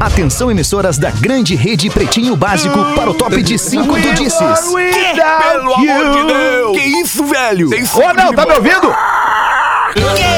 Atenção, 0.00 0.50
emissoras 0.50 0.96
da 0.96 1.10
grande 1.10 1.54
rede 1.54 1.90
Pretinho 1.90 2.34
Básico 2.34 2.74
para 2.94 3.10
o 3.10 3.14
top 3.14 3.42
de 3.42 3.58
5 3.58 3.84
do 3.84 4.14
Disses. 4.14 4.40
Pelo 4.40 5.74
amor 5.74 6.10
de 6.10 6.26
Deus! 6.26 6.78
Que 6.78 6.84
isso, 7.02 7.22
velho? 7.26 7.68
Ô, 7.68 8.12
não, 8.14 8.32
tá 8.32 8.46
me 8.46 8.54
ouvindo? 8.54 8.88
Tá, 8.88 10.29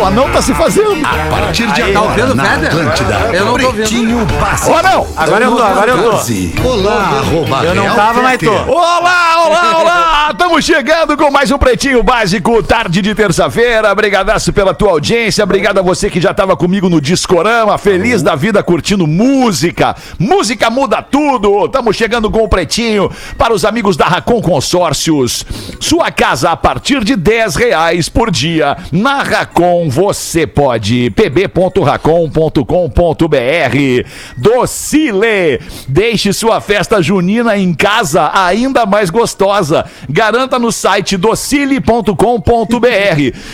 o 0.00 0.04
anão 0.06 0.30
tá 0.30 0.40
se 0.40 0.54
fazendo. 0.54 1.04
A 1.04 1.30
partir 1.30 1.66
de 1.72 1.92
Tá 1.92 2.02
ouvindo, 2.02 2.34
na 2.34 2.44
Feder? 2.44 2.70
Atlântida, 2.70 3.14
Eu 3.32 3.44
não 3.44 3.58
tô. 3.58 3.72
Pretinho 3.72 4.26
Básico. 4.40 4.70
Ô, 4.70 4.82
não. 4.82 5.06
Agora 5.16 5.44
eu 5.44 5.56
tô, 5.56 5.62
agora 5.62 5.90
eu 5.90 6.02
tô. 6.02 6.68
Olá, 6.68 7.18
arroba 7.18 7.64
Eu 7.64 7.74
não 7.74 7.94
tava, 7.94 8.22
mas 8.22 8.38
tô. 8.38 8.50
Olá, 8.50 9.46
olá, 9.46 9.78
olá! 9.78 10.28
Estamos 10.30 10.64
chegando 10.64 11.16
com 11.16 11.30
mais 11.30 11.50
um 11.50 11.58
Pretinho 11.58 12.02
Básico, 12.02 12.62
tarde 12.62 13.02
de 13.02 13.14
terça-feira. 13.14 13.94
Brigadaço 13.94 14.52
pela 14.52 14.72
tua 14.72 14.92
audiência. 14.92 15.44
Obrigado 15.44 15.78
a 15.78 15.82
você 15.82 16.08
que 16.08 16.20
já 16.20 16.30
estava 16.30 16.56
comigo 16.56 16.88
no 16.88 17.00
Discorama. 17.00 17.76
Feliz 17.76 18.22
da 18.22 18.34
vida 18.34 18.62
curtindo 18.62 19.06
música. 19.06 19.94
Música 20.18 20.70
muda 20.70 21.02
tudo. 21.02 21.66
Estamos 21.66 21.96
chegando 21.96 22.30
com 22.30 22.42
o 22.42 22.48
Pretinho 22.48 23.10
para 23.36 23.52
os 23.52 23.64
amigos 23.64 23.96
da 23.96 24.06
Racon 24.06 24.40
Consórcios. 24.40 25.44
Sua 25.78 26.10
casa 26.10 26.50
a 26.50 26.56
partir 26.56 27.04
de 27.04 27.16
10 27.16 27.56
reais 27.56 28.08
por 28.08 28.30
dia. 28.30 28.76
Na 28.92 29.19
Racon 29.22 29.88
você 29.88 30.46
pode. 30.46 31.10
pb.racon.com.br 31.10 34.06
Docile. 34.36 35.60
Deixe 35.88 36.32
sua 36.32 36.60
festa 36.60 37.02
junina 37.02 37.56
em 37.56 37.74
casa 37.74 38.30
ainda 38.32 38.86
mais 38.86 39.10
gostosa. 39.10 39.84
Garanta 40.08 40.56
no 40.58 40.72
site 40.72 41.16
docile.com.br 41.16 42.10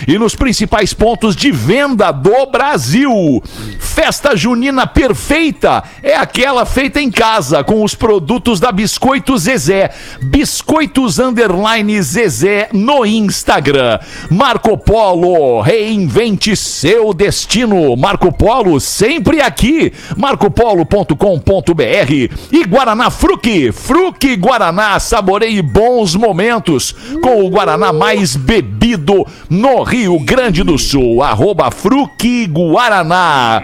e 0.06 0.18
nos 0.18 0.34
principais 0.34 0.92
pontos 0.92 1.36
de 1.36 1.50
venda 1.50 2.12
do 2.12 2.46
Brasil. 2.46 3.42
Festa 3.78 4.36
junina 4.36 4.86
perfeita 4.86 5.82
é 6.02 6.16
aquela 6.16 6.66
feita 6.66 7.00
em 7.00 7.10
casa 7.10 7.64
com 7.64 7.82
os 7.82 7.94
produtos 7.94 8.60
da 8.60 8.70
Biscoito 8.70 9.36
Zezé. 9.38 9.90
Biscoitos 10.22 11.18
Underline 11.18 12.02
Zezé 12.02 12.68
no 12.72 13.06
Instagram. 13.06 13.98
Marco 14.30 14.76
Polo, 14.76 15.55
reinvente 15.60 16.56
seu 16.56 17.12
destino. 17.12 17.96
Marco 17.96 18.32
Polo 18.32 18.80
sempre 18.80 19.40
aqui. 19.40 19.92
marcopolo.com.br 20.16 22.12
e 22.52 22.64
Guaraná 22.64 23.10
Fruque. 23.10 23.72
Fruque 23.72 24.36
Guaraná, 24.36 24.98
saboreie 24.98 25.62
bons 25.62 26.14
momentos 26.14 26.94
com 27.22 27.44
o 27.44 27.50
Guaraná 27.50 27.92
mais 27.92 28.36
bebido 28.36 29.26
no 29.48 29.82
Rio 29.82 30.18
Grande 30.20 30.62
do 30.62 30.78
Sul. 30.78 31.22
Arroba 31.22 31.70
Fruque 31.70 32.46
Guaraná. 32.46 33.62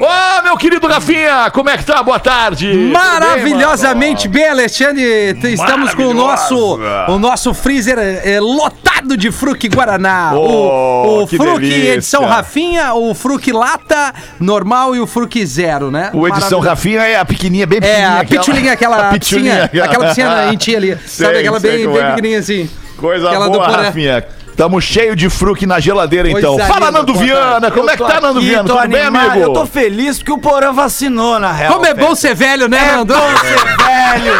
Ô, 0.00 0.42
meu 0.44 0.56
querido 0.56 0.86
Rafinha, 0.86 1.50
como 1.50 1.68
é 1.68 1.76
que 1.76 1.84
tá? 1.84 2.02
Boa 2.02 2.20
tarde. 2.20 2.72
Maravilhosamente 2.92 4.28
bem, 4.28 4.48
Alexandre. 4.48 5.36
Estamos 5.42 5.92
com 5.94 6.04
o 6.06 6.14
nosso, 6.14 6.78
o 7.08 7.18
nosso 7.18 7.52
freezer 7.52 7.98
é, 7.98 8.38
lotado 8.40 9.16
de 9.16 9.32
Fruque 9.32 9.68
Guaraná. 9.68 10.32
Oh, 10.34 10.38
o 10.38 11.22
o 11.24 11.26
Fruque 11.26 11.66
edição 11.72 12.24
Rafinha, 12.24 12.94
o 12.94 13.12
Fruque 13.12 13.52
Lata 13.52 14.14
normal 14.38 14.94
e 14.94 15.00
o 15.00 15.06
Fruque 15.06 15.44
Zero, 15.44 15.90
né? 15.90 16.10
O 16.14 16.28
edição. 16.28 16.60
Rafinha 16.60 17.02
é 17.02 17.16
a 17.16 17.24
pequenininha, 17.24 17.66
bem 17.66 17.78
É, 17.78 17.80
pequenininha. 17.80 18.18
a 18.20 18.24
pitulinha, 18.24 18.72
aquela 18.72 18.96
a 19.08 19.12
pitulinha, 19.12 19.68
piscinha, 19.68 19.84
aquela 19.84 20.06
piscina 20.08 20.52
em 20.52 20.56
ti 20.56 20.76
ali. 20.76 20.98
Sei, 21.06 21.26
sabe 21.26 21.38
aquela 21.38 21.58
bem, 21.58 21.88
bem 21.88 21.98
é. 21.98 22.10
pequenininha 22.10 22.38
assim. 22.38 22.70
Coisa 22.96 23.28
Aquela 23.28 23.48
boa. 23.48 23.68
Rafinha. 23.68 24.24
Tamo 24.58 24.80
cheio 24.80 25.14
de 25.14 25.30
fruque 25.30 25.64
na 25.66 25.78
geladeira, 25.78 26.28
então. 26.28 26.58
Fala, 26.58 26.86
linda, 26.86 26.90
Nando 26.90 27.12
boa 27.12 27.24
Viana. 27.24 27.70
Como 27.70 27.88
é 27.88 27.96
que 27.96 28.04
tá, 28.04 28.20
Nando 28.20 28.40
Viana? 28.40 28.68
tô 28.68 28.76
Tudo 28.76 28.88
bem, 28.88 29.02
amigo? 29.02 29.38
Eu 29.38 29.52
tô 29.52 29.64
feliz 29.64 30.18
porque 30.18 30.32
o 30.32 30.38
Porã 30.38 30.72
vacinou, 30.72 31.38
na 31.38 31.52
real. 31.52 31.74
Como 31.74 31.86
é 31.86 31.94
bom 31.94 32.12
ser 32.16 32.34
velho, 32.34 32.68
né, 32.68 32.88
É 32.88 32.96
Nando? 32.96 33.14
bom 33.14 33.36
ser 33.36 33.76
velho. 33.76 34.32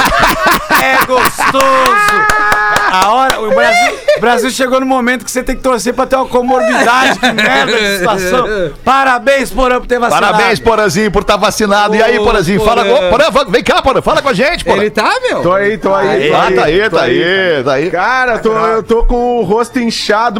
É 0.83 1.07
gostoso. 1.07 2.49
A 2.91 3.13
hora, 3.13 3.41
o 3.41 3.51
Brasil, 3.51 3.99
o 4.17 4.21
Brasil 4.21 4.51
chegou 4.51 4.81
no 4.81 4.87
momento 4.87 5.25
que 5.25 5.31
você 5.31 5.43
tem 5.43 5.55
que 5.55 5.63
torcer 5.63 5.93
pra 5.95 6.07
ter 6.07 6.17
uma 6.17 6.27
comorbidade. 6.27 7.19
Que 7.19 7.33
merda 7.33 7.79
de 7.79 7.99
situação. 7.99 8.47
Parabéns, 8.85 9.51
Porã, 9.51 9.79
por 9.79 9.87
ter 9.87 9.99
vacinado. 9.99 10.27
Parabéns, 10.33 10.59
Porazinho, 10.59 11.11
por 11.13 11.23
estar 11.23 11.37
vacinado. 11.37 11.95
e 11.95 12.03
aí, 12.03 12.19
Ô, 12.19 12.25
Porazinho, 12.25 12.61
fala. 12.65 12.85
Porã. 12.85 13.27
Ô, 13.27 13.31
Porã, 13.31 13.51
vem 13.51 13.63
cá, 13.63 13.83
Porã. 13.83 14.01
Fala 14.03 14.21
com 14.23 14.29
a 14.31 14.35
gente, 14.35 14.65
Porã. 14.65 14.81
Ele 14.81 14.91
tá, 14.91 15.13
meu? 15.23 15.43
Tô 15.43 15.53
aí, 15.53 15.77
tô 15.79 15.95
aí. 15.95 16.33
Ah, 16.33 16.51
tá 16.55 16.65
aí, 16.65 16.91
tá 16.91 17.03
aí, 17.03 17.63
tá 17.65 17.73
aí. 17.75 17.91
Cara, 17.91 18.33
eu 18.35 18.43
tô, 18.43 18.53
eu 18.57 18.83
tô 18.83 19.05
com 19.05 19.41
o 19.41 19.43
rosto 19.45 19.79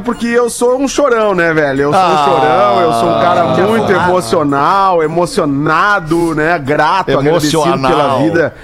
porque 0.03 0.27
eu 0.27 0.49
sou 0.51 0.79
um 0.79 0.89
chorão, 0.89 1.35
né, 1.35 1.53
velho? 1.53 1.83
Eu 1.83 1.93
sou 1.93 2.01
Ah, 2.01 2.13
um 2.13 2.25
chorão, 2.25 2.81
eu 2.81 2.93
sou 2.93 3.09
um 3.11 3.21
cara 3.21 3.45
muito 3.45 3.83
afogado. 3.85 4.09
emocional, 4.11 5.03
emocionado, 5.03 6.35
né? 6.35 6.59
Grato, 6.59 7.11
agradecido 7.19 7.63
Emocional. 7.63 7.91
pela 7.91 8.19
vida 8.19 8.55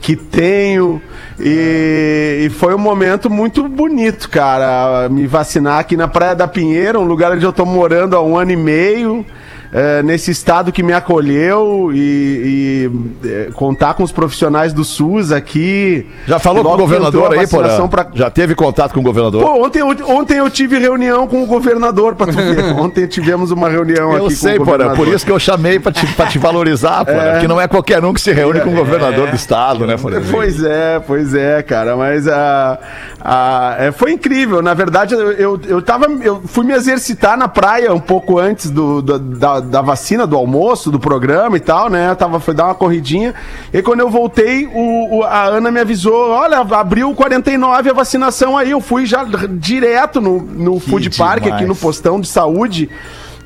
que 0.00 0.16
tenho. 0.16 1.00
E, 1.40 2.44
e 2.46 2.50
foi 2.50 2.74
um 2.74 2.78
momento 2.78 3.30
muito 3.30 3.68
bonito, 3.68 4.28
cara. 4.28 5.08
Me 5.08 5.26
vacinar 5.26 5.78
aqui 5.78 5.96
na 5.96 6.08
Praia 6.08 6.34
da 6.34 6.48
Pinheira, 6.48 6.98
um 6.98 7.04
lugar 7.04 7.32
onde 7.32 7.44
eu 7.44 7.52
tô 7.52 7.64
morando 7.64 8.16
há 8.16 8.22
um 8.22 8.36
ano 8.36 8.50
e 8.52 8.56
meio. 8.56 9.24
É, 9.72 10.02
nesse 10.02 10.30
estado 10.30 10.72
que 10.72 10.82
me 10.82 10.92
acolheu 10.92 11.90
e, 11.92 12.90
e, 13.22 13.28
é, 13.28 13.48
contar 13.54 13.94
com 13.94 14.02
os 14.02 14.10
profissionais 14.12 14.72
do 14.72 14.84
SUS 14.84 15.30
aqui. 15.32 16.06
Já 16.26 16.38
falou 16.38 16.64
com 16.64 16.72
o 16.72 16.76
governador 16.76 17.32
aí, 17.38 17.46
Porã? 17.46 17.88
pra- 17.88 18.06
Já 18.14 18.30
teve 18.30 18.54
contato 18.54 18.92
com 18.94 19.00
o 19.00 19.02
governador? 19.02 19.42
Pô, 19.42 19.64
ontem, 19.64 19.80
eu- 19.80 20.08
ontem 20.08 20.38
eu 20.38 20.48
tive 20.50 20.78
reunião 20.78 21.26
com 21.26 21.42
o 21.42 21.46
governador, 21.46 22.14
pra 22.14 22.26
tu 22.26 22.32
ver. 22.32 22.58
Ontem 22.78 23.06
tivemos 23.06 23.50
uma 23.50 23.68
reunião 23.68 24.12
eu 24.16 24.26
aqui 24.26 24.36
sei, 24.36 24.56
com 24.56 24.62
o 24.62 24.64
Porã. 24.66 24.78
governador. 24.84 25.04
Por 25.06 25.14
isso 25.14 25.24
que 25.26 25.32
eu 25.32 25.38
chamei 25.38 25.78
pra 25.78 25.92
te, 25.92 26.06
pra 26.14 26.26
te 26.26 26.38
valorizar, 26.38 27.04
Porã. 27.04 27.32
Porque 27.32 27.48
não 27.48 27.60
é 27.60 27.66
qualquer 27.68 28.04
um 28.04 28.12
que 28.14 28.20
se 28.20 28.32
reúne 28.32 28.60
com 28.60 28.70
o 28.70 28.74
governador 28.76 29.28
do 29.30 29.36
estado, 29.36 29.86
né, 29.86 29.96
Porã? 29.96 30.20
Pois 30.30 30.62
é, 30.62 31.00
pois 31.06 31.34
é, 31.34 31.62
cara, 31.62 31.96
mas 31.96 32.26
a, 32.28 32.78
a- 33.20 33.76
é, 33.78 33.92
foi 33.92 34.12
incrível. 34.12 34.62
Na 34.62 34.74
verdade, 34.74 35.14
eu, 35.14 35.32
eu, 35.32 35.60
eu, 35.66 35.82
tava, 35.82 36.06
eu 36.22 36.40
fui 36.46 36.64
me 36.64 36.72
exercitar 36.72 37.36
na 37.36 37.48
praia 37.48 37.92
um 37.92 38.00
pouco 38.00 38.38
antes 38.38 38.70
do, 38.70 39.02
do- 39.02 39.18
da, 39.18 39.57
da 39.60 39.80
vacina, 39.82 40.26
do 40.26 40.36
almoço, 40.36 40.90
do 40.90 40.98
programa 40.98 41.56
e 41.56 41.60
tal, 41.60 41.88
né? 41.90 42.10
Eu 42.10 42.16
tava, 42.16 42.40
fui 42.40 42.54
dar 42.54 42.64
uma 42.66 42.74
corridinha. 42.74 43.34
E 43.72 43.82
quando 43.82 44.00
eu 44.00 44.08
voltei, 44.10 44.66
o, 44.72 45.18
o- 45.18 45.22
a 45.24 45.44
Ana 45.44 45.70
me 45.70 45.80
avisou: 45.80 46.30
olha, 46.30 46.58
abriu 46.58 47.14
49 47.14 47.90
a 47.90 47.92
vacinação 47.92 48.56
aí. 48.56 48.70
Eu 48.70 48.80
fui 48.80 49.06
já 49.06 49.24
direto 49.58 50.20
no, 50.20 50.40
no 50.40 50.80
Food 50.80 51.10
Park, 51.10 51.42
demais. 51.42 51.60
aqui 51.62 51.68
no 51.68 51.76
postão 51.76 52.20
de 52.20 52.28
saúde. 52.28 52.88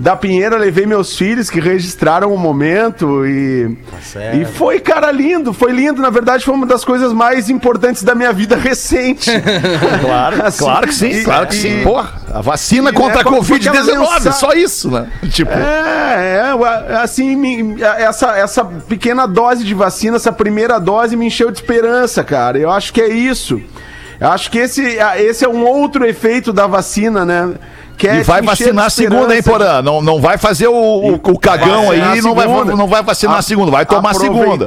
Da 0.01 0.17
Pinheira, 0.17 0.57
levei 0.57 0.85
meus 0.85 1.17
filhos 1.17 1.49
que 1.49 1.61
registraram 1.61 2.35
o 2.35 2.39
momento 2.39 3.25
e. 3.25 3.77
e 4.41 4.45
foi, 4.45 4.81
cara, 4.81 5.13
lindo, 5.13 5.53
foi 5.53 5.71
lindo. 5.71 6.03
Na 6.03 6.11
verdade, 6.11 6.45
foi 6.45 6.55
uma 6.55 6.67
das 6.67 6.85
coisas 6.85 7.13
mais 7.13 7.49
importantes 7.49 8.03
da 8.03 8.15
minha 8.15 8.33
vida 8.33 8.57
recente. 8.57 9.31
Claro, 10.01 10.43
Assim, 10.45 10.59
claro 10.65 10.87
que 10.89 10.95
sim, 10.95 11.09
e- 11.11 11.23
claro 11.25 11.47
que 11.47 11.55
sim. 11.55 11.81
e- 11.81 11.85
Porra, 11.85 12.21
a 12.33 12.41
vacina 12.41 12.91
e, 12.91 12.93
contra 12.93 13.17
né, 13.17 13.21
a 13.21 13.25
com- 13.25 13.37
com 13.37 13.43
Covid-19, 13.45 13.69
aquela 13.79 14.15
mensa- 14.15 14.33
só 14.33 14.53
isso, 14.53 14.91
né? 14.91 15.07
Tipo, 15.31 15.53
É, 15.53 16.53
é, 16.89 16.97
assim, 16.97 17.37
me- 17.37 17.81
essa, 17.83 18.37
essa 18.37 18.65
pequena 18.65 19.27
dose 19.27 19.63
de 19.65 19.75
vacina, 19.75 20.17
essa 20.17 20.33
primeira 20.33 20.81
dose 20.81 21.17
me 21.17 21.27
encheu 21.27 21.51
de 21.51 21.59
esperança, 21.59 22.25
cara. 22.25 22.59
Eu 22.59 22.71
acho 22.71 22.93
que 22.93 23.01
é 23.01 23.09
isso. 23.09 23.61
Eu 24.21 24.29
acho 24.29 24.51
que 24.51 24.59
esse, 24.59 24.83
esse 25.19 25.45
é 25.45 25.49
um 25.49 25.65
outro 25.65 26.05
efeito 26.07 26.53
da 26.53 26.67
vacina, 26.67 27.25
né? 27.25 27.55
Que 27.97 28.09
é 28.09 28.17
E 28.17 28.23
vai 28.23 28.43
vacinar 28.43 28.87
a 28.87 28.91
segunda, 28.91 29.35
hein. 29.35 29.43
Porã? 29.43 29.83
Não, 29.83 30.01
não 30.03 30.21
vai 30.21 30.39
fazer 30.39 30.69
o, 30.69 30.75
o, 30.75 31.15
o 31.15 31.39
cagão 31.39 31.91
aí, 31.91 32.21
não 32.21 32.35
vai, 32.35 32.47
não 32.77 32.87
vai 32.89 33.03
vacinar 33.03 33.39
a 33.39 33.43
segunda, 33.43 33.71
vai 33.71 33.87
tomar 33.87 34.11
a 34.11 34.15
segunda. 34.15 34.67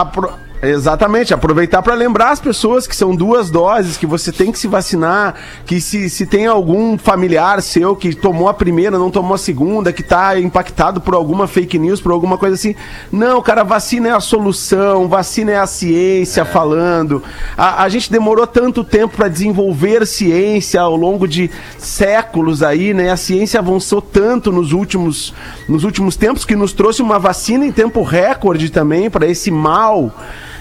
Apro- 0.00 0.32
Exatamente, 0.64 1.34
aproveitar 1.34 1.82
para 1.82 1.92
lembrar 1.92 2.30
as 2.30 2.38
pessoas 2.38 2.86
que 2.86 2.94
são 2.94 3.16
duas 3.16 3.50
doses, 3.50 3.96
que 3.96 4.06
você 4.06 4.30
tem 4.30 4.52
que 4.52 4.58
se 4.60 4.68
vacinar, 4.68 5.34
que 5.66 5.80
se, 5.80 6.08
se 6.08 6.24
tem 6.24 6.46
algum 6.46 6.96
familiar 6.96 7.60
seu 7.60 7.96
que 7.96 8.14
tomou 8.14 8.48
a 8.48 8.54
primeira, 8.54 8.96
não 8.96 9.10
tomou 9.10 9.34
a 9.34 9.38
segunda, 9.38 9.92
que 9.92 10.04
tá 10.04 10.38
impactado 10.38 11.00
por 11.00 11.14
alguma 11.14 11.48
fake 11.48 11.80
news, 11.80 12.00
por 12.00 12.12
alguma 12.12 12.38
coisa 12.38 12.54
assim. 12.54 12.76
Não, 13.10 13.42
cara, 13.42 13.64
vacina 13.64 14.10
é 14.10 14.12
a 14.12 14.20
solução, 14.20 15.08
vacina 15.08 15.50
é 15.50 15.58
a 15.58 15.66
ciência 15.66 16.44
falando. 16.44 17.24
A, 17.58 17.82
a 17.82 17.88
gente 17.88 18.08
demorou 18.08 18.46
tanto 18.46 18.84
tempo 18.84 19.16
para 19.16 19.26
desenvolver 19.26 20.06
ciência 20.06 20.80
ao 20.80 20.94
longo 20.94 21.26
de 21.26 21.50
séculos 21.76 22.62
aí, 22.62 22.94
né? 22.94 23.10
A 23.10 23.16
ciência 23.16 23.58
avançou 23.58 24.00
tanto 24.00 24.52
nos 24.52 24.72
últimos, 24.72 25.34
nos 25.68 25.82
últimos 25.82 26.14
tempos 26.14 26.44
que 26.44 26.54
nos 26.54 26.72
trouxe 26.72 27.02
uma 27.02 27.18
vacina 27.18 27.66
em 27.66 27.72
tempo 27.72 28.00
recorde 28.04 28.70
também 28.70 29.10
para 29.10 29.26
esse 29.26 29.50
mal. 29.50 30.14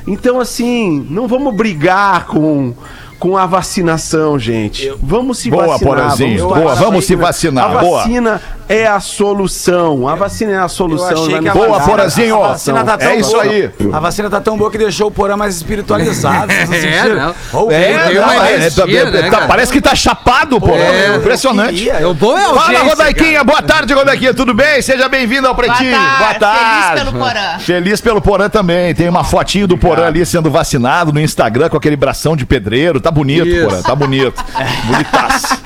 Então, 0.07 0.39
assim, 0.39 1.05
não 1.09 1.27
vamos 1.27 1.53
brigar 1.55 2.25
com, 2.27 2.73
com 3.21 3.37
a 3.37 3.45
vacinação, 3.45 4.39
gente. 4.39 4.91
Vamos 4.99 5.37
se 5.37 5.51
Boa, 5.51 5.67
vacinar. 5.67 5.93
Porazinho. 5.93 6.39
tomar 6.39 6.59
Boa, 6.59 6.73
vamos 6.73 7.05
se 7.05 7.15
vacina. 7.15 7.61
vacinar. 7.61 7.77
A 7.77 7.79
Boa. 7.79 7.97
vacina 7.99 8.41
é 8.67 8.87
a 8.87 8.99
solução. 8.99 10.07
A 10.07 10.15
vacina 10.15 10.51
é 10.53 10.57
a 10.57 10.67
solução. 10.67 11.27
que 11.39 11.47
a 11.47 11.53
Boa, 11.53 11.79
Porazinho, 11.81 12.33
a 12.35 12.39
ó. 12.39 12.45
A 12.45 12.47
vacina 12.53 12.83
tá 12.83 12.97
tão 12.97 13.09
É 13.09 13.15
isso 13.17 13.29
boa. 13.31 13.43
aí. 13.43 13.69
A 13.93 13.99
vacina 13.99 14.27
tá 14.27 14.41
tão 14.41 14.57
boa 14.57 14.71
que 14.71 14.77
deixou 14.79 15.09
o 15.09 15.11
Porã 15.11 15.37
mais 15.37 15.55
espiritualizado. 15.55 16.51
É, 16.81 17.09
não. 17.09 17.35
Oh, 17.53 17.71
É, 17.71 17.75
é, 17.75 18.55
energia, 18.55 19.01
é, 19.01 19.11
né, 19.11 19.29
tá- 19.29 19.45
parece 19.47 19.71
que 19.71 19.79
tá 19.81 19.93
chapado, 19.93 20.59
pô. 20.59 20.73
É. 20.75 21.17
Impressionante. 21.17 21.89
É 21.89 22.05
o 22.07 22.13
bom 22.13 22.35
é 22.37 22.41
Fala, 22.53 22.79
Rodaiquinha. 22.79 23.43
Boa 23.43 23.61
tarde, 23.61 23.93
Rodaiquinha. 23.93 24.33
Tudo 24.33 24.53
bem? 24.53 24.81
Seja 24.81 25.07
bem-vindo 25.07 25.47
ao 25.47 25.53
Pretinho. 25.53 25.95
Boa 26.17 26.33
tarde. 26.35 26.61
Feliz 26.87 27.03
pelo 27.03 27.19
Porã. 27.19 27.59
Feliz 27.59 28.01
pelo 28.01 28.21
Porã 28.21 28.49
também. 28.49 28.95
Tem 28.95 29.07
uma 29.07 29.23
fotinho 29.23 29.67
do 29.67 29.77
Porã 29.77 30.07
ali 30.07 30.25
sendo 30.25 30.49
vacinado 30.49 31.11
no 31.13 31.19
Instagram 31.19 31.69
com 31.69 31.77
aquele 31.77 31.95
bração 31.95 32.35
de 32.35 32.45
pedreiro. 32.45 32.99
Tá 32.99 33.10
bonito, 33.11 33.47
Isso. 33.47 33.67
Porã. 33.67 33.81
Tá 33.81 33.95
bonito. 33.95 34.43
Bonitaço. 34.87 35.61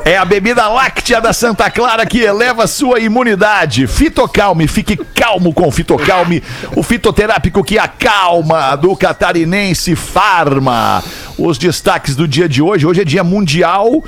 É 0.04 0.18
a 0.18 0.26
bebida 0.26 0.68
láctea 0.68 1.20
da 1.20 1.34
Santa 1.34 1.70
Clara 1.72 2.06
que 2.06 2.20
eleva 2.20 2.68
sua 2.68 3.00
imunidade. 3.00 3.88
Fitocalme, 3.88 4.68
fique 4.68 4.96
calmo 4.96 5.54
com 5.54 5.68
o 5.68 5.72
Fitocalme, 5.72 6.44
o 6.76 6.84
fitoterápico 6.84 7.64
que 7.64 7.80
acalma 7.80 8.76
do 8.76 8.96
catarinense 8.96 9.96
Farma. 9.96 11.04
Os 11.38 11.58
destaques 11.58 12.16
do 12.16 12.28
dia 12.28 12.48
de 12.48 12.62
hoje, 12.62 12.86
hoje 12.86 13.02
é 13.02 13.06
dia 13.06 13.24
mundial 13.24 14.04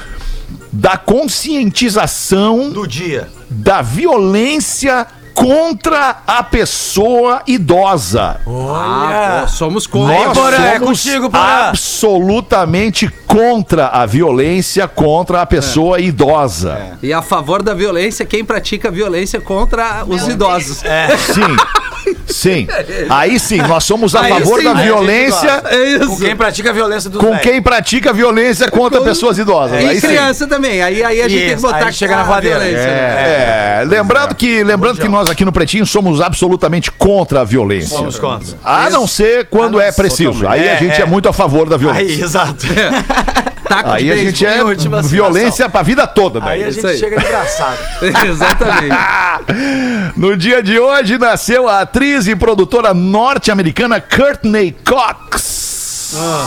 da 0.71 0.98
conscientização 0.98 2.69
Do 2.69 2.88
dia. 2.88 3.27
da 3.50 3.81
violência 3.81 5.07
contra 5.37 6.17
a 6.25 6.41
pessoa 6.41 7.43
idosa. 7.45 8.41
Ah, 8.47 9.41
pô, 9.43 9.47
somos 9.47 9.85
contra. 9.85 10.25
Nós 10.25 10.35
Porã, 10.35 10.57
é 10.57 10.79
somos 10.79 11.03
contigo, 11.03 11.29
Porã. 11.29 11.69
absolutamente 11.69 13.07
contra 13.27 13.87
a 13.87 14.03
violência 14.07 14.87
contra 14.87 15.43
a 15.43 15.45
pessoa 15.45 15.99
idosa. 15.99 16.97
E 17.03 17.13
a 17.13 17.21
favor 17.21 17.61
da 17.61 17.75
violência, 17.75 18.25
quem 18.25 18.43
pratica 18.43 18.89
violência 18.89 19.39
contra 19.39 20.03
os 20.07 20.27
idosos. 20.27 20.77
Sim. 20.79 21.55
Sim. 22.27 22.68
Aí 23.09 23.39
sim, 23.39 23.57
nós 23.62 23.83
somos 23.83 24.13
a 24.15 24.21
Aí 24.21 24.29
favor 24.29 24.57
sim, 24.59 24.63
da 24.65 24.71
aí 24.71 24.77
gente 24.77 24.85
violência 24.85 25.63
É 25.71 25.83
isso. 25.95 26.07
Com 26.07 26.18
quem 26.18 26.35
pratica 26.35 26.69
a 26.69 26.74
violência 26.74 27.09
do 27.09 27.19
com 27.19 27.38
quem 27.39 27.62
pratica 27.62 28.13
violência 28.13 28.69
contra 28.69 29.01
pessoas 29.01 29.38
idosas. 29.38 29.81
E 29.81 29.85
Aí 29.88 30.01
sim. 30.01 30.07
criança 30.07 30.45
também. 30.47 30.81
Aí, 30.81 31.03
aí 31.03 31.21
a 31.21 31.27
gente 31.27 31.39
tem 31.39 31.47
que 31.50 31.53
Isso, 31.56 31.62
botar 31.62 31.85
aí 31.85 31.94
chega 31.94 32.15
na 32.15 32.21
a 32.21 32.25
voadeira. 32.25 32.59
violência. 32.59 32.85
né? 32.85 33.81
É, 33.81 33.83
lembrando 33.88 34.35
que, 34.35 34.63
lembrando 34.63 35.00
que 35.00 35.07
nós 35.07 35.29
aqui 35.29 35.45
no 35.45 35.51
Pretinho 35.51 35.85
somos 35.85 36.21
absolutamente 36.21 36.91
contra 36.91 37.41
a 37.41 37.44
violência. 37.44 37.97
Somos 37.97 38.19
contra. 38.19 38.57
A 38.63 38.89
não 38.89 39.07
ser 39.07 39.47
quando 39.47 39.80
é 39.80 39.91
preciso. 39.91 40.47
Aí 40.47 40.68
a 40.68 40.73
É, 40.73 40.77
gente 40.77 41.00
é, 41.00 41.03
é. 41.03 41.06
muito 41.06 41.27
a 41.30 41.33
favor 41.33 41.68
da 41.69 41.75
Aí, 41.75 41.80
violência. 41.80 42.23
exato. 42.23 42.65
Taco 43.67 43.91
Aí 43.91 44.03
de 44.05 44.11
a 44.11 44.15
gente 44.17 44.45
é 44.45 44.63
última 44.63 45.01
violência 45.01 45.67
pra 45.69 45.81
vida 45.81 46.05
toda, 46.07 46.39
Aí 46.39 46.45
daí. 46.59 46.63
a 46.63 46.69
Isso 46.69 46.81
gente 46.81 46.91
aí. 46.91 46.97
chega 46.97 47.15
engraçado. 47.17 47.77
Exatamente. 48.27 48.97
No 50.17 50.35
dia 50.35 50.61
de 50.63 50.79
hoje 50.79 51.17
nasceu 51.17 51.67
a 51.69 51.81
atriz 51.81 52.27
e 52.27 52.35
produtora 52.35 52.93
norte-americana 52.93 54.01
Courtney 54.01 54.75
Cox. 54.85 55.76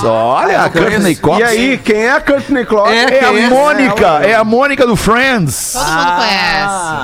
Olha, 0.04 0.62
a 0.62 0.70
Courtney 0.70 1.16
Cox. 1.16 1.38
E 1.38 1.42
aí, 1.42 1.78
quem 1.78 1.96
é 2.06 2.12
a 2.12 2.20
Courtney 2.20 2.64
Clark? 2.64 2.92
É, 2.92 3.18
É 3.18 3.24
a 3.24 3.32
é? 3.38 3.48
Mônica, 3.48 4.06
é 4.22 4.34
a 4.34 4.44
Mônica 4.44 4.86
do 4.86 4.96
Friends. 4.96 5.72
Todo 5.72 5.84
mundo 5.86 6.16
conhece. 6.16 6.30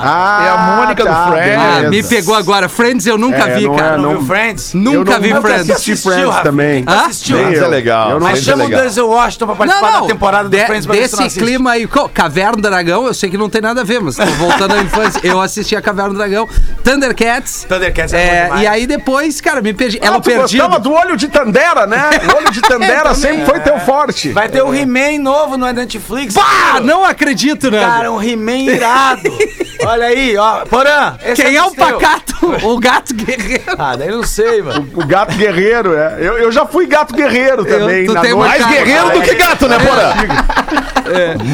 Ah, 0.09 0.43
É 0.45 0.49
a 0.51 0.77
Mônica 0.77 1.05
do 1.05 1.33
Friends. 1.33 1.87
Ah, 1.87 1.91
me 1.91 2.03
pegou 2.03 2.35
agora. 2.35 2.69
Friends 2.69 3.07
eu 3.07 3.19
nunca 3.19 3.49
É, 3.49 3.55
vi, 3.59 3.65
não 3.67 3.75
é, 3.75 3.79
cara. 3.79 3.97
não- 3.99 4.07
Não 4.07 4.19
viu 4.19 4.27
Friends? 4.27 4.75
Nunca 4.75 5.13
Eu 5.15 5.21
vi 5.21 5.29
nunca 5.35 5.41
Friends. 5.49 5.71
assisti 5.71 5.93
Assistiu, 5.93 6.13
Friends 6.13 6.31
Rafa? 6.31 6.43
também. 6.43 6.85
Hã? 6.89 7.07
Assistiu? 7.07 7.39
Friends 7.39 7.63
é 7.63 7.67
legal. 7.67 8.11
Eu 8.11 8.21
não- 8.21 8.27
Mas 8.29 8.31
Friends 8.45 8.49
é 8.49 8.51
chama 8.51 8.65
o. 8.65 8.83
Denzel 8.83 9.09
Washington 9.09 9.47
pra 9.47 9.55
Não, 9.55 9.59
participar 9.73 9.93
não. 9.93 10.01
da 10.03 10.07
temporada 10.07 10.49
do 10.49 10.57
De- 10.57 10.67
Friends 10.67 10.87
não 10.87 10.95
desse 10.95 11.39
clima 11.39 11.71
aí, 11.73 11.89
Caverna 12.15 12.53
do 12.53 12.63
Dragão, 12.63 13.07
eu 13.07 13.15
sei 13.15 13.29
que 13.31 13.37
não 13.39 13.49
tem 13.51 13.61
nada 13.61 13.81
a 13.81 13.85
ver, 13.85 14.01
mas 14.01 14.17
tô 14.17 14.25
voltando 14.25 14.75
à 14.75 14.79
infância. 14.79 15.21
Eu 15.25 15.41
assisti 15.41 15.75
a 15.77 15.83
Caverna 15.83 16.11
do 16.11 16.17
Dragão, 16.17 16.49
Thundercats. 16.85 17.67
Thundercats 17.69 18.13
é 18.13 18.27
é. 18.27 18.51
E 18.61 18.67
aí 18.67 18.87
depois, 18.87 19.41
cara, 19.41 19.61
me 19.61 19.73
perdi. 19.73 19.99
Ela 20.03 20.17
Ah, 20.17 20.21
tu 20.21 20.25
perdido. 20.25 20.63
gostava 20.63 20.79
do 20.81 20.93
olho 20.93 21.17
de 21.17 21.29
Tandera, 21.29 21.87
né? 21.87 22.11
O 22.33 22.37
olho 22.37 22.46
de 22.51 22.61
Tandera 22.63 23.15
sempre 23.15 23.45
foi 23.45 23.61
teu 23.61 23.79
forte. 23.81 24.31
Vai 24.31 24.49
ter 24.49 24.63
o 24.63 24.75
He-Man 24.75 25.19
novo 25.21 25.57
no 25.57 25.71
Netflix. 25.73 26.35
Ah, 26.37 26.81
não 26.81 27.05
acredito, 27.05 27.71
né? 27.71 27.81
Cara, 27.81 28.11
um 28.13 28.23
He-Man 28.23 28.71
irado. 28.73 29.23
Olha 29.85 30.07
aí, 30.07 30.37
ó. 30.37 30.65
Porã, 30.65 31.17
esse 31.25 31.43
Quem 31.43 31.55
é 31.57 31.63
o 31.63 31.71
teu. 31.71 31.85
pacato? 31.87 32.35
O 32.63 32.79
gato 32.79 33.13
guerreiro. 33.15 33.65
Ah, 33.79 33.97
daí 33.97 34.09
eu 34.09 34.17
não 34.19 34.25
sei, 34.25 34.63
mano. 34.63 34.89
O 34.95 35.05
gato 35.07 35.35
guerreiro, 35.35 35.95
é. 35.95 36.17
Eu, 36.19 36.39
eu 36.39 36.53
já 36.53 36.65
fui 36.67 36.87
gato 36.87 37.15
guerreiro 37.15 37.65
também. 37.65 38.07
tu 38.07 38.13
na 38.15 38.23
noite. 38.23 38.37
Mais 38.37 38.63
cara- 38.63 38.73
guerreiro 38.75 39.11
do 39.11 39.23
que 39.23 39.35
gato, 39.35 39.69
né, 39.69 39.77
Porã? 39.79 40.15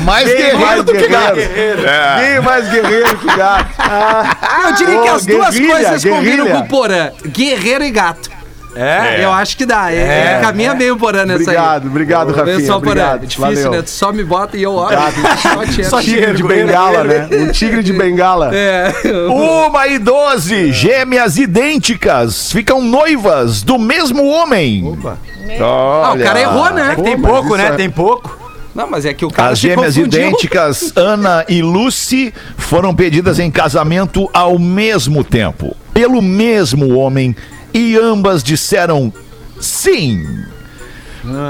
Mais 0.04 0.24
Quem 0.28 0.36
guerreiro 0.36 0.58
mais 0.60 0.84
do 0.84 0.92
que 0.92 1.08
gato. 1.08 1.34
guerreiro? 1.34 1.82
Quem 1.82 2.28
é 2.28 2.40
mais 2.40 2.68
guerreiro 2.68 3.16
que 3.18 3.26
gato? 3.26 3.70
Eu 4.66 4.72
diria 4.74 5.00
que 5.02 5.08
Ô, 5.10 5.14
as 5.14 5.26
duas 5.26 5.50
guerrilha, 5.54 5.72
coisas 5.74 6.04
combinam 6.04 6.22
guerrilha. 6.44 6.52
com 6.54 6.60
o 6.60 6.68
Porã. 6.68 7.10
Guerreiro 7.26 7.84
e 7.84 7.90
gato. 7.90 8.30
É? 8.74 9.24
Eu 9.24 9.30
acho 9.32 9.56
que 9.56 9.66
dá. 9.66 9.92
É, 9.92 10.40
caminha 10.40 10.74
bem 10.74 10.90
o 10.90 10.96
Porã 10.96 11.24
nessa 11.26 11.50
aí. 11.50 11.56
Obrigado, 11.56 11.86
obrigado, 11.88 12.32
Rafinha. 12.32 12.66
só, 12.66 12.78
Porã. 12.80 12.90
Obrigado. 12.90 13.22
É 13.22 13.26
difícil, 13.26 13.64
Valeu. 13.64 13.70
né? 13.72 13.82
Tu 13.82 13.90
só 13.90 14.12
me 14.12 14.24
bota 14.24 14.56
e 14.56 14.62
eu 14.62 14.72
olho. 14.72 14.96
Te 15.74 15.84
Só 15.84 16.00
tigre 16.00 16.34
de 16.34 16.42
bengala, 16.42 17.04
né? 17.04 17.28
Um 17.32 17.50
tigre 17.50 17.82
de 17.82 17.92
bengala. 17.92 18.50
É. 18.64 18.92
Uma 19.28 19.86
e 19.88 19.98
doze, 19.98 20.72
gêmeas 20.72 21.36
idênticas, 21.36 22.52
ficam 22.52 22.80
noivas 22.82 23.62
do 23.62 23.78
mesmo 23.78 24.26
homem. 24.26 24.86
Opa. 24.92 25.18
Ah, 25.60 26.14
o 26.14 26.18
cara 26.22 26.40
errou, 26.40 26.70
né? 26.70 26.92
É 26.92 26.94
que 26.94 27.02
tem 27.02 27.18
Pô, 27.18 27.28
pouco, 27.28 27.56
né? 27.56 27.66
é- 27.66 27.72
Tem 27.72 27.90
pouco. 27.90 28.38
Não, 28.74 28.88
mas 28.88 29.04
é 29.04 29.12
que 29.12 29.24
o 29.24 29.30
cara 29.30 29.50
As 29.52 29.58
gêmeas 29.58 29.96
idênticas 29.98 30.92
Ana 30.96 31.44
e 31.48 31.60
Lucy 31.60 32.32
foram 32.56 32.94
pedidas 32.94 33.38
em 33.38 33.50
casamento 33.50 34.30
ao 34.32 34.58
mesmo 34.58 35.22
tempo, 35.22 35.76
pelo 35.92 36.22
mesmo 36.22 36.96
homem, 36.96 37.36
e 37.72 37.96
ambas 37.96 38.42
disseram 38.42 39.12
sim. 39.60 40.24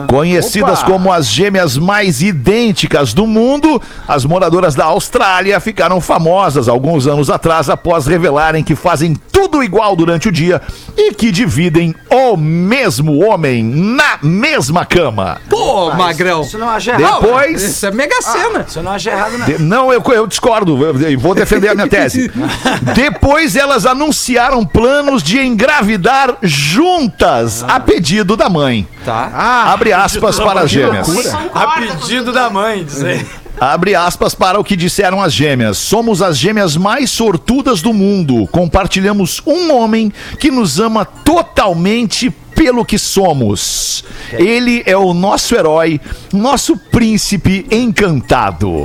Conhecidas 0.07 0.81
Opa! 0.81 0.91
como 0.91 1.11
as 1.11 1.27
gêmeas 1.27 1.79
mais 1.79 2.21
idênticas 2.21 3.15
do 3.15 3.27
mundo, 3.27 3.81
as 4.07 4.25
moradoras 4.25 4.75
da 4.75 4.85
Austrália 4.85 5.59
ficaram 5.61 5.99
famosas 6.01 6.69
alguns 6.69 7.07
anos 7.07 7.31
atrás 7.31 7.71
após 7.71 8.07
revelarem 8.07 8.63
que 8.63 8.75
fazem 8.75 9.15
tudo 9.15 9.63
igual 9.63 9.97
durante 9.97 10.29
o 10.29 10.33
dia 10.33 10.61
e 10.97 11.13
que 11.15 11.31
dividem 11.31 11.95
o 12.11 12.37
mesmo 12.37 13.25
homem 13.25 13.63
na 13.65 14.19
mesma 14.23 14.85
cama. 14.85 15.41
Pô, 15.49 15.91
magrão. 15.95 16.43
Isso 16.43 16.59
não 16.59 16.69
acha 16.69 16.93
errado. 16.93 17.23
Depois. 17.23 17.63
Isso 17.63 17.87
é 17.87 17.91
mega 17.91 18.21
cena. 18.23 18.65
Isso 18.69 18.79
eu 18.79 18.83
não 18.83 18.93
acha 18.93 19.11
errado, 19.11 19.39
não. 19.39 19.47
De- 19.47 19.59
Não, 19.59 19.93
eu, 19.93 20.03
eu 20.13 20.27
discordo, 20.27 20.83
eu, 20.85 21.01
eu 21.11 21.19
vou 21.19 21.35
defender 21.35 21.69
a 21.69 21.75
minha 21.75 21.89
tese. 21.89 22.31
Depois 22.95 23.57
elas 23.57 23.87
anunciaram 23.87 24.65
planos 24.65 25.23
de 25.23 25.39
engravidar 25.41 26.37
juntas, 26.43 27.65
a 27.67 27.79
pedido 27.81 28.37
da 28.37 28.49
mãe. 28.49 28.87
Tá. 29.05 29.31
Abre 29.73 29.93
aspas 29.93 30.39
para 30.39 30.61
as 30.63 30.71
gêmeas. 30.71 31.09
A 31.55 31.67
pedido 31.81 32.33
da 32.33 32.51
mãe, 32.51 32.85
dizer. 32.85 33.27
Abre 33.61 33.95
aspas 33.95 34.35
para 34.35 34.59
o 34.59 34.65
que 34.65 34.75
disseram 34.75 35.23
as 35.23 35.33
gêmeas. 35.33 35.79
Somos 35.79 36.21
as 36.21 36.37
gêmeas 36.37 36.77
mais 36.77 37.11
sortudas 37.11 37.81
do 37.81 37.93
mundo. 37.93 38.47
Compartilhamos 38.51 39.41
um 39.47 39.73
homem 39.77 40.13
que 40.39 40.51
nos 40.51 40.81
ama 40.81 41.05
totalmente 41.05 42.29
pelo 42.31 42.85
que 42.85 42.99
somos. 42.99 44.05
Ele 44.33 44.83
é 44.85 44.97
o 44.97 45.15
nosso 45.15 45.55
herói, 45.55 46.01
nosso 46.33 46.77
príncipe 46.77 47.67
encantado. 47.71 48.85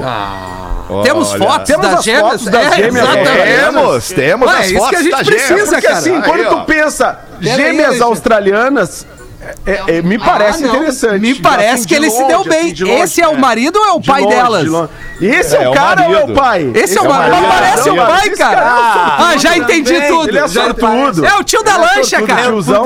Temos 1.04 1.34
fotos 1.34 1.68
Temos 1.68 1.86
das 1.88 2.00
as 2.00 2.06
gêmeas? 2.06 2.24
fotos 2.32 2.46
das 2.46 2.66
É, 2.72 2.76
gêmeas, 2.76 3.10
exatamente. 3.10 3.60
Temos, 3.60 4.08
temos 4.10 4.48
Ué, 4.50 4.58
as 4.60 4.66
isso 4.66 4.74
que 4.74 4.80
fotos 4.80 4.98
a 4.98 5.02
gente 5.02 5.12
das 5.12 5.28
precisa, 5.28 5.48
gêmeas. 5.48 5.70
Porque 5.70 5.88
cara. 5.88 5.98
assim, 6.00 6.16
Aí, 6.16 6.22
quando 6.22 6.42
ó. 6.46 6.50
tu 6.56 6.66
pensa 6.66 7.20
Pera 7.42 7.56
aí, 7.56 7.58
gêmeas 7.58 7.92
gente. 7.94 8.04
australianas, 8.04 9.08
É, 9.66 9.98
é, 9.98 10.02
me 10.02 10.18
parece 10.18 10.64
Ah, 10.64 10.68
interessante. 10.68 11.20
Me 11.20 11.36
parece 11.36 11.74
Assim, 11.74 11.88
que 11.88 11.96
ele 11.96 12.10
se 12.10 12.18
longe, 12.22 12.28
deu 12.28 12.40
assim, 12.42 12.50
bem. 12.50 12.74
de 12.74 12.84
longe, 12.84 13.02
Esse 13.02 13.22
é 13.22 13.28
o 13.28 13.34
é. 13.34 13.38
marido 13.38 13.78
ou 13.80 13.86
é 13.86 13.92
o 13.94 14.00
De 14.00 14.08
pai 14.08 14.22
longe, 14.22 14.36
delas? 14.36 14.90
de. 15.20 15.26
Esse 15.26 15.56
é, 15.56 15.64
É, 15.64 15.68
o 15.68 15.72
o 15.72 15.74
cara 15.74 16.08
ou 16.08 16.16
é 16.16 16.24
o 16.24 16.34
pai? 16.34 16.72
Esse 16.76 16.98
é 16.98 17.02
o 17.02 17.06
é 17.06 17.08
o 17.08 17.12
marido. 17.12 17.32
marido. 17.36 17.48
Parece 17.54 17.90
o 17.90 17.96
pai, 17.96 18.30
cara. 18.32 18.56
cara 18.56 19.16
Ah, 19.20 19.38
já 19.38 19.58
entendi 19.58 19.94
também. 19.94 20.10
tudo. 20.10 20.30
Ele 20.30 20.38
é 20.40 20.48
Já- 20.48 20.64
sortudo. 20.64 21.26
É 21.26 21.36
o 21.36 21.44
tio 21.44 21.64
da 21.64 21.78
lancha, 21.78 22.18
Tudo 22.18 22.28
cara. 22.28 22.42
Tiozão. 22.44 22.86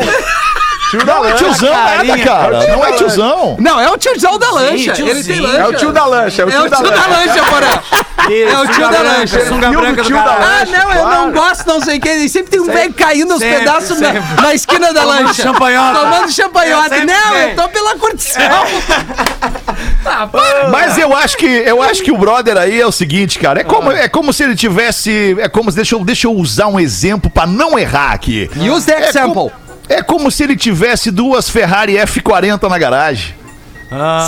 Tio 0.91 1.05
da 1.05 1.13
Não 1.15 1.25
é 1.25 1.29
lancha. 1.31 1.43
tiozão 1.45 1.73
nada, 1.73 2.17
cara. 2.19 2.67
Não 2.67 2.85
é 2.85 2.91
tiozão. 2.91 3.55
Não, 3.59 3.79
é 3.79 3.89
o 3.89 3.97
tiozão 3.97 4.37
da 4.37 4.51
lancha. 4.51 4.93
Ele 5.01 5.23
tem 5.23 5.39
lancha. 5.39 5.57
É 5.57 5.67
o 5.67 5.73
tio 5.73 5.91
da 5.93 6.05
lancha. 6.05 6.41
É 6.41 6.45
o 6.45 6.49
É 6.49 6.59
o 6.59 6.61
tio 6.63 6.69
da 6.69 6.77
tio 6.77 6.91
da 6.91 7.07
lancha. 7.07 7.43
porra. 7.45 7.83
É 8.29 8.57
o 8.59 8.67
tio 8.67 8.89
da 8.89 9.01
lancha. 9.01 9.39
Tio 9.39 10.03
tio. 10.03 10.17
Ah, 10.17 10.65
não, 10.69 10.91
eu 10.93 11.07
não 11.07 11.31
gosto, 11.31 11.65
não 11.65 11.79
sei 11.81 11.97
o 11.97 12.01
que. 12.01 12.27
Sempre 12.27 12.51
tem 12.51 12.59
um 12.59 12.65
velho 12.65 12.93
caindo 12.93 13.31
aos 13.31 13.41
pedaços 13.41 14.01
na, 14.01 14.11
na 14.41 14.53
esquina 14.53 14.91
da 14.93 15.01
Tomando 15.01 15.23
lancha. 15.27 15.43
champanhota. 15.43 15.99
Tomando 16.01 16.31
champanhota. 16.31 16.95
É, 16.95 17.05
não, 17.05 17.35
eu 17.37 17.55
tô 17.55 17.69
pela 17.69 17.95
curtição. 17.95 18.41
Mas 20.71 20.97
eu 20.97 21.15
acho 21.15 21.37
que 21.37 21.45
eu 21.45 21.81
acho 21.81 22.03
que 22.03 22.11
o 22.11 22.17
brother 22.17 22.57
aí 22.57 22.81
é 22.81 22.85
o 22.85 22.91
seguinte, 22.91 23.39
cara. 23.39 23.61
É 23.61 23.63
como, 23.63 23.91
é 23.91 24.09
como 24.09 24.33
se 24.33 24.43
ele 24.43 24.55
tivesse. 24.55 25.37
É 25.39 25.47
como 25.47 25.71
se. 25.71 25.77
Deixa 25.77 25.95
eu, 25.95 26.03
deixa 26.03 26.27
eu 26.27 26.33
usar 26.33 26.67
um 26.67 26.79
exemplo 26.79 27.29
pra 27.29 27.45
não 27.45 27.79
errar 27.79 28.11
aqui. 28.11 28.49
Use 28.57 28.85
the 28.85 28.93
É 29.05 29.09
example. 29.09 29.33
como, 29.33 29.51
é 29.95 30.01
como 30.01 30.29
se 30.31 30.43
ele 30.43 30.55
tivesse 30.55 31.11
duas 31.11 31.49
Ferrari 31.49 31.93
F40 31.93 32.69
na 32.69 32.77
garagem. 32.77 33.35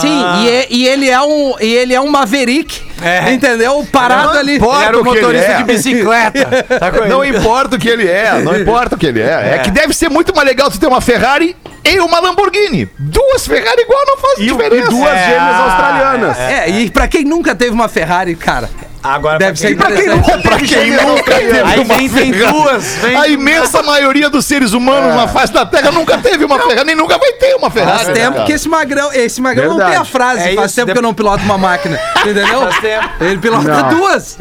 Sim, 0.02 0.22
e, 0.44 0.50
é- 0.50 0.68
e 0.70 0.86
ele 0.88 1.10
é 1.10 1.22
um, 1.22 1.56
e 1.62 1.74
ele 1.74 1.94
é 1.94 2.02
um 2.02 2.10
Maverick, 2.12 2.82
É. 3.02 3.32
entendeu? 3.32 3.88
Parado 3.90 4.38
ali. 4.38 4.58
importa 4.58 4.84
Era 4.84 5.00
o 5.00 5.06
motorista 5.06 5.52
é. 5.54 5.58
de 5.58 5.64
bicicleta. 5.64 6.66
Tá 6.80 6.92
Não 7.08 7.24
importa 7.24 7.78
o 7.78 7.80
que 7.80 7.88
ele 7.88 8.06
é, 8.06 8.42
não 8.42 8.56
importa 8.60 8.96
o 8.96 8.98
que 8.98 9.06
ele 9.06 9.22
é. 9.22 9.54
É 9.56 9.60
que 9.60 9.72
deve 9.72 9.94
ser 9.94 10.10
muito 10.10 10.36
mais 10.36 10.46
legal 10.46 10.70
tu 10.70 10.78
ter 10.78 10.88
uma 10.88 11.00
Ferrari 11.00 11.56
e 11.86 12.00
uma 12.00 12.20
Lamborghini. 12.20 12.90
Duas 12.98 13.46
Ferrari 13.46 13.82
igual 13.82 14.00
não 14.08 14.18
faz 14.18 14.40
E, 14.40 14.44
e 14.44 14.46
diferença. 14.48 14.90
duas 14.90 15.12
É, 15.14 15.26
gêmeas 15.26 15.56
australianas. 15.60 16.40
É, 16.40 16.70
e 16.70 16.90
pra 16.90 17.08
quem 17.08 17.24
nunca 17.24 17.54
teve 17.56 17.72
uma 17.72 17.88
Ferrari, 17.90 18.36
cara, 18.36 18.70
Agora 19.04 19.38
deve 19.38 19.60
ser 19.60 19.76
pra 19.76 19.88
quem- 19.92 20.06
interessante. 20.06 20.42
Pra 20.44 20.58
quem 20.60 20.92
nunca 20.92 21.24
teve 21.36 21.60
Aí 21.60 21.80
uma 21.82 21.98
vem, 21.98 22.10
Ferrari. 22.10 22.54
duas. 22.54 22.86
Vem 23.02 23.16
A 23.18 23.28
imensa 23.28 23.84
maioria 23.84 24.30
dos 24.30 24.46
seres 24.46 24.72
humanos 24.72 25.14
na 25.14 25.28
face 25.28 25.52
da 25.52 25.66
Terra 25.66 25.92
nunca 25.92 26.18
teve 26.20 26.46
uma 26.46 26.58
Ferrari, 26.58 26.86
nem 26.86 26.96
nunca 26.96 27.18
vai 27.18 27.34
ter 27.34 27.54
uma 27.56 27.70
Ferrari. 27.70 27.98
Faz 27.98 28.08
né, 28.08 28.14
tempo 28.14 28.34
cara? 28.36 28.46
que 28.46 28.54
esse 28.54 28.70
magrão, 28.70 29.12
esse 29.12 29.42
magrão 29.42 29.72
não 29.72 29.76
tem 29.76 29.86
a 29.88 29.90
Verdade. 29.90 30.10
frase, 30.10 30.50
É 30.50 30.56
faz 30.56 30.72
isso, 30.72 30.76
tempo 30.76 30.88
de- 30.88 30.94
que 30.94 31.00
eu 31.00 31.04
não 31.04 31.14
piloto 31.14 31.44
uma 31.44 31.58
máquina, 31.58 32.00
entendeu? 32.22 32.62
Faz 32.62 32.78
tempo. 32.80 33.10
Ele 33.20 33.38
pilota 33.40 33.64
Não. 33.70 33.90
duas. 33.90 34.38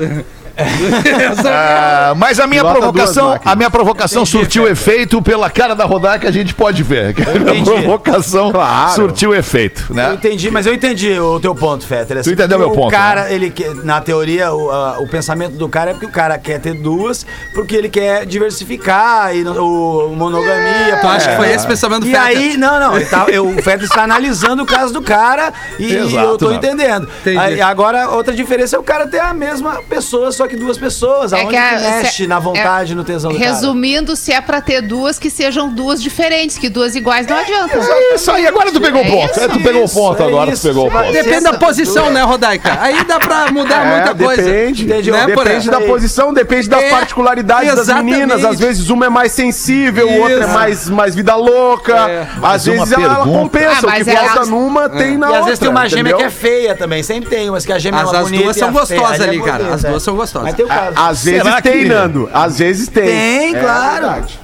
Ah, 1.47 2.15
mas 2.17 2.39
a 2.41 2.47
minha 2.47 2.63
Pilota 2.63 2.81
provocação, 2.81 3.41
a 3.45 3.57
minha 3.57 3.71
provocação 3.71 4.25
surtiu 4.27 4.69
efeito 4.69 5.21
pela 5.23 5.51
cara 5.51 5.75
da 5.75 5.85
rodada 5.85 6.19
que 6.19 6.27
a 6.27 6.31
gente 6.31 6.55
pode 6.55 6.83
ver. 6.83 7.15
A 7.33 7.39
minha 7.39 7.53
entendi. 7.59 7.71
provocação 7.71 8.53
Claro. 8.53 8.93
surtiu 8.95 9.35
efeito, 9.35 9.87
Eu 9.91 9.95
né? 9.95 10.15
entendi, 10.15 10.51
mas 10.51 10.67
eu 10.67 10.75
entendi 10.75 11.19
o 11.19 11.41
teu 11.41 11.55
ponto, 11.55 11.87
Fetter. 11.87 12.19
Assim, 12.19 12.31
Tu 12.31 12.35
entendeu 12.35 12.59
porque 12.59 12.71
meu 12.71 12.77
ponto, 12.83 12.89
O 12.89 12.91
cara, 12.97 13.25
né? 13.25 13.35
ele 13.35 13.53
na 13.85 14.01
teoria, 14.01 14.53
o, 14.53 14.71
a- 14.71 14.99
o 15.01 15.09
pensamento 15.09 15.57
do 15.57 15.69
cara 15.69 15.91
é 15.91 15.95
porque 15.95 16.07
o 16.07 16.11
cara 16.11 16.39
quer 16.39 16.61
ter 16.61 16.75
duas, 16.75 17.25
porque 17.55 17.75
ele 17.75 17.89
quer 17.89 18.27
diversificar 18.27 19.35
e 19.35 19.43
no- 19.43 20.09
o, 20.11 20.17
monogamia. 20.17 20.99
Tu 21.01 21.07
acha 21.07 21.31
que 21.31 21.37
foi 21.37 21.51
esse 21.53 21.67
pensamento 21.67 22.01
do 22.03 22.09
E 22.09 22.13
Fetter? 22.13 22.27
aí, 22.27 22.57
não, 22.57 22.79
não, 22.81 22.97
ele 22.97 23.07
tá- 23.07 23.27
eu- 23.29 23.47
o 23.49 23.63
Fetter 23.63 23.85
está 23.85 24.03
analisando 24.03 24.63
o 24.63 24.67
caso 24.67 24.93
do 24.93 25.03
cara 25.03 25.53
e 25.79 25.95
Exato, 25.95 26.27
eu 26.27 26.39
tô 26.39 26.49
não. 26.51 26.55
entendendo. 26.57 27.09
Entendi. 27.21 27.39
Aí, 27.39 27.61
agora, 27.61 28.09
outra 28.11 28.33
diferença 28.35 28.77
é 28.77 28.79
o 28.79 28.83
cara 28.83 29.07
ter 29.07 29.21
a 29.21 29.33
mesma 29.33 29.81
pessoa, 29.89 30.31
só 30.33 30.42
que 30.49 30.57
duas 30.57 30.77
pessoas. 30.79 31.33
Aonde 31.33 31.49
que, 31.51 31.57
a- 31.57 31.73
mexe 31.81 32.13
se- 32.23 32.27
na 32.27 32.39
vontade, 32.39 32.93
é- 32.93 32.95
no 32.95 33.05
tesão 33.05 33.33
do 33.33 33.39
cara. 33.39 33.51
Resumindo, 33.51 34.15
se 34.17 34.33
é 34.33 34.41
pra 34.41 34.61
ter 34.61 34.81
duas, 34.83 35.19
que 35.19 35.31
sejam 35.31 35.69
duas 35.69 36.03
diferentes, 36.03 36.59
que 36.59 36.69
duas 36.69 36.95
iguais 36.95 37.27
não 37.27 37.37
adianta. 37.37 37.79
É 37.79 38.15
isso 38.15 38.31
aí, 38.31 38.47
agora 38.47 38.71
tu 38.73 38.81
pegou 38.81 39.03
o 39.03 39.05
É 39.05 39.11
ponto. 39.11 39.31
isso, 39.33 39.41
É, 39.41 39.49
tu 39.49 39.61
pegou 39.61 39.85
o 39.85 39.89
ponto 39.89 40.23
é 40.23 40.27
agora, 40.27 40.51
isso. 40.53 40.63
tu 40.63 40.69
pegou 40.69 40.89
o 40.89 40.91
ponto. 40.91 41.13
Depende 41.13 41.41
da 41.45 41.55
posição, 41.55 42.11
né, 42.11 42.23
Rodaica? 42.23 42.79
Aí 42.81 43.05
dá 43.05 43.19
pra 43.19 43.51
mudar 43.51 43.87
É, 43.87 43.95
muita 43.97 44.15
coisa. 44.15 44.43
Depende, 44.43 44.87
Né, 45.11 45.27
depende 45.27 45.71
da 45.71 45.81
posição, 45.81 46.33
depende 46.33 46.69
das 46.69 46.83
É, 46.83 46.91
particularidades 46.91 47.75
das 47.75 47.89
meninas. 48.03 48.45
Às 48.45 48.59
vezes 48.59 48.89
uma 48.91 49.07
é 49.07 49.09
mais 49.09 49.33
sensível, 49.33 50.09
o 50.09 50.21
outro 50.21 50.43
é 50.43 50.47
mais, 50.47 50.89
mais 50.89 51.15
vida 51.15 51.35
louca. 51.35 51.93
É. 51.93 52.23
Às 52.23 52.39
Mas 52.41 52.65
vezes 52.67 52.93
ela, 52.93 53.17
compensa. 53.25 53.69
Ah, 53.73 53.79
o 53.79 53.81
que 53.81 53.87
mas 53.87 54.09
é- 54.09 54.17
falta 54.17 54.47
numa 54.47 54.89
tem 54.89 55.17
na 55.17 55.27
E 55.27 55.29
outra. 55.29 55.39
às 55.41 55.45
vezes 55.47 55.59
tem 55.61 55.69
uma 55.69 55.89
gêmea 55.89 56.15
que 56.15 56.23
é 56.23 56.31
feia 56.31 56.75
também. 56.75 57.03
Sempre 57.03 57.31
tem 57.31 57.49
umas 57.49 57.65
que 57.65 57.73
a 57.73 57.79
gêmea 57.79 58.01
As- 58.03 58.13
é 58.13 58.17
as 58.17 58.23
bonita 58.25 58.45
duas 58.45 58.57
e 58.57 58.59
são 58.61 58.73
gostosas 58.73 59.21
Ali 59.21 59.39
é 59.39 59.43
cara. 59.43 59.75
As 59.75 59.85
é. 59.85 59.89
duas 59.91 60.03
são 60.03 60.15
gostosas. 60.17 60.32
Mas 60.41 60.55
tem 60.55 60.65
o 60.65 60.69
caso. 60.69 60.93
Às 60.97 61.25
vezes 61.25 61.43
Será 61.43 61.61
tem, 61.63 61.73
que- 61.81 61.85
Nando. 61.87 62.31
Às 62.33 62.59
vezes 62.59 62.89
tem. 62.89 63.05
Tem, 63.05 63.55
É 63.57 63.61
claro. 63.61 63.93
verdade. 63.93 64.41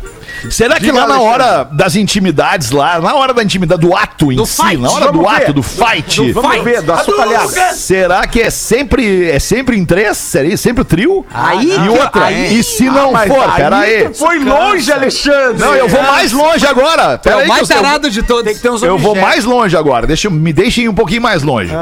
Será 0.51 0.77
que 0.77 0.83
Diga, 0.83 1.01
lá 1.01 1.07
na 1.09 1.15
Alexandre. 1.17 1.33
hora 1.43 1.65
das 1.73 1.97
intimidades, 1.97 2.71
lá, 2.71 3.01
na 3.01 3.13
hora 3.13 3.35
da 3.35 3.43
intimidade, 3.43 3.81
do 3.81 3.97
ato 3.97 4.31
em 4.31 4.37
Do 4.37 4.47
si, 4.47 4.63
fight. 4.63 4.77
na 4.77 4.89
hora 4.89 5.11
do 5.11 5.19
Vamos 5.21 5.37
ver. 5.37 5.43
ato, 5.43 5.53
do 5.53 5.63
fight, 5.65 6.31
Vamos 6.33 6.63
ver, 6.63 6.81
da 6.83 6.99
sua 6.99 7.17
palhaça. 7.17 7.75
será 7.75 8.25
que 8.25 8.43
é 8.43 8.49
sempre, 8.49 9.29
é 9.29 9.41
sempre 9.41 9.77
em 9.77 9.85
três? 9.85 10.17
Seria 10.17 10.57
sempre 10.57 10.83
o 10.83 10.85
trio? 10.85 11.27
Aí 11.35 11.73
E 11.73 11.81
que- 11.81 11.89
outra, 11.89 12.27
aí- 12.27 12.57
e 12.57 12.63
se 12.63 12.85
não 12.85 13.11
Mas 13.11 13.27
for, 13.27 13.43
aí 13.51 13.57
peraí. 13.57 14.09
tu 14.11 14.15
Foi 14.17 14.39
longe, 14.39 14.93
Alexandre. 14.93 15.59
Não, 15.59 15.75
eu 15.75 15.89
vou 15.89 16.03
mais 16.05 16.31
longe 16.31 16.65
agora. 16.65 17.21
É 17.25 17.37
o 17.37 17.41
que 17.41 17.47
mais 17.49 17.69
eu- 17.69 17.77
tarado 17.77 18.09
de 18.09 18.23
todos. 18.23 18.45
Tem 18.45 18.55
que 18.55 18.61
ter 18.61 18.71
uns 18.71 18.81
Eu 18.81 18.97
vou 18.97 19.17
mais 19.17 19.45
longe 19.45 19.77
agora. 19.77 20.07
Deixa, 20.07 20.31
me 20.31 20.53
deixem 20.53 20.89
um 20.89 20.95
pouquinho 20.95 21.21
mais 21.23 21.43
longe. 21.43 21.73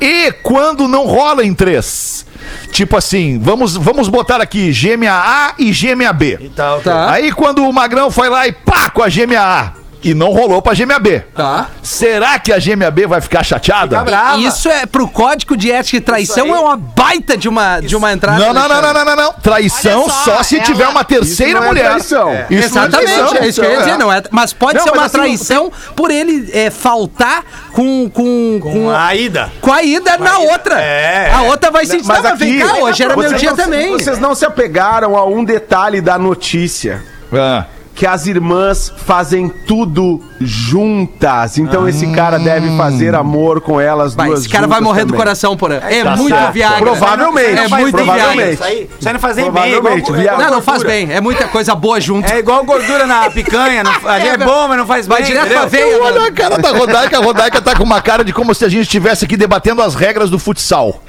E 0.00 0.32
quando 0.42 0.88
não 0.88 1.04
rola 1.04 1.44
em 1.44 1.52
três? 1.52 2.24
Tipo 2.70 2.96
assim, 2.96 3.38
vamos, 3.38 3.76
vamos 3.76 4.08
botar 4.08 4.40
aqui 4.40 4.72
gêmea 4.72 5.12
A 5.14 5.54
e 5.58 5.72
gêmea 5.72 6.12
B. 6.12 6.38
E 6.40 6.48
tal, 6.48 6.80
Tá. 6.80 7.10
Aí 7.10 7.32
quando 7.32 7.66
o 7.66 7.72
Magrão 7.72 8.10
foi 8.10 8.28
lá 8.28 8.46
e 8.46 8.52
pá 8.52 8.90
com 8.90 9.02
a 9.02 9.08
gêmea 9.08 9.42
A 9.42 9.72
e 10.02 10.14
não 10.14 10.32
rolou 10.32 10.60
pra 10.62 10.74
gêmea 10.74 10.98
B. 10.98 11.20
Tá. 11.34 11.68
Será 11.82 12.38
que 12.38 12.52
a 12.52 12.58
gêmea 12.58 12.90
B 12.90 13.06
vai 13.06 13.20
ficar 13.20 13.42
chateada? 13.42 13.98
Fica 13.98 14.04
brava. 14.10 14.38
Isso 14.38 14.68
é 14.68 14.86
pro 14.86 15.08
código 15.08 15.56
de 15.56 15.70
ética 15.72 15.96
e 15.96 16.00
traição 16.00 16.46
Isso 16.46 16.54
é 16.54 16.58
uma 16.60 16.76
baita 16.76 17.36
de 17.36 17.48
uma, 17.48 17.80
de 17.80 17.96
uma 17.96 18.12
entrada. 18.12 18.38
Não, 18.38 18.52
não, 18.54 18.68
não, 18.68 18.82
não, 18.82 18.92
não, 18.92 19.04
não, 19.04 19.16
não. 19.16 19.32
Traição 19.34 20.04
só, 20.08 20.36
só, 20.36 20.42
se 20.42 20.56
ela- 20.56 20.64
tiver 20.64 20.88
uma 20.88 21.04
terceira 21.04 21.52
Isso 21.52 21.58
não 21.60 21.64
é 21.64 21.68
mulher. 21.68 21.88
traição. 21.90 22.32
Isso 22.50 22.74
não 22.74 22.82
é 22.82 22.86
Exatamente, 22.86 23.12
traição. 23.14 23.36
é 23.42 23.48
isso 23.48 23.60
que 23.60 23.66
eu 23.66 23.70
ia 23.72 23.78
dizer, 23.78 23.98
não 23.98 24.12
é. 24.12 24.22
Mas 24.30 24.52
pode 24.52 24.78
Não, 24.78 24.84
ser 24.84 24.90
mas 24.90 24.98
uma 24.98 25.04
assim, 25.06 25.18
traição 25.18 25.72
por 25.94 26.10
ele 26.10 26.50
é, 26.52 26.70
faltar 26.70 27.44
com, 27.72 28.08
com, 28.10 28.58
com, 28.60 28.70
Com 28.72 28.90
a 28.90 29.14
ida. 29.14 29.50
com 29.60 29.72
a 29.72 29.82
ida 29.82 30.16
na 30.18 30.38
outra. 30.38 30.80
É. 30.80 31.30
A 31.32 31.42
outra 31.42 31.70
vai 31.70 31.84
sentir, 31.86 32.06
Mas 32.06 32.22
mas 32.22 32.38
vem 32.38 32.60
aqui, 32.62 32.68
cá, 32.72 32.78
hoje 32.82 33.02
era 33.02 33.16
meu 33.16 33.32
dia 33.34 33.50
não- 33.50 33.56
também. 33.56 33.92
Vocês 33.92 34.18
não 34.18 34.34
se 34.34 34.44
apegaram 34.44 35.16
a 35.16 35.24
um 35.24 35.44
detalhe 35.44 36.00
da 36.00 36.18
notícia. 36.18 37.02
Ah. 37.32 37.64
Que 37.96 38.06
as 38.06 38.26
irmãs 38.26 38.92
fazem 38.94 39.48
tudo 39.48 40.22
juntas. 40.40 41.58
Então 41.58 41.88
esse 41.88 42.06
cara 42.08 42.38
deve 42.38 42.76
fazer 42.76 43.14
amor 43.14 43.60
com 43.60 43.80
elas 43.80 44.14
Vai, 44.14 44.26
duas 44.28 44.40
esse 44.40 44.48
cara 44.48 44.66
vai 44.66 44.80
morrer 44.80 45.02
do 45.02 45.08
também. 45.08 45.18
coração, 45.20 45.56
porra. 45.56 45.82
É 45.88 46.02
Tá 46.02 46.16
muito 46.16 46.34
certo. 46.36 46.52
viagem. 46.52 46.78
Provavelmente. 46.78 47.58
É 47.58 47.68
muito 47.68 47.96
provavelmente. 47.96 48.54
Isso 48.54 48.64
aí, 48.64 48.90
isso 48.98 49.08
aí 49.08 49.12
não 49.12 49.20
faz 49.20 49.36
nem 49.36 49.50
bem. 49.50 49.62
é 49.62 49.70
Provavelmente, 49.72 50.04
igual- 50.08 50.20
viagem. 50.22 50.44
Não, 50.44 50.50
não 50.52 50.62
faz 50.62 50.82
bem. 50.82 51.12
É 51.12 51.20
muita 51.20 51.48
coisa 51.48 51.74
boa 51.74 52.00
junto. 52.00 52.30
É 52.30 52.38
igual 52.38 52.64
gordura 52.64 53.06
na 53.06 53.30
picanha. 53.30 53.82
Não, 53.82 53.92
ali 54.08 54.28
é 54.28 54.36
bom, 54.38 54.68
mas 54.68 54.78
não 54.78 54.86
faz 54.86 55.06
bem. 55.06 55.16
Vai 55.18 55.26
direto 55.26 55.48
pra 55.48 55.66
veia. 55.66 55.96
Olha 56.02 56.14
mano. 56.20 56.26
a 56.26 56.32
cara 56.32 56.58
da 56.58 56.70
Rodaica, 56.70 57.18
a 57.18 57.20
Rodaica 57.22 57.60
tá 57.62 57.74
com 57.74 57.82
uma 57.84 58.00
cara 58.00 58.24
de 58.24 58.32
como 58.32 58.54
se 58.54 58.64
a 58.64 58.68
gente 58.68 58.82
estivesse 58.82 59.24
aqui 59.24 59.36
debatendo 59.36 59.80
as 59.82 59.94
regras 59.94 60.28
do 60.30 60.38
futsal. 60.38 61.00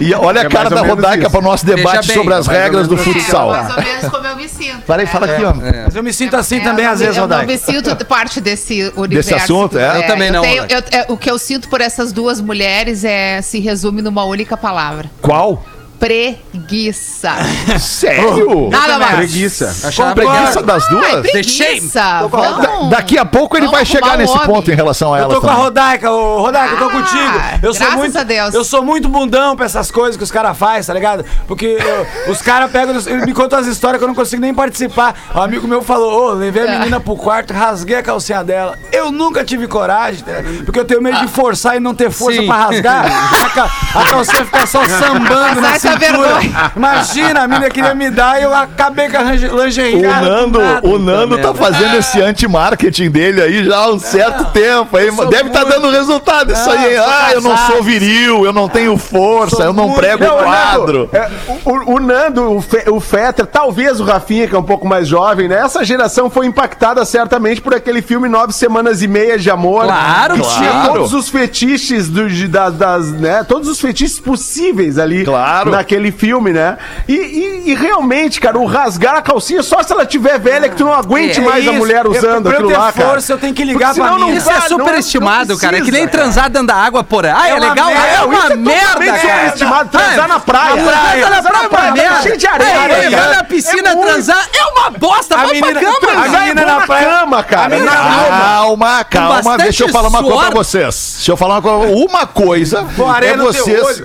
E 0.00 0.14
olha 0.14 0.42
a 0.42 0.44
É 0.44 0.48
cara 0.48 0.70
da 0.70 0.82
Rodaica 0.82 1.22
isso. 1.22 1.30
para 1.30 1.40
o 1.40 1.42
nosso 1.42 1.64
debate 1.66 2.06
bem, 2.06 2.16
sobre 2.16 2.34
as 2.34 2.46
regras 2.46 2.86
do 2.88 2.94
assim, 2.94 3.12
futsal. 3.12 3.50
Mais 3.50 3.70
ou 3.76 3.82
menos 3.82 4.08
como 4.10 4.26
eu 4.26 4.36
me 4.36 4.48
sinto. 4.48 4.82
Peraí, 4.86 5.06
fala 5.06 5.26
aqui, 5.26 5.44
ó. 5.44 5.52
Mas 5.84 5.94
eu 5.96 6.02
me 6.02 6.12
sinto 6.12 6.36
assim 6.36 6.56
É, 6.56 6.60
também, 6.60 6.84
eu 6.84 6.90
às 6.92 7.00
vezes, 7.00 7.16
Eu 7.16 7.22
Rodaica. 7.22 7.46
me 7.46 7.58
sinto 7.58 7.92
parte 8.06 8.40
desse 8.40 8.51
universo. 8.96 9.34
assunto, 9.34 9.78
é? 9.78 9.98
Eu 9.98 10.06
também 10.06 10.30
não, 10.30 10.42
tenho- 10.42 10.62
Rodaica. 10.62 10.88
eu- 10.96 11.00
é, 11.00 11.06
o 11.12 11.16
que 11.16 11.30
eu 11.30 11.38
sinto 11.38 11.68
por 11.68 11.80
essas 11.80 12.12
duas 12.12 12.40
mulheres 12.40 13.04
é 13.04 13.40
se 13.42 13.58
resume 13.60 14.02
numa 14.02 14.24
única 14.24 14.56
palavra: 14.56 15.10
Qual? 15.20 15.64
Preguiça. 16.02 17.30
Sério? 17.78 18.68
Nada 18.70 18.98
mais. 18.98 19.14
Preguiça. 19.16 19.92
Com 19.96 20.12
preguiça 20.14 20.62
das 20.62 20.84
Ai, 20.84 20.90
duas? 20.90 21.30
preguiça. 21.30 22.26
Vamos. 22.28 22.62
Da- 22.90 22.96
daqui 22.96 23.16
a 23.18 23.24
pouco 23.24 23.56
ele 23.56 23.66
Vamos 23.66 23.78
vai 23.78 23.86
chegar 23.86 24.18
nesse 24.18 24.32
homem. 24.32 24.46
ponto 24.46 24.70
em 24.70 24.74
relação 24.74 25.14
a 25.14 25.18
Eu 25.18 25.24
ela. 25.24 25.34
tô 25.34 25.40
com 25.40 25.46
a 25.46 25.50
também. 25.50 25.64
Rodaica, 25.64 26.10
ô 26.10 26.40
Rodaica, 26.42 26.74
eu 26.74 26.78
tô 26.78 26.84
Ah, 26.86 26.90
contigo. 26.90 27.40
Eu 27.62 27.72
sou 27.72 27.80
graças 27.82 27.98
muito, 28.00 28.18
a 28.18 28.22
Deus. 28.24 28.54
Eu 28.54 28.64
sou 28.64 28.82
muito 28.84 29.08
bundão 29.08 29.54
pra 29.54 29.66
essas 29.66 29.90
coisas 29.92 30.16
que 30.16 30.24
os 30.24 30.30
caras 30.32 30.56
fazem, 30.58 30.82
tá 30.84 30.94
ligado? 30.94 31.24
Porque 31.46 31.78
eu- 32.26 32.32
os 32.32 32.42
caras 32.42 32.70
pegam, 32.70 32.90
eles 32.94 33.06
me 33.06 33.32
contam 33.32 33.58
as 33.60 33.66
histórias 33.66 33.98
que 33.98 34.04
eu 34.04 34.08
não 34.08 34.14
consigo 34.14 34.42
nem 34.42 34.52
participar. 34.52 35.14
Um 35.34 35.40
amigo 35.40 35.68
meu 35.68 35.82
falou: 35.82 36.30
Ô, 36.30 36.32
levei 36.32 36.62
a 36.62 36.66
É. 36.66 36.78
menina 36.78 36.98
pro 37.00 37.16
quarto, 37.16 37.52
rasguei 37.54 37.96
a 37.96 38.02
calcinha 38.02 38.42
dela. 38.42 38.76
Eu 38.90 39.12
nunca 39.12 39.44
tive 39.44 39.66
coragem, 39.68 40.24
ligado? 40.26 40.64
porque 40.64 40.80
eu 40.80 40.84
tenho 40.84 41.00
medo 41.00 41.20
de 41.20 41.28
forçar 41.28 41.76
e 41.76 41.80
não 41.80 41.94
ter 41.94 42.10
força 42.10 42.40
Sim. 42.40 42.46
pra 42.46 42.56
rasgar. 42.56 43.04
A, 43.42 43.48
ca- 43.50 43.70
a 43.94 44.04
calcinha 44.04 44.44
fica 44.44 44.66
só 44.66 44.84
sambando 44.86 45.60
na 45.60 45.70
Mas 45.72 45.82
Passa 45.92 45.98
vergonha. 45.98 46.72
Imagina, 46.76 47.42
a 47.42 47.48
mina 47.48 47.70
queria 47.70 47.94
me 47.94 48.10
dar 48.10 48.40
e 48.40 48.44
eu 48.44 48.54
acabei 48.54 49.08
com 49.08 49.16
a 49.18 49.22
lingerie. 49.64 49.96
O 49.96 50.02
Nando, 50.02 50.60
o 50.82 50.98
Nando 50.98 51.38
tá 51.38 51.54
fazendo 51.54 51.96
esse 51.96 52.20
anti-marketing 52.20 53.10
dele 53.10 53.40
aí 53.42 53.64
já 53.64 53.76
há 53.76 53.90
um 53.90 53.98
certo 53.98 54.44
tempo. 54.52 54.96
Aí, 54.96 55.10
deve 55.10 55.48
estar 55.48 55.60
muito- 55.60 55.80
dando 55.80 55.90
resultado 55.90 56.52
isso 56.52 56.70
aí. 56.70 56.96
Ah, 56.96 57.30
eu 57.32 57.40
não 57.40 57.56
sou 57.56 57.82
viril, 57.82 58.44
eu 58.44 58.52
não 58.52 58.68
tenho 58.68 58.96
força, 58.96 59.62
eu 59.64 59.72
não 59.72 59.88
muito- 59.88 59.98
prego 60.00 60.24
Não, 60.24 60.38
o 60.38 60.42
quadro. 60.42 60.82
Nando, 60.82 61.10
é, 61.12 61.30
o, 61.64 61.94
o 61.94 62.00
Nando, 62.00 62.52
o, 62.56 62.60
Fe, 62.60 62.90
o 62.90 63.00
Fetter, 63.00 63.46
talvez 63.46 64.00
o 64.00 64.04
Rafinha, 64.04 64.46
que 64.46 64.54
é 64.54 64.58
um 64.58 64.62
pouco 64.62 64.86
mais 64.86 65.08
jovem, 65.08 65.48
né? 65.48 65.58
Essa 65.58 65.84
geração 65.84 66.30
foi 66.30 66.46
impactada 66.46 67.04
certamente 67.04 67.60
por 67.60 67.74
aquele 67.74 68.02
filme 68.02 68.28
Nove 68.28 68.52
Semanas 68.52 69.02
e 69.02 69.08
Meia 69.08 69.38
de 69.38 69.50
Amor. 69.50 69.84
Claro, 69.84 70.34
que 70.34 70.42
tinha 70.42 70.70
claro. 70.70 70.92
todos 70.94 71.12
os 71.12 71.28
fetiches 71.28 72.08
do, 72.08 72.22
das, 72.48 73.12
né? 73.12 73.44
Todos 73.44 73.68
os 73.68 73.80
fetiches 73.80 74.18
possíveis 74.18 74.98
ali 74.98 75.24
Claro. 75.24 75.70
Naquele 75.82 76.12
filme, 76.12 76.52
né? 76.52 76.78
E, 77.08 77.12
e- 77.14 77.62
e 77.70 77.74
realmente, 77.74 78.40
cara, 78.40 78.58
o 78.58 78.64
rasgar 78.66 79.16
a 79.16 79.22
calcinha 79.22 79.62
só 79.62 79.82
se 79.82 79.92
ela 79.92 80.06
tiver 80.06 80.38
velha 80.38 80.68
que 80.68 80.76
tu 80.76 80.84
não 80.84 80.94
aguente 80.94 81.40
É 81.40 81.42
mais 81.42 81.66
a 81.66 81.70
isso. 81.70 81.78
mulher 81.78 82.04
Eu- 82.04 82.12
usando 82.12 82.46
eu 82.46 82.52
aquilo 82.52 82.68
ter 82.68 82.78
lá, 82.78 82.92
cara. 82.92 83.08
força, 83.10 83.32
eu 83.32 83.38
tenho 83.38 83.52
que 83.54 83.64
ligar 83.64 83.94
Porque 83.94 84.00
pra 84.00 84.18
mina. 84.18 84.36
Isso 84.36 84.50
é 84.50 84.60
superestimado, 84.62 85.58
cara. 85.58 85.78
É 85.78 85.80
que 85.80 85.90
nem 85.90 86.06
transar 86.08 86.48
dentro 86.48 86.68
da 86.68 86.76
água, 86.76 87.02
porra. 87.04 87.34
Ah, 87.36 87.48
é, 87.48 87.50
É 87.50 87.54
uma 87.54 87.68
legal? 87.68 87.86
merda. 87.88 88.06
É 88.06 88.22
uma 88.22 88.46
é 88.52 88.56
merda, 88.56 89.04
cara. 89.04 89.18
superestimado, 89.20 89.90
transar 89.90 90.28
na 90.28 90.40
praia. 90.40 90.72
Transar 90.72 91.42
na 91.42 91.42
praia, 91.42 91.62
na 91.62 91.68
praia, 91.68 91.92
merda. 91.92 92.22
cheio 92.22 92.36
de 92.36 92.46
areia, 92.46 92.68
É, 92.68 93.34
na 93.36 93.44
piscina 93.44 93.90
É 93.90 93.94
muito- 93.94 94.08
transar 94.12 94.48
é 94.52 94.64
uma 94.78 94.90
bosta. 94.90 95.36
Vai 95.36 95.46
menina- 95.48 95.80
pra 95.80 95.80
cama, 95.80 96.24
a 96.24 96.28
menina 96.28 96.62
é 96.62 96.64
na 96.64 96.86
cama, 96.86 97.42
cara. 97.42 97.74
a. 97.76 98.52
Calma, 98.62 99.04
calma, 99.04 99.58
deixa 99.58 99.84
eu 99.84 99.88
falar 99.88 100.08
uma 100.08 100.22
coisa 100.22 100.38
pra 100.46 100.50
vocês. 100.50 101.12
Deixa 101.16 101.32
eu 101.32 101.36
falar 101.36 101.54
uma 101.58 101.62
coisa. 101.62 101.92
Uma 101.94 102.26
coisa 102.26 102.86
é 103.22 103.36
vocês. 103.36 104.02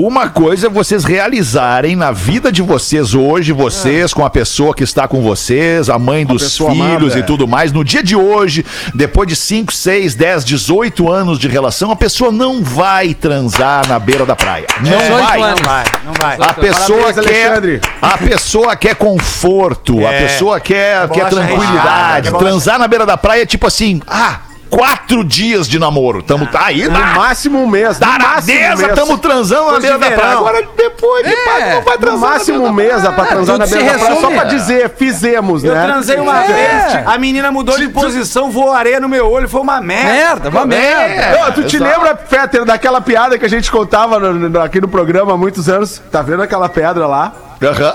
Uma 0.00 0.28
coisa 0.28 0.68
é 0.68 0.70
vocês 0.70 1.04
realizarem 1.04 1.96
na 1.96 2.12
vida 2.12 2.52
de 2.52 2.62
vocês 2.62 3.14
hoje, 3.14 3.50
vocês 3.52 4.14
com 4.14 4.24
a 4.24 4.30
pessoa 4.30 4.72
que 4.72 4.84
está 4.84 5.08
com 5.08 5.20
vocês, 5.22 5.90
a 5.90 5.98
mãe 5.98 6.24
dos 6.24 6.56
filhos 6.56 6.70
amada, 6.70 7.18
e 7.18 7.18
é. 7.18 7.22
tudo 7.22 7.48
mais, 7.48 7.72
no 7.72 7.82
dia 7.82 8.00
de 8.00 8.14
hoje, 8.14 8.64
depois 8.94 9.26
de 9.26 9.34
5, 9.34 9.72
6, 9.72 10.14
10, 10.14 10.44
18 10.44 11.10
anos 11.10 11.36
de 11.36 11.48
relação, 11.48 11.90
a 11.90 11.96
pessoa 11.96 12.30
não 12.30 12.62
vai 12.62 13.12
transar 13.12 13.88
na 13.88 13.98
beira 13.98 14.24
da 14.24 14.36
praia. 14.36 14.68
Não 14.80 14.96
18 14.98 15.10
vai. 15.10 15.38
Não 15.40 15.56
vai, 15.56 15.84
não 16.04 16.12
vai. 16.12 16.36
A 16.48 16.54
pessoa 16.54 17.12
Parabéns, 17.12 17.26
quer, 17.26 17.46
Alexandre. 17.46 17.80
a 18.00 18.18
pessoa 18.18 18.76
quer 18.76 18.94
conforto, 18.94 20.06
a 20.06 20.12
É. 20.12 20.22
pessoa 20.28 20.60
quer, 20.60 21.08
quer 21.08 21.28
tranquilidade. 21.28 22.30
Transar 22.38 22.78
na 22.78 22.86
beira 22.86 23.04
da 23.04 23.16
praia 23.16 23.42
é 23.42 23.46
tipo 23.46 23.66
assim, 23.66 24.00
ah, 24.06 24.42
quatro 24.70 25.24
dias 25.24 25.68
de 25.68 25.78
namoro. 25.78 26.22
Tamo 26.22 26.46
tá 26.46 26.66
aí, 26.66 26.88
No 26.88 26.98
tá. 26.98 27.06
máximo 27.14 27.58
um 27.62 27.66
mês. 27.66 27.98
no 27.98 28.06
máximo 28.06 28.18
um 28.18 28.28
Taradeza, 28.28 28.86
mês. 28.86 28.94
tamo 28.94 29.18
transando 29.18 29.64
na 29.64 29.70
Coisa 29.72 29.80
beira 29.80 29.98
de 29.98 30.10
da 30.10 30.16
praia. 30.16 30.32
Agora 30.38 30.68
depois 30.76 31.26
de 31.26 31.36
pai, 31.36 31.74
não 31.74 31.82
vai 31.82 31.94
No 31.94 32.00
transar. 32.00 32.30
máximo 32.30 32.64
um 32.64 32.72
mês 32.72 33.02
pra 33.02 33.12
transar 33.24 33.36
tudo 33.56 33.58
na 33.58 33.66
se 33.66 33.74
beira 33.74 33.92
da 33.92 33.98
praia. 33.98 34.08
Só 34.14 34.20
resume. 34.20 34.34
pra 34.40 34.44
dizer, 34.44 34.90
fizemos, 34.96 35.64
Eu 35.64 35.74
né? 35.74 35.84
transei 35.86 36.16
uma 36.18 36.40
vez, 36.42 36.82
a 37.06 37.18
menina 37.18 37.50
mudou 37.50 37.76
de 37.78 37.88
posição, 37.88 38.50
voou 38.50 38.72
areia 38.72 39.00
no 39.00 39.08
meu 39.08 39.30
olho, 39.30 39.48
foi 39.48 39.60
uma 39.60 39.80
merda. 39.80 40.12
Merda, 40.12 40.48
uma 40.50 40.66
merda. 40.66 41.38
Não, 41.38 41.52
tu 41.52 41.62
te 41.64 41.78
lembra, 41.78 42.16
Fetter, 42.16 42.64
daquela 42.64 43.00
piada 43.00 43.38
que 43.38 43.44
a 43.44 43.48
gente 43.48 43.70
contava 43.70 44.18
no- 44.18 44.48
no- 44.48 44.60
aqui 44.60 44.80
no 44.80 44.88
programa 44.88 45.32
há 45.34 45.36
muitos 45.36 45.68
anos? 45.68 46.00
Tá 46.10 46.22
vendo 46.22 46.42
aquela 46.42 46.68
pedra 46.68 47.06
lá? 47.06 47.32
Aham. 47.60 47.94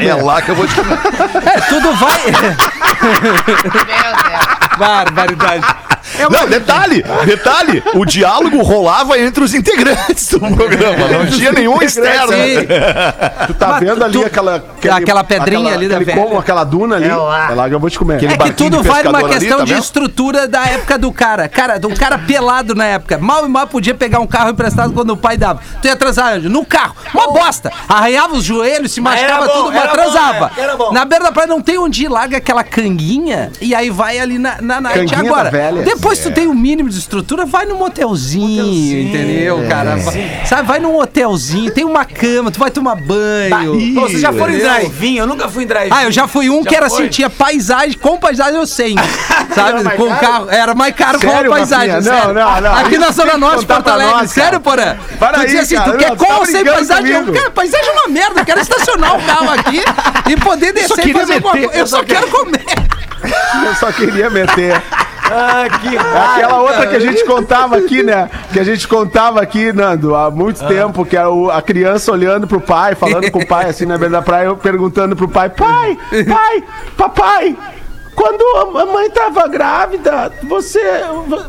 É 0.00 0.14
lá 0.14 0.40
que 0.40 0.48
eu 0.50 0.54
vou 0.54 0.66
te 0.66 0.74
comer. 0.80 0.98
É, 1.54 1.60
tudo 1.68 1.92
vai. 1.96 2.20
Meu 3.06 4.15
Deus. 4.78 5.85
Barbaridade. 6.16 6.30
Não, 6.30 6.48
detalhe, 6.48 7.04
detalhe, 7.26 7.82
o 7.94 8.04
diálogo 8.04 8.62
rolava 8.62 9.18
entre 9.18 9.42
os 9.44 9.54
integrantes 9.54 10.28
do 10.28 10.40
programa, 10.40 11.08
não 11.08 11.26
tinha 11.26 11.52
nenhum 11.52 11.80
externo. 11.82 12.32
Sim. 12.32 12.66
Tu 13.46 13.54
tá 13.54 13.68
Mas 13.68 13.80
vendo 13.80 14.04
ali 14.04 14.12
tu- 14.12 14.24
aquela... 14.24 14.64
aquela 14.92 15.24
pedrinha 15.24 15.74
ali 15.74 15.88
da 15.88 15.96
aquele 15.96 16.12
velha. 16.12 16.22
como, 16.26 16.38
aquela 16.38 16.64
duna 16.64 16.96
ali? 16.96 17.08
É 17.08 17.14
lá. 17.14 17.68
que 17.68 17.74
eu 17.74 17.80
vou 17.80 17.90
te 17.90 17.98
comer. 17.98 18.16
Aquele 18.16 18.34
É 18.34 18.38
que 18.38 18.52
tudo 18.52 18.82
de 18.82 18.88
vai 18.88 19.02
numa 19.02 19.18
pescador 19.18 19.30
ali, 19.36 19.38
questão 19.40 19.58
tá 19.58 19.64
de 19.64 19.74
estrutura 19.74 20.48
da 20.48 20.64
época 20.66 20.98
do 20.98 21.12
cara. 21.12 21.48
Cara, 21.48 21.78
do 21.78 21.88
cara 21.94 22.18
pelado 22.18 22.74
na 22.74 22.84
época. 22.84 23.18
Mal 23.18 23.46
e 23.46 23.48
mal 23.48 23.66
podia 23.66 23.94
pegar 23.94 24.20
um 24.20 24.26
carro 24.26 24.50
emprestado 24.50 24.92
quando 24.92 25.10
o 25.10 25.16
pai 25.16 25.36
dava. 25.36 25.60
Tu 25.80 25.88
ia 25.88 25.96
transar 25.96 26.34
onde? 26.34 26.48
no 26.48 26.64
carro. 26.64 26.94
Uma 27.12 27.32
bosta. 27.32 27.72
Arranhava 27.88 28.34
os 28.34 28.44
joelhos, 28.44 28.92
se 28.92 29.00
machucava 29.00 29.46
bom, 29.46 29.52
tudo, 29.52 29.72
mas 29.72 29.90
transava. 29.92 30.50
é, 30.56 30.60
era 30.60 30.76
bom. 30.76 30.92
Na 30.92 31.04
beira 31.04 31.24
da 31.24 31.32
praia 31.32 31.46
não 31.48 31.60
tem 31.60 31.78
onde 31.78 32.04
ir, 32.04 32.08
larga 32.08 32.36
aquela 32.36 32.64
canguinha 32.64 33.50
e 33.60 33.74
aí 33.74 33.90
vai 33.90 34.18
ali 34.18 34.38
na, 34.38 34.60
na 34.60 34.80
night. 34.80 35.14
Agora, 35.14 35.50
velha. 35.50 35.82
Depois 36.06 36.20
tu 36.20 36.30
tem 36.30 36.46
o 36.46 36.54
mínimo 36.54 36.88
de 36.88 36.96
estrutura, 37.00 37.44
vai 37.44 37.66
num 37.66 37.76
motelzinho, 37.78 39.08
entendeu, 39.08 39.66
cara? 39.68 39.96
Sabe, 40.46 40.62
vai 40.68 40.78
num 40.78 40.96
hotelzinho, 40.96 41.72
tem 41.72 41.84
uma 41.84 42.04
cama, 42.04 42.48
tu 42.52 42.60
vai 42.60 42.70
tomar 42.70 42.94
banho. 42.94 43.72
Pô, 43.92 44.02
Vocês 44.02 44.20
já 44.20 44.32
foram 44.32 44.54
em 44.54 44.58
drive-in? 44.58 45.16
Eu 45.16 45.26
nunca 45.26 45.48
fui 45.48 45.64
em 45.64 45.66
drive-in. 45.66 45.92
Ah, 45.92 46.04
eu 46.04 46.12
já 46.12 46.28
fui 46.28 46.48
um 46.48 46.62
Já 46.62 46.68
que 46.68 46.76
era 46.76 46.88
foi? 46.88 47.00
assim, 47.00 47.08
tinha 47.08 47.28
paisagem, 47.28 47.98
com 47.98 48.16
paisagem 48.18 48.54
eu 48.54 48.66
sei. 48.68 48.94
Sabe? 49.52 49.82
mais 49.82 49.96
com 49.96 50.06
caro? 50.06 50.20
carro. 50.20 50.50
Era 50.50 50.74
mais 50.76 50.94
caro 50.94 51.18
com 51.18 51.28
Sério, 51.28 51.52
a 51.52 51.56
paisagem. 51.56 51.94
Não, 51.94 52.02
sério. 52.02 52.34
não, 52.34 52.60
não. 52.60 52.74
Aqui 52.76 52.98
na 52.98 53.10
Zona 53.10 53.36
Norte 53.36 53.66
Porto 53.66 53.88
Alegre. 53.88 54.14
nós, 54.14 54.30
sério, 54.30 54.60
Porã? 54.60 54.96
Para 55.18 55.38
tu 55.38 55.40
aí, 55.40 55.46
dizia 55.46 55.62
assim, 55.62 55.74
cara. 55.74 55.90
tu 55.92 55.98
quer 55.98 56.10
Não, 56.10 56.16
com 56.16 56.24
tá 56.24 56.38
ou 56.38 56.46
sem 56.46 56.62
brincando 56.62 56.76
paisagem? 56.76 57.12
Eu, 57.12 57.32
cara, 57.32 57.50
paisagem 57.50 57.88
é 57.88 57.92
uma 57.92 58.08
merda. 58.08 58.40
Eu 58.40 58.44
quero 58.44 58.60
estacionar 58.60 59.16
o 59.16 59.22
carro 59.26 59.50
aqui 59.50 59.82
e 60.30 60.36
poder 60.36 60.72
descer 60.72 61.08
e 61.08 61.12
fazer 61.12 61.34
alguma 61.34 61.52
coisa. 61.52 61.74
Eu 61.74 61.86
só 61.88 62.04
quero 62.04 62.28
comer. 62.28 62.64
Eu 63.66 63.74
só 63.74 63.90
queria 63.90 64.30
meter. 64.30 64.80
Ah, 65.30 65.64
que 65.80 65.96
Aquela 65.96 66.60
outra 66.62 66.86
que 66.86 66.96
a 66.96 67.00
gente 67.00 67.24
contava 67.24 67.76
aqui, 67.78 68.02
né? 68.02 68.30
Que 68.52 68.60
a 68.60 68.64
gente 68.64 68.86
contava 68.86 69.40
aqui, 69.40 69.72
Nando, 69.72 70.14
há 70.14 70.30
muito 70.30 70.64
tempo, 70.66 71.04
que 71.04 71.16
era 71.16 71.30
o- 71.30 71.50
a 71.50 71.60
criança 71.60 72.12
olhando 72.12 72.46
pro 72.46 72.60
pai, 72.60 72.94
falando 72.94 73.30
com 73.30 73.40
o 73.40 73.46
pai, 73.46 73.68
assim, 73.68 73.86
na 73.86 73.98
beira 73.98 74.12
da 74.12 74.22
praia, 74.22 74.54
perguntando 74.54 75.16
pro 75.16 75.28
pai, 75.28 75.50
pai, 75.50 75.98
pai, 76.28 76.64
papai, 76.96 77.56
quando 78.14 78.78
a 78.78 78.86
mãe 78.86 79.10
tava 79.10 79.48
grávida, 79.48 80.32
você, 80.44 80.80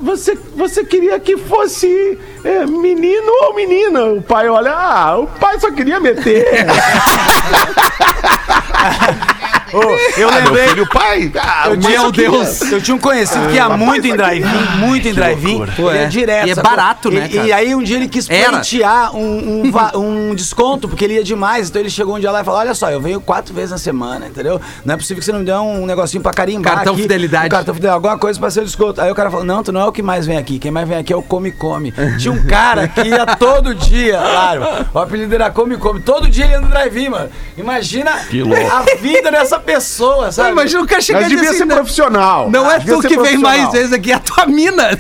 você, 0.01 0.37
você 0.55 0.83
queria 0.83 1.19
que 1.19 1.37
fosse 1.37 2.17
é, 2.43 2.65
menino 2.65 3.31
ou 3.43 3.53
menina? 3.55 4.03
O 4.05 4.21
pai 4.21 4.49
olha, 4.49 4.73
ah, 4.73 5.17
o 5.19 5.27
pai 5.27 5.59
só 5.59 5.71
queria 5.71 5.99
meter. 5.99 6.45
Ô, 9.73 9.77
eu 10.19 10.29
Ah, 10.29 10.31
meu 10.41 10.43
lembrei. 10.51 10.67
filho, 10.69 10.89
pai. 10.89 11.31
Ah, 11.39 11.63
Eu 11.69 11.77
tinha, 11.77 12.01
Meu 12.01 12.11
Deus. 12.11 12.61
eu 12.71 12.81
tinha 12.81 12.95
um 12.95 12.99
conhecido 12.99 13.47
que 13.47 13.55
ia 13.55 13.69
muito 13.69 14.07
em 14.07 14.15
drive-in, 14.15 14.77
muito 14.77 15.07
em 15.07 15.13
drive-in. 15.13 15.61
Ele 15.61 15.89
é. 15.97 16.01
ia 16.03 16.07
direto. 16.07 16.47
E 16.47 16.51
é 16.51 16.55
barato, 16.55 17.11
né, 17.11 17.27
E, 17.31 17.37
e 17.47 17.53
aí 17.53 17.75
um 17.75 17.83
dia 17.83 17.97
ele 17.97 18.07
quis 18.07 18.29
Era. 18.29 18.49
pleitear 18.49 19.15
um, 19.15 19.63
um, 19.65 19.71
um 20.29 20.35
desconto, 20.35 20.87
porque 20.87 21.03
ele 21.05 21.15
ia 21.15 21.23
demais. 21.23 21.69
Então 21.69 21.81
ele 21.81 21.89
chegou 21.89 22.15
um 22.15 22.19
dia 22.19 22.31
lá 22.31 22.41
e 22.41 22.43
falou: 22.43 22.59
Olha 22.59 22.73
só, 22.73 22.89
eu 22.89 23.01
venho 23.01 23.19
quatro 23.19 23.53
vezes 23.53 23.71
na 23.71 23.77
semana, 23.77 24.27
entendeu? 24.27 24.59
Não 24.85 24.93
é 24.93 24.97
possível 24.97 25.19
que 25.19 25.25
você 25.25 25.31
não 25.31 25.39
me 25.39 25.45
dê 25.45 25.53
um 25.53 25.85
negocinho 25.85 26.21
pra 26.23 26.33
carimbar. 26.33 26.75
Cartão 26.75 26.93
aqui, 26.93 27.01
fidelidade. 27.03 27.47
Um 27.47 27.49
cartão 27.49 27.73
fidelidade, 27.73 27.95
alguma 27.95 28.17
coisa 28.17 28.39
pra 28.39 28.49
ser 28.49 28.63
desconto. 28.63 29.01
Aí 29.01 29.11
o 29.11 29.15
cara 29.15 29.29
falou: 29.29 29.45
Não, 29.45 29.63
tu 29.63 29.71
não 29.71 29.81
é 29.81 29.85
o 29.85 29.91
que 29.91 30.01
mais 30.01 30.25
vem 30.25 30.37
aqui. 30.37 30.59
Quem 30.59 30.71
mais 30.71 30.87
vem 30.87 30.97
aqui 30.97 31.11
é 31.11 31.15
o 31.15 31.21
Come 31.23 31.51
Come. 31.51 31.93
Tinha 32.19 32.31
um 32.33 32.45
cara 32.45 32.87
que 32.87 33.01
ia 33.01 33.25
todo 33.35 33.73
dia, 33.75 34.17
claro. 34.17 34.61
O 34.93 34.99
apelido 34.99 35.33
era 35.35 35.49
Come 35.49 35.77
Come. 35.77 35.99
Todo 36.01 36.29
dia 36.29 36.45
ele 36.45 36.53
ia 36.53 36.61
no 36.61 36.67
drive-in, 36.69 37.09
mano. 37.09 37.29
Imagina 37.57 38.11
a 38.11 38.95
vida 39.01 39.31
dessa 39.31 39.56
pessoa, 39.59 40.31
sabe? 40.31 40.51
Imagina 40.51 40.81
o 40.81 40.87
cara 40.87 41.01
chegar 41.01 41.21
Mas 41.21 41.29
devia 41.29 41.49
assim, 41.49 41.59
ser 41.59 41.65
não- 41.65 41.75
profissional. 41.75 42.49
Não 42.49 42.69
é 42.71 42.79
Devia 42.79 42.95
tu 42.95 43.07
que 43.07 43.17
vem 43.19 43.37
mais 43.37 43.71
vezes 43.71 43.93
aqui, 43.93 44.11
é 44.11 44.15
a 44.15 44.19
tua 44.19 44.45
mina. 44.45 44.89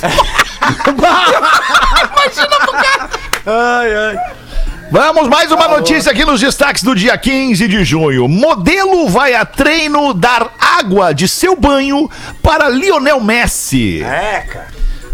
Ai, 3.45 3.95
ai. 3.95 4.17
Vamos, 4.91 5.27
mais 5.27 5.51
uma 5.51 5.67
notícia 5.67 6.11
aqui 6.11 6.23
nos 6.23 6.39
destaques 6.39 6.81
do 6.83 6.95
dia 6.95 7.17
15 7.17 7.67
de 7.67 7.83
junho. 7.83 8.27
Modelo 8.27 9.07
vai 9.09 9.33
a 9.33 9.45
treino 9.45 10.13
dar 10.13 10.49
água 10.59 11.13
de 11.13 11.27
seu 11.27 11.55
banho 11.55 12.09
para 12.41 12.69
Lionel 12.69 13.19
Messi. 13.19 14.01
É, 14.01 14.45
cara. 14.49 14.67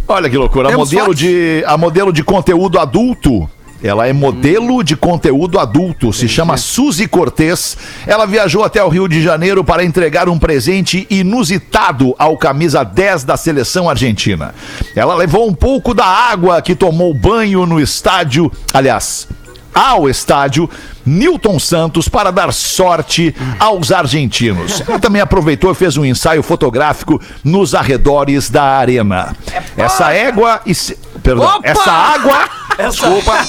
Olha 0.08 0.30
que 0.30 0.38
loucura. 0.38 0.70
A 0.70 0.78
modelo, 0.78 1.16
de, 1.16 1.64
a 1.66 1.78
modelo 1.78 2.14
de 2.14 2.24
conteúdo 2.24 2.80
adulto. 2.80 3.50
Ela 3.84 4.08
é 4.08 4.14
modelo 4.14 4.82
de 4.82 4.96
conteúdo 4.96 5.60
adulto, 5.60 6.14
se 6.14 6.30
chama 6.30 6.56
Suzy 6.56 7.06
Cortez. 7.06 7.76
Ela 8.08 8.26
viajou 8.26 8.64
até 8.64 8.82
o 8.82 8.88
Rio 8.88 9.10
de 9.10 9.22
Janeiro 9.22 9.62
para 9.62 9.84
entregar 9.84 10.30
um 10.30 10.40
presente 10.40 11.06
inusitado 11.10 12.16
ao 12.18 12.38
camisa 12.38 12.82
10 12.84 13.26
da 13.26 13.36
seleção 13.36 13.90
argentina. 13.90 14.56
Ela 14.96 15.14
levou 15.16 15.46
um 15.46 15.54
pouco 15.54 15.94
da 15.94 16.06
água 16.06 16.62
que 16.62 16.76
tomou 16.76 17.14
banho 17.14 17.66
no 17.66 17.78
estádio, 17.78 18.50
aliás, 18.74 19.28
ao 19.74 20.08
estádio 20.08 20.70
Newton 21.06 21.60
Santos 21.60 22.08
para 22.08 22.32
dar 22.32 22.54
sorte 22.54 23.36
aos 23.60 23.92
argentinos. 23.92 24.82
Ela 24.88 25.00
também 25.00 25.22
aproveitou 25.22 25.72
e 25.72 25.76
fez 25.76 25.98
um 25.98 26.06
ensaio 26.06 26.42
fotográfico 26.42 27.20
nos 27.44 27.76
arredores 27.76 28.50
da 28.50 28.64
arena. 28.64 29.36
Essa 29.76 30.14
égua 30.14 30.62
e 30.66 30.74
perdão, 31.24 31.46
Opa! 31.46 31.68
essa 31.68 31.92
água 31.92 32.50
Desculpa, 32.78 33.46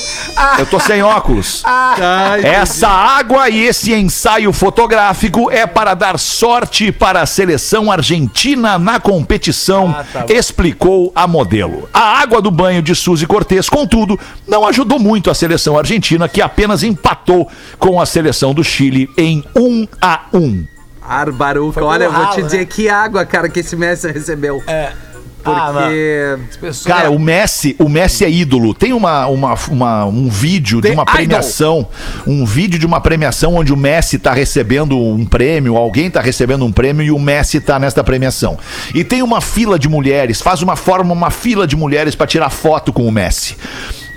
eu 0.59 0.67
tô 0.67 0.79
sem 0.79 1.03
óculos. 1.03 1.63
Essa 2.43 2.89
água 2.89 3.49
e 3.49 3.65
esse 3.65 3.93
ensaio 3.95 4.53
fotográfico 4.53 5.51
é 5.51 5.67
para 5.67 5.95
dar 5.95 6.19
sorte 6.19 6.93
para 6.93 7.23
a 7.23 7.27
seleção 7.27 7.91
argentina 7.91 8.79
na 8.79 9.01
competição, 9.01 9.97
explicou 10.29 11.11
a 11.15 11.27
modelo. 11.27 11.89
A 11.93 12.21
água 12.21 12.43
do 12.43 12.51
banho 12.51 12.83
de 12.83 12.95
Suzy 12.95 13.27
Cortez, 13.27 13.69
contudo, 13.69 14.19
não 14.47 14.67
ajudou 14.67 14.99
muito 14.99 15.31
a 15.31 15.35
seleção 15.35 15.79
argentina, 15.79 16.29
que 16.29 16.43
apenas 16.43 16.83
empatou 16.83 17.51
com 17.79 18.01
a 18.01 18.07
seleção 18.07 18.53
do 18.53 18.63
Chile 18.63 19.09
em 19.17 19.43
1 19.57 19.89
a 20.01 20.21
1. 20.33 20.67
Bárbaro. 21.01 21.73
Foi 21.73 21.83
Olha, 21.83 22.05
eu 22.05 22.13
vou 22.13 22.27
te 22.31 22.43
dizer 22.43 22.59
né? 22.59 22.65
que 22.65 22.89
água, 22.89 23.25
cara, 23.27 23.49
que 23.49 23.61
esse 23.61 23.77
Messi 23.77 24.11
recebeu. 24.11 24.63
É. 24.67 24.93
Porque. 25.45 26.39
Cara, 26.89 27.11
o 27.11 27.19
Messi, 27.19 27.77
o 27.79 27.89
Messi 27.89 28.25
é 28.25 28.31
ídolo. 28.31 28.73
Tem 28.75 28.93
uma, 28.93 29.27
uma, 29.27 29.55
uma- 29.69 30.05
um 30.07 30.29
vídeo 30.29 30.81
de 30.81 30.89
uma 30.95 31.05
premiação, 31.05 31.89
um 32.27 32.45
vídeo 32.47 32.79
de 32.79 32.87
uma 32.87 33.01
premiação 33.01 33.55
onde 33.57 33.73
o 33.73 33.77
Messi 33.77 34.19
tá 34.19 34.33
recebendo 34.33 34.99
um 34.99 35.25
prêmio, 35.27 35.77
alguém 35.77 36.11
tá 36.11 36.21
recebendo 36.21 36.65
um 36.65 36.73
prêmio 36.73 37.05
e 37.05 37.11
o 37.11 37.19
Messi 37.19 37.61
tá 37.61 37.79
nesta 37.79 38.03
premiação. 38.03 38.59
E 38.95 39.05
tem 39.05 39.23
uma 39.23 39.41
fila 39.41 39.79
de 39.79 39.89
mulheres, 39.89 40.41
faz 40.41 40.63
uma 40.63 40.77
forma 40.77 41.13
uma 41.13 41.31
fila 41.31 41.67
de 41.67 41.77
mulheres 41.77 42.15
para 42.15 42.27
tirar 42.27 42.51
foto 42.51 42.93
com 42.93 43.07
o 43.07 43.13
Messi. 43.13 43.57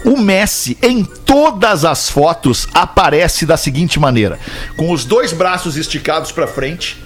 O 0.06 0.16
Messi, 0.16 0.78
em 0.82 1.04
todas 1.04 1.84
as 1.84 2.10
fotos, 2.10 2.68
aparece 2.74 3.46
da 3.46 3.58
seguinte 3.58 4.00
maneira: 4.00 4.40
com 4.78 4.92
os 4.92 5.04
dois 5.04 5.34
braços 5.34 5.76
esticados 5.76 6.32
para 6.32 6.48
frente, 6.48 6.98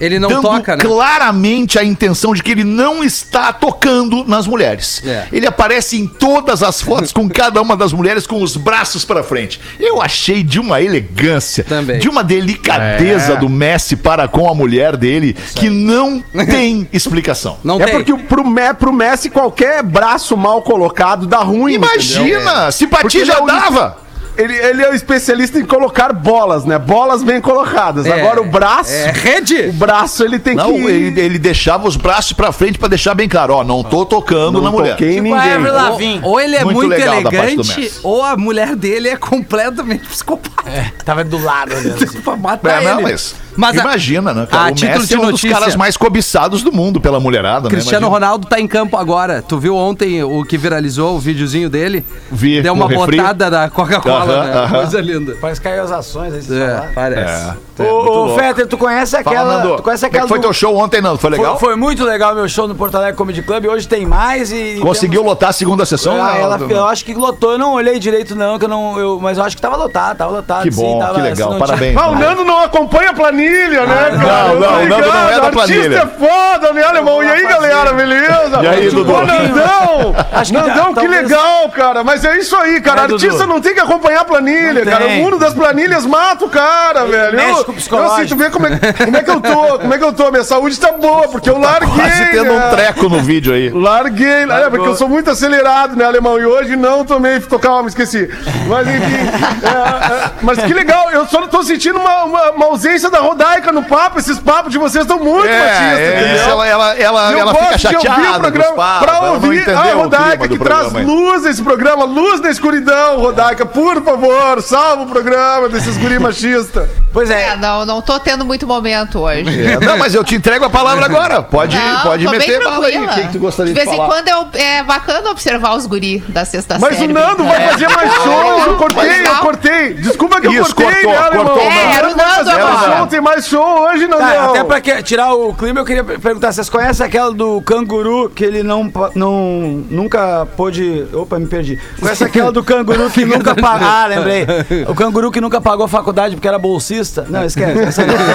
Ele 0.00 0.18
não 0.18 0.28
dando 0.28 0.42
toca, 0.42 0.76
né? 0.76 0.84
claramente 0.84 1.78
a 1.78 1.84
intenção 1.84 2.34
de 2.34 2.42
que 2.42 2.50
ele 2.50 2.64
não 2.64 3.02
está 3.02 3.52
tocando 3.52 4.24
nas 4.26 4.46
mulheres. 4.46 5.02
É. 5.06 5.26
Ele 5.32 5.46
aparece 5.46 5.96
em 5.98 6.06
todas 6.06 6.62
as 6.62 6.80
fotos 6.80 7.12
com 7.12 7.28
cada 7.28 7.60
uma 7.62 7.76
das 7.76 7.92
mulheres 7.92 8.26
com 8.26 8.42
os 8.42 8.56
braços 8.56 9.04
para 9.04 9.22
frente. 9.22 9.60
Eu 9.80 10.00
achei 10.02 10.42
de 10.42 10.60
uma 10.60 10.80
elegância, 10.82 11.64
Também. 11.64 11.98
de 11.98 12.08
uma 12.08 12.22
delicadeza 12.22 13.34
É. 13.34 13.36
do 13.36 13.48
Messi 13.48 13.96
para 13.96 14.28
com 14.28 14.48
a 14.48 14.54
mulher 14.54 14.96
dele 14.96 15.34
que 15.54 15.68
não 15.70 16.22
tem 16.48 16.88
explicação. 16.92 17.58
Não 17.64 17.80
É 17.80 17.84
tem. 17.86 17.94
porque 17.94 18.14
pro, 18.24 18.46
Me- 18.46 18.74
pro 18.74 18.92
Messi 18.92 19.30
qualquer 19.30 19.82
braço 19.82 20.36
mal 20.36 20.62
colocado 20.62 21.26
dá 21.26 21.38
ruim. 21.38 21.74
entendeu? 21.74 21.90
Imagina, 21.94 22.70
simpatia 22.70 23.00
Porque 23.02 23.18
ele 23.18 23.26
já 23.26 23.38
é 23.38 23.46
dava. 23.46 23.96
Ele, 24.36 24.54
ele 24.54 24.82
é 24.82 24.90
o 24.90 24.94
especialista 24.94 25.58
em 25.58 25.64
colocar 25.64 26.12
bolas, 26.12 26.64
né? 26.64 26.78
Bolas 26.78 27.22
bem 27.22 27.40
colocadas. 27.40 28.06
É. 28.06 28.12
Agora 28.20 28.40
o 28.42 28.46
braço. 28.50 28.92
É 28.92 29.10
rede! 29.10 29.68
O 29.68 29.72
braço 29.72 30.22
ele 30.24 30.38
tem 30.38 30.54
Não, 30.54 30.72
que. 30.74 30.80
ele, 30.86 31.20
ele 31.20 31.38
deixava 31.38 31.86
os 31.88 31.96
braços 31.96 32.32
para 32.32 32.52
frente 32.52 32.78
para 32.78 32.88
deixar 32.88 33.14
bem 33.14 33.28
claro, 33.28 33.54
ó, 33.54 33.64
não 33.64 33.82
tô 33.82 34.04
tocando 34.04 34.52
não 34.52 34.62
na 34.62 34.70
mulher. 34.70 34.90
toquei 34.92 35.10
Tipo 35.16 35.22
ninguém. 35.22 36.22
Ou, 36.22 36.30
ou 36.32 36.40
ele 36.40 36.56
é 36.56 36.64
Muito 36.64 36.76
muito, 36.76 36.92
elegante, 36.92 37.92
ou 38.02 38.22
a 38.22 38.36
mulher 38.36 38.74
dele 38.76 39.08
é 39.08 39.16
completamente 39.16 40.06
psicopata. 40.06 40.92
Tava 41.04 41.24
do 41.24 41.42
lado 41.42 41.74
olhando 41.74 42.02
assim. 42.04 42.20
pra 42.20 42.36
matar 42.36 42.82
É, 42.82 42.84
não, 42.84 43.00
ele. 43.00 43.02
mas, 43.12 43.34
Mas 43.56 43.76
imagina, 43.76 44.32
né, 44.34 44.46
cara? 44.50 44.64
a 44.68 44.70
o 44.70 44.74
título 44.74 44.98
Messi 44.98 45.08
de 45.08 45.14
é 45.14 45.18
um 45.18 45.30
dos 45.30 45.42
caras 45.42 45.76
mais 45.76 45.96
cobiçados 45.96 46.62
do 46.62 46.72
mundo 46.72 47.00
pela 47.00 47.18
mulherada, 47.20 47.68
Cristiano 47.68 48.06
né? 48.06 48.12
Ronaldo 48.12 48.46
tá 48.46 48.60
em 48.60 48.66
campo 48.66 48.96
agora. 48.96 49.42
Tu 49.42 49.58
viu 49.58 49.74
ontem 49.76 50.22
o 50.22 50.44
que 50.44 50.56
viralizou, 50.58 51.16
o 51.16 51.18
videozinho 51.18 51.68
dele? 51.70 52.04
Vi, 52.30 52.60
Deu 52.62 52.72
uma 52.74 52.88
botada 52.88 53.50
da 53.50 53.68
Coca-Cola, 53.70 54.24
Aham, 54.34 54.44
né? 54.44 54.52
aham. 54.58 54.76
Coisa 54.76 55.00
linda. 55.00 55.36
Parece 55.40 55.60
caiu 55.60 55.82
as 55.82 55.90
ações 55.92 56.32
aí, 56.34 56.40
É, 56.40 56.66
falaram. 56.68 56.92
parece. 56.94 57.56
É, 57.78 57.82
Ô, 57.82 58.02
louco. 58.02 58.40
Fetter, 58.40 58.66
tu 58.66 58.78
conhece 58.78 59.22
Fala, 59.22 59.36
aquela. 59.36 59.58
Nando. 59.58 59.76
tu 59.76 59.82
conhece 59.82 60.04
é 60.06 60.08
que 60.08 60.16
aquela. 60.16 60.28
foi 60.28 60.38
do- 60.38 60.42
teu 60.42 60.52
show 60.52 60.74
ontem, 60.76 61.00
Nando? 61.02 61.18
Foi 61.18 61.30
legal? 61.30 61.58
Foi, 61.58 61.68
foi 61.70 61.76
muito 61.76 62.04
legal 62.04 62.34
meu 62.34 62.48
show 62.48 62.66
no 62.66 62.74
Porto 62.74 62.94
Alegre 62.96 63.16
Comedy 63.16 63.42
Club. 63.42 63.66
Hoje 63.66 63.86
tem 63.86 64.06
mais 64.06 64.50
e. 64.50 64.78
Conseguiu 64.80 65.20
temos- 65.20 65.32
lotar 65.34 65.50
a 65.50 65.52
segunda 65.52 65.84
sessão? 65.84 66.14
Ah, 66.14 66.32
Não, 66.32 66.36
ela, 66.36 66.58
não. 66.58 66.70
eu 66.70 66.86
acho 66.86 67.04
que 67.04 67.12
lotou, 67.14 67.52
eu 67.52 67.58
não 67.58 67.74
olhei 67.74 67.98
direito, 67.98 68.34
não, 68.34 68.58
que 68.58 68.64
eu 68.64 68.68
não. 68.68 68.98
Eu, 68.98 69.18
mas 69.20 69.36
eu 69.36 69.44
acho 69.44 69.54
que 69.56 69.60
tava 69.62 69.76
lotado, 69.76 70.16
tava 70.16 70.32
lotado. 70.32 70.62
Que 70.62 70.72
sim, 70.72 70.80
bom, 70.80 70.98
tava- 70.98 71.14
que 71.16 71.20
legal, 71.20 71.50
não 71.50 71.58
parabéns. 71.58 71.96
Ah, 71.96 72.08
o 72.10 72.14
Nando 72.18 72.44
não 72.44 72.62
acompanha 72.62 73.10
a 73.10 73.14
planilha, 73.14 73.45
né, 73.50 73.86
cara? 73.86 74.10
não, 74.16 74.52
Eu 74.54 74.60
não, 74.60 74.68
o 74.68 74.88
Nando 74.88 74.94
ligado, 74.96 75.06
não 75.06 75.28
é 75.28 75.40
da 75.40 75.46
Artista 75.46 75.50
planilha. 75.52 75.96
é 75.98 76.06
foda, 76.06 76.72
né, 76.72 76.82
alemão? 76.82 77.22
E 77.22 77.26
aí, 77.28 77.42
galera, 77.46 77.92
beleza? 77.92 78.60
E 78.62 78.66
aí, 78.66 78.90
Dudu? 78.90 79.12
Ô, 79.12 79.20
Nandão! 79.24 80.16
Acho 80.32 80.52
que 80.52 80.58
Nandão, 80.58 80.74
dá- 80.92 81.00
que 81.00 81.06
talvez- 81.06 81.22
legal, 81.30 81.68
cara. 81.70 82.04
Mas 82.04 82.24
é 82.24 82.36
isso 82.38 82.56
aí, 82.56 82.80
cara. 82.80 83.02
É, 83.02 83.06
Dudu. 83.08 83.24
Artista 83.24 83.46
não 83.46 83.60
tem 83.60 83.74
que 83.74 83.80
acompanhar 83.80 84.20
a 84.20 84.24
planilha, 84.24 84.84
Não 84.84 84.92
cara. 84.92 85.04
tem. 85.06 85.20
O 85.20 85.24
mundo 85.24 85.38
das 85.38 85.54
planilhas 85.54 86.04
mata 86.06 86.44
o 86.44 86.48
cara, 86.48 87.04
velho. 87.06 87.40
Eu, 87.40 87.64
com 87.64 87.70
o 87.72 87.74
eu 87.74 87.76
psicológico. 87.76 88.14
assim, 88.16 88.26
tu 88.28 88.36
vê 88.36 88.50
como 88.50 88.66
é, 88.66 88.78
como 89.04 89.16
é 89.16 89.22
que 89.22 89.30
eu 89.30 89.40
tô, 89.40 89.78
como 89.78 89.94
é 89.94 89.98
que 89.98 90.04
eu 90.04 90.12
tô. 90.12 90.30
Minha 90.30 90.44
saúde 90.44 90.78
tá 90.78 90.92
boa, 90.92 91.28
porque 91.28 91.48
eu 91.48 91.58
larguei. 91.58 91.88
Quase 91.96 92.26
tendo 92.30 92.52
um 92.52 92.58
né? 92.58 92.70
treco 92.70 93.08
no 93.08 93.20
vídeo 93.20 93.54
aí. 93.54 93.70
Larguei, 93.70 94.42
é, 94.44 94.70
porque 94.70 94.86
eu 94.88 94.94
sou 94.96 95.08
muito 95.08 95.30
acelerado, 95.30 95.96
né, 95.96 96.04
alemão? 96.04 96.38
E 96.38 96.44
hoje 96.44 96.76
não 96.76 97.04
tomei, 97.04 97.40
tô 97.40 97.58
calma, 97.58 97.88
esqueci. 97.88 98.28
Mas 98.66 98.86
enfim, 98.88 99.14
é, 99.62 100.26
é, 100.26 100.30
mas 100.42 100.58
que 100.58 100.72
legal, 100.74 101.10
eu 101.10 101.26
só 101.26 101.46
tô 101.46 101.62
sentindo 101.62 101.98
uma, 101.98 102.24
uma, 102.24 102.50
uma 102.52 102.66
ausência 102.66 103.08
da 103.10 103.20
Rodaica 103.36 103.70
no 103.72 103.82
papo, 103.82 104.18
esses 104.18 104.38
papos 104.38 104.72
de 104.72 104.78
vocês 104.78 105.02
estão 105.04 105.18
muito 105.18 105.46
machistas, 105.48 105.98
É, 105.98 106.34
isso, 106.36 106.50
ela, 106.50 106.66
ela, 106.66 106.94
ela, 106.98 107.32
Eu 107.32 107.38
ela 107.40 107.54
fica 107.54 107.76
de 107.76 107.86
ouvir 107.96 107.98
o 107.98 108.08
chateada 108.14 108.38
programa 108.40 108.72
papos, 108.74 109.06
pra 109.06 109.30
ouvir 109.30 109.70
a 109.70 109.82
Rodaica 109.94 110.48
que 110.48 110.58
traz 110.58 110.86
programa. 110.88 111.12
luz 111.12 111.42
nesse 111.42 111.62
programa, 111.62 112.04
luz 112.04 112.40
na 112.40 112.50
escuridão, 112.50 113.18
Rodaica, 113.18 113.66
por 113.66 114.02
favor, 114.02 114.62
salva 114.62 115.02
o 115.02 115.06
programa 115.06 115.68
desses 115.68 115.96
guri 115.98 116.18
machistas. 116.18 116.88
Pois 117.12 117.30
É, 117.30 117.50
é. 117.50 117.56
não, 117.56 117.84
não 117.86 118.00
tô 118.02 118.18
tendo 118.20 118.44
muito 118.44 118.66
momento 118.66 119.20
hoje. 119.20 119.66
É, 119.72 119.78
não, 119.80 119.96
mas 119.98 120.14
eu 120.14 120.22
te 120.24 120.34
entrego 120.34 120.64
a 120.64 120.70
palavra 120.70 121.04
agora. 121.06 121.42
Pode, 121.42 121.76
Não, 121.76 122.00
pode 122.00 122.26
meter 122.28 122.62
bala 122.62 122.86
aí. 122.86 122.98
O 122.98 123.08
que, 123.08 123.20
que 123.22 123.28
tu 123.32 123.38
gostaria 123.38 123.72
de, 123.72 123.78
de 123.78 123.84
vez 123.84 123.96
falar? 123.96 124.08
em 124.08 124.10
quando 124.24 124.28
eu- 124.28 124.60
é 124.60 124.82
bacana 124.82 125.30
observar 125.30 125.74
os 125.76 125.86
guri 125.86 126.22
da 126.28 126.44
sexta 126.44 126.78
Mas 126.78 126.96
série. 126.96 127.10
o 127.10 127.14
Nando 127.14 127.44
vai 127.44 127.68
fazer 127.68 127.88
mais 127.88 128.12
shows, 128.14 128.66
eu 128.66 128.76
cortei, 128.76 129.26
eu 129.26 129.36
cortei. 129.36 129.94
Desculpa 129.94 130.40
que 130.40 130.46
eu 130.48 130.64
cortei, 130.64 131.02
cortou, 131.04 131.10
né, 131.12 131.30
cortou 131.30 131.62
o 131.64 131.66
O 131.66 132.16
Nando. 132.16 132.50
É, 132.50 133.00
mais 133.26 133.46
show, 133.48 133.80
hoje, 133.80 134.06
não, 134.06 134.18
Tá, 134.18 134.34
não. 134.34 134.50
até 134.50 134.62
pra 134.64 134.80
que- 134.80 135.02
tirar 135.02 135.34
o 135.34 135.52
clima, 135.52 135.80
eu 135.80 135.84
queria 135.84 136.04
perguntar: 136.04 136.52
vocês 136.52 136.70
conhecem 136.70 137.04
aquela 137.04 137.32
do 137.34 137.60
canguru 137.60 138.30
que 138.30 138.44
ele 138.44 138.62
não, 138.62 138.90
não 139.14 139.84
nunca 139.90 140.46
pôde. 140.56 141.06
Opa, 141.12 141.38
me 141.38 141.46
perdi. 141.46 141.78
Conhece 142.00 142.22
aquela 142.22 142.52
do 142.52 142.62
canguru 142.62 143.10
que 143.10 143.24
nunca 143.26 143.54
pagou. 143.54 143.88
Ah, 143.88 144.06
lembrei. 144.06 144.46
O 144.88 144.94
canguru 144.94 145.30
que 145.32 145.40
nunca 145.40 145.60
pagou 145.60 145.86
a 145.86 145.88
faculdade 145.88 146.36
porque 146.36 146.46
era 146.46 146.58
bolsista. 146.58 147.26
Não, 147.28 147.44
esquece. 147.44 147.80
Essa 147.80 148.06
não. 148.06 148.14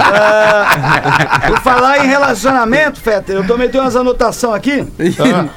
Ah, 0.00 1.40
Por 1.48 1.60
falar 1.60 2.04
em 2.04 2.08
relacionamento, 2.08 3.00
Fetter, 3.00 3.36
eu 3.36 3.46
tomei 3.46 3.68
umas 3.74 3.94
anotações 3.96 4.54
aqui. 4.54 4.86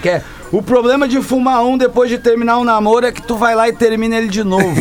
Que 0.01 0.09
é. 0.09 0.21
O 0.51 0.61
problema 0.61 1.07
de 1.07 1.21
fumar 1.21 1.63
um 1.63 1.77
depois 1.77 2.09
de 2.09 2.17
terminar 2.17 2.57
um 2.57 2.63
namoro 2.63 3.05
é 3.05 3.11
que 3.11 3.21
tu 3.21 3.35
vai 3.35 3.53
lá 3.53 3.67
e 3.67 3.73
termina 3.73 4.15
ele 4.17 4.27
de 4.29 4.43
novo. 4.43 4.63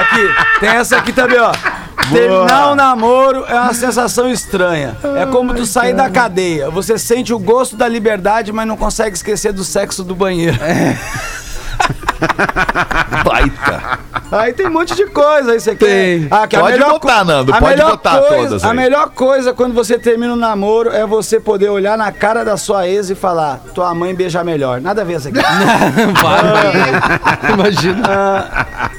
Aqui, 0.00 0.28
tem 0.60 0.68
essa 0.70 0.96
aqui 0.96 1.12
também, 1.12 1.38
ó. 1.38 1.52
Terminar 2.10 2.72
um 2.72 2.74
namoro 2.74 3.44
é 3.46 3.54
uma 3.54 3.74
sensação 3.74 4.28
estranha. 4.28 4.96
É 5.16 5.26
como 5.26 5.54
tu 5.54 5.64
sair 5.66 5.94
da 5.94 6.08
cadeia. 6.10 6.68
Você 6.70 6.98
sente 6.98 7.32
o 7.32 7.38
gosto 7.38 7.76
da 7.76 7.86
liberdade, 7.86 8.52
mas 8.52 8.66
não 8.66 8.76
consegue 8.76 9.14
esquecer 9.14 9.52
do 9.52 9.62
sexo 9.62 10.02
do 10.02 10.14
banheiro. 10.14 10.58
Baita. 13.24 13.98
Aí 14.30 14.52
tem 14.52 14.66
um 14.66 14.70
monte 14.70 14.94
de 14.94 15.06
coisa 15.06 15.52
aí 15.52 15.60
você 15.60 15.74
quer. 15.74 15.86
Tem. 15.86 16.28
Ah, 16.30 16.46
que 16.46 16.54
a 16.54 16.60
Pode 16.60 16.72
melhor 16.74 16.90
botar, 16.90 17.24
Nando, 17.24 17.52
a 17.52 17.58
pode 17.58 17.76
melhor 17.76 17.90
botar 17.92 18.18
coisa, 18.18 18.48
todas 18.48 18.64
A 18.64 18.70
aí. 18.70 18.76
melhor 18.76 19.10
coisa 19.10 19.52
quando 19.52 19.74
você 19.74 19.98
termina 19.98 20.32
um 20.32 20.36
namoro 20.36 20.90
é 20.90 21.04
você 21.06 21.40
poder 21.40 21.68
olhar 21.68 21.98
na 21.98 22.12
cara 22.12 22.44
da 22.44 22.56
sua 22.56 22.86
ex 22.86 23.10
e 23.10 23.14
falar: 23.14 23.60
tua 23.74 23.92
mãe 23.94 24.14
beija 24.14 24.44
melhor. 24.44 24.80
Nada 24.80 25.02
a 25.02 25.04
ver 25.04 25.14
essa 25.14 25.28
aqui. 25.30 25.38
Imagina. 27.52 28.02
Ah, 28.08 28.90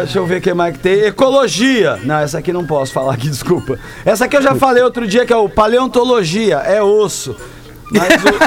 deixa 0.00 0.18
eu 0.18 0.26
ver 0.26 0.38
o 0.38 0.40
que 0.40 0.52
mais 0.52 0.76
que 0.76 0.82
tem. 0.82 1.00
Ecologia. 1.04 1.98
Não, 2.02 2.16
essa 2.18 2.38
aqui 2.38 2.52
não 2.52 2.66
posso 2.66 2.92
falar 2.92 3.14
aqui, 3.14 3.28
desculpa. 3.30 3.78
Essa 4.04 4.24
aqui 4.24 4.36
eu 4.36 4.42
já 4.42 4.54
falei 4.54 4.82
outro 4.82 5.06
dia, 5.06 5.24
que 5.24 5.32
é 5.32 5.36
o 5.36 5.48
paleontologia. 5.48 6.56
É 6.58 6.82
osso. 6.82 7.36
Mas 7.94 8.24
o- 8.24 8.34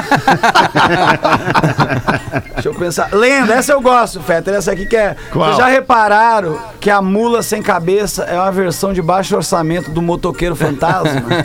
Deixa 2.54 2.68
eu 2.68 2.74
pensar. 2.74 3.08
Lenda, 3.12 3.54
essa 3.54 3.72
eu 3.72 3.80
gosto, 3.80 4.20
Fetter. 4.20 4.54
Essa 4.54 4.72
aqui 4.72 4.86
que 4.86 4.96
é. 4.96 5.14
Qual? 5.32 5.46
Vocês 5.46 5.58
já 5.58 5.66
repararam 5.66 6.58
que 6.80 6.90
a 6.90 7.00
mula 7.00 7.42
sem 7.42 7.62
cabeça 7.62 8.24
é 8.24 8.34
uma 8.34 8.50
versão 8.50 8.92
de 8.92 9.00
baixo 9.00 9.34
orçamento 9.36 9.90
do 9.90 10.02
motoqueiro 10.02 10.56
fantasma? 10.56 11.22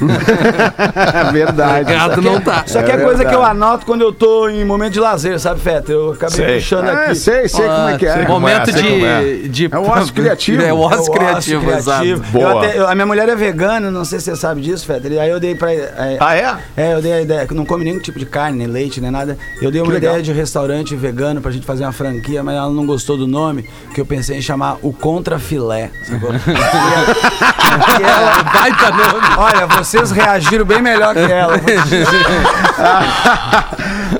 É 1.13 1.31
verdade. 1.31 1.93
Gato 1.93 2.21
não 2.21 2.39
tá. 2.41 2.63
Isso 2.65 2.77
aqui 2.77 2.91
é, 2.91 2.97
coisa 2.97 3.23
que 3.25 3.33
eu 3.33 3.43
anoto 3.43 3.85
quando 3.85 4.01
eu 4.01 4.11
tô 4.13 4.49
em 4.49 4.63
momento 4.65 4.93
de 4.93 4.99
lazer, 4.99 5.39
sabe, 5.39 5.59
Fetter? 5.59 5.95
Eu 5.95 6.11
acabei 6.13 6.35
Sei. 6.45 6.55
puxando 6.55 6.87
É, 6.87 7.05
aqui. 7.05 7.15
sei, 7.15 7.47
sei 7.47 7.65
como 7.67 7.87
é 7.89 7.97
que 7.97 8.05
é. 8.05 8.27
Momento 8.27 8.69
é, 8.69 8.73
como 8.73 9.05
é. 9.05 9.23
de, 9.23 9.49
de. 9.49 9.69
É 9.71 9.77
o 9.77 9.89
osso 9.91 10.13
criativo. 10.13 10.61
É 10.61 10.65
o 10.65 10.67
É 10.67 10.73
o 10.73 10.79
osso 10.79 10.99
osso 11.01 11.11
criativo, 11.11 11.71
exato. 11.71 12.05
Eu 12.05 12.19
Boa. 12.19 12.65
até- 12.65 12.77
eu- 12.79 12.87
a 12.87 12.95
minha 12.95 13.05
mulher 13.05 13.29
é 13.29 13.35
vegana, 13.35 13.91
não 13.91 14.03
sei 14.05 14.19
se 14.19 14.25
você 14.25 14.35
sabe 14.35 14.61
disso, 14.61 14.85
Fetter. 14.85 15.19
Aí 15.21 15.29
eu 15.29 15.39
dei 15.39 15.55
pra. 15.55 15.73
É, 15.73 16.17
Ah, 16.19 16.35
é? 16.35 16.55
é, 16.77 16.93
eu 16.93 17.01
dei 17.01 17.13
a 17.13 17.21
ideia 17.21 17.45
que 17.47 17.53
não 17.53 17.65
come 17.65 17.83
nem 17.85 17.92
nenhum 17.93 18.01
tipo 18.03 18.17
de 18.19 18.25
carne, 18.25 18.57
nem 18.57 18.67
leite, 18.67 18.99
nem 18.99 19.11
nada. 19.11 19.37
Eu 19.61 19.71
dei 19.71 19.81
uma 19.81 19.93
ideia 19.95 20.21
de 20.21 20.31
restaurante 20.33 20.95
vegano 20.95 21.39
pra 21.41 21.51
gente 21.51 21.65
fazer 21.65 21.83
uma 21.83 21.91
franquia, 21.91 22.43
mas 22.43 22.55
ela 22.55 22.69
não 22.69 22.85
gostou 22.85 23.17
do 23.17 23.27
nome, 23.27 23.67
que 23.93 24.01
eu 24.01 24.05
pensei 24.05 24.37
em 24.37 24.41
chamar 24.41 24.77
o 24.81 24.91
Contra 24.91 25.37
Filé. 25.39 25.91
sacou? 26.03 26.31
e 26.33 28.03
ela, 28.03 28.43
Baita 28.43 28.89
nome. 28.91 29.27
olha, 29.37 29.67
vocês 29.67 30.11
reagiram 30.11 30.65
bem 30.65 30.81
melhor 30.81 31.13
que 31.13 31.19
ela. 31.31 31.59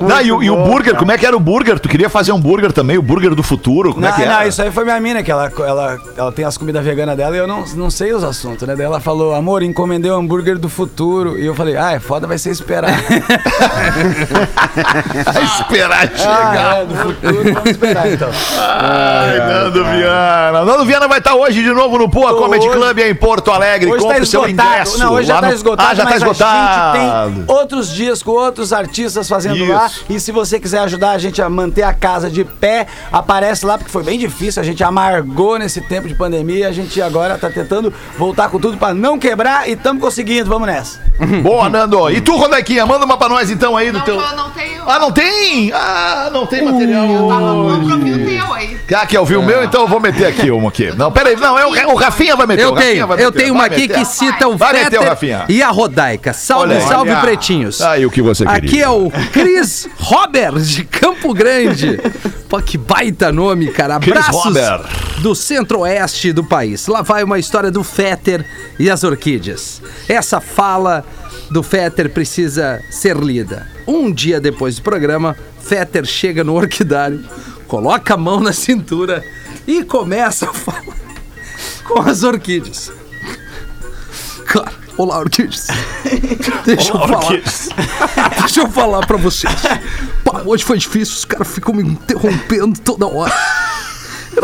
Não, 0.00 0.20
e, 0.20 0.32
o- 0.32 0.42
e 0.42 0.50
o 0.50 0.56
burger, 0.64 0.94
como 0.96 1.12
é 1.12 1.18
que 1.18 1.24
era 1.24 1.36
o 1.36 1.40
burger? 1.40 1.78
Tu 1.78 1.88
queria 1.88 2.08
fazer 2.10 2.32
um 2.32 2.40
burger 2.40 2.72
também, 2.72 2.98
o 2.98 3.02
burger 3.02 3.34
do 3.34 3.42
futuro? 3.42 3.92
Como 3.94 4.04
é 4.04 4.08
Não, 4.10 4.16
que 4.16 4.22
era? 4.22 4.40
não, 4.40 4.48
isso 4.48 4.60
aí 4.60 4.70
foi 4.70 4.84
minha 4.84 5.00
mina, 5.00 5.22
que 5.22 5.30
ela, 5.30 5.50
ela, 5.58 5.98
ela 6.16 6.32
tem 6.32 6.44
as 6.44 6.58
comidas 6.58 6.84
veganas 6.84 7.16
dela 7.16 7.34
e 7.34 7.38
eu 7.38 7.46
não, 7.46 7.64
não 7.74 7.90
sei 7.90 8.12
os 8.12 8.22
assuntos, 8.24 8.66
né? 8.66 8.74
Daí 8.76 8.84
ela 8.86 9.00
falou, 9.00 9.34
amor, 9.34 9.62
encomendei 9.62 10.10
o 10.10 10.14
hambúrguer 10.14 10.58
do 10.58 10.68
futuro. 10.68 11.38
E 11.38 11.46
eu 11.46 11.54
falei, 11.54 11.76
ah, 11.76 11.92
é 11.92 12.00
foda, 12.00 12.26
vai 12.26 12.38
ser 12.38 12.50
esperar. 12.50 12.90
esperar 15.60 16.10
ah, 16.26 16.76
é, 16.78 16.84
do 16.84 16.94
futuro, 16.94 17.54
vamos 17.54 17.70
esperar 17.70 18.12
então. 18.12 18.28
Ai, 18.58 19.38
Nando 19.38 19.84
Viana. 19.84 20.64
Nando 20.64 20.84
Viana 20.84 21.08
vai 21.08 21.18
estar 21.18 21.34
hoje 21.34 21.62
de 21.62 21.70
novo 21.72 21.98
no 21.98 22.08
Poa 22.10 22.34
Comedy 22.36 22.66
Hoje- 22.68 22.76
Club 22.78 22.98
em 22.98 23.14
Porto 23.14 23.50
Alegre. 23.50 23.90
Hoje 23.90 24.02
tá 24.02 24.08
Compre 24.08 24.26
seu 24.26 24.44
esgotado. 24.46 24.68
ingresso. 24.70 24.98
Não, 24.98 25.12
hoje 25.12 25.28
já 25.28 25.40
tá 25.40 25.46
no- 25.48 25.52
esgotado. 25.54 25.88
Ah, 25.90 25.94
já 25.94 26.04
tá 26.04 26.10
mas 26.10 26.22
esgotado. 26.22 26.98
A 26.98 27.26
gente 27.26 27.34
tem 27.46 27.56
outros 27.56 27.90
dias 27.92 28.22
com 28.22 28.30
outros 28.32 28.72
artistas 28.72 29.28
fazendo 29.28 29.56
Isso. 29.56 29.72
lá. 29.72 29.90
E 30.08 30.18
se 30.20 30.32
você 30.32 30.58
quiser 30.60 30.80
ajudar 30.80 31.10
a 31.12 31.18
gente 31.18 31.40
a 31.42 31.48
manter 31.48 31.82
a 31.82 31.92
casa 31.92 32.30
de 32.30 32.44
pé, 32.44 32.86
aparece 33.12 33.64
lá, 33.66 33.78
porque 33.78 33.90
foi 33.90 34.02
bem 34.02 34.18
difícil. 34.18 34.60
A 34.60 34.64
gente 34.64 34.82
amargou 34.82 35.58
nesse 35.58 35.80
tempo 35.80 36.08
de 36.08 36.14
pandemia. 36.14 36.68
A 36.68 36.72
gente 36.72 37.00
agora 37.00 37.38
tá 37.38 37.50
tentando 37.50 37.92
voltar 38.18 38.48
com 38.48 38.58
tudo 38.58 38.76
pra 38.76 38.92
não 38.94 39.18
quebrar 39.18 39.68
e 39.68 39.72
estamos 39.72 40.02
conseguindo. 40.02 40.48
Vamos 40.48 40.66
nessa. 40.66 41.00
Boa, 41.42 41.68
Nando. 41.68 42.10
E 42.10 42.20
tu, 42.20 42.36
Rodequinha, 42.36 42.84
manda 42.84 43.04
uma 43.04 43.16
pra 43.16 43.28
nós 43.28 43.43
então 43.50 43.76
aí 43.76 43.90
do 43.90 43.98
Não, 43.98 44.04
teu. 44.04 44.14
eu 44.20 44.36
não 44.36 44.50
tenho. 44.50 44.82
Ah, 44.86 44.98
não 44.98 45.12
tem? 45.12 45.72
Ah, 45.72 46.30
não 46.32 46.46
tem 46.46 46.62
material. 46.64 47.06
Eu 47.06 47.28
tava 47.28 47.52
o 47.52 47.88
teu 48.26 48.52
aí. 48.52 48.76
Ah, 48.94 49.06
quer 49.06 49.18
ouvir 49.20 49.36
o 49.36 49.42
meu? 49.42 49.64
Então 49.64 49.82
eu 49.82 49.88
vou 49.88 49.98
meter 50.00 50.26
aqui 50.26 50.50
uma 50.50 50.68
aqui. 50.68 50.92
Não, 50.96 51.10
peraí, 51.10 51.36
não, 51.36 51.58
é 51.58 51.66
o, 51.66 51.92
o 51.92 51.96
Rafinha 51.96 52.36
vai 52.36 52.46
meter. 52.46 52.64
Eu 52.64 52.72
tenho, 52.72 53.06
vai 53.06 53.16
eu 53.22 53.26
meter. 53.30 53.38
tenho 53.42 53.54
uma 53.54 53.64
aqui 53.64 53.82
meter. 53.82 53.98
que 53.98 54.04
cita 54.04 54.46
o 54.48 54.56
Vai 54.56 54.72
meter 54.74 54.86
o 54.88 54.90
Fetter 55.00 55.08
Rafinha. 55.08 55.44
e 55.48 55.62
a 55.62 55.70
Rodaica. 55.70 56.32
Salve, 56.32 56.78
salve, 56.82 57.10
Olha. 57.10 57.20
pretinhos. 57.20 57.80
Aí 57.80 58.04
o 58.04 58.10
que 58.10 58.20
você 58.20 58.44
queria. 58.44 58.58
Aqui 58.58 58.82
é 58.82 58.88
o 58.88 59.10
Cris 59.32 59.88
Robert, 59.98 60.58
de 60.58 60.84
Campo 60.84 61.32
Grande. 61.32 61.98
Pô, 62.48 62.60
que 62.60 62.76
baita 62.76 63.32
nome, 63.32 63.68
cara. 63.68 63.98
Chris 63.98 64.16
Abraços 64.28 64.54
do 65.22 65.34
centro-oeste 65.34 66.32
do 66.32 66.44
país. 66.44 66.86
Lá 66.86 67.00
vai 67.02 67.22
uma 67.24 67.38
história 67.38 67.70
do 67.70 67.82
Fetter 67.82 68.44
e 68.78 68.90
as 68.90 69.02
orquídeas. 69.02 69.80
Essa 70.08 70.40
fala 70.40 71.04
do 71.54 71.62
Fetter 71.62 72.10
precisa 72.10 72.82
ser 72.90 73.16
lida. 73.16 73.68
Um 73.86 74.12
dia 74.12 74.40
depois 74.40 74.74
do 74.74 74.82
programa, 74.82 75.36
Fetter 75.60 76.04
chega 76.04 76.42
no 76.42 76.52
orquidário, 76.52 77.24
coloca 77.68 78.14
a 78.14 78.16
mão 78.16 78.40
na 78.40 78.52
cintura 78.52 79.24
e 79.64 79.84
começa 79.84 80.50
a 80.50 80.52
falar 80.52 80.96
com 81.84 82.00
as 82.00 82.24
orquídeas. 82.24 82.90
Cara, 84.46 84.72
olá, 84.98 85.20
orquídeas. 85.20 85.68
Deixa 86.66 86.92
eu 86.92 86.98
falar. 86.98 87.30
Deixa 88.40 88.60
eu 88.60 88.68
falar 88.68 89.06
pra 89.06 89.16
vocês. 89.16 89.54
Pá, 90.24 90.42
hoje 90.44 90.64
foi 90.64 90.76
difícil, 90.76 91.14
os 91.14 91.24
caras 91.24 91.46
ficam 91.46 91.72
me 91.72 91.84
interrompendo 91.84 92.80
toda 92.80 93.06
hora. 93.06 93.32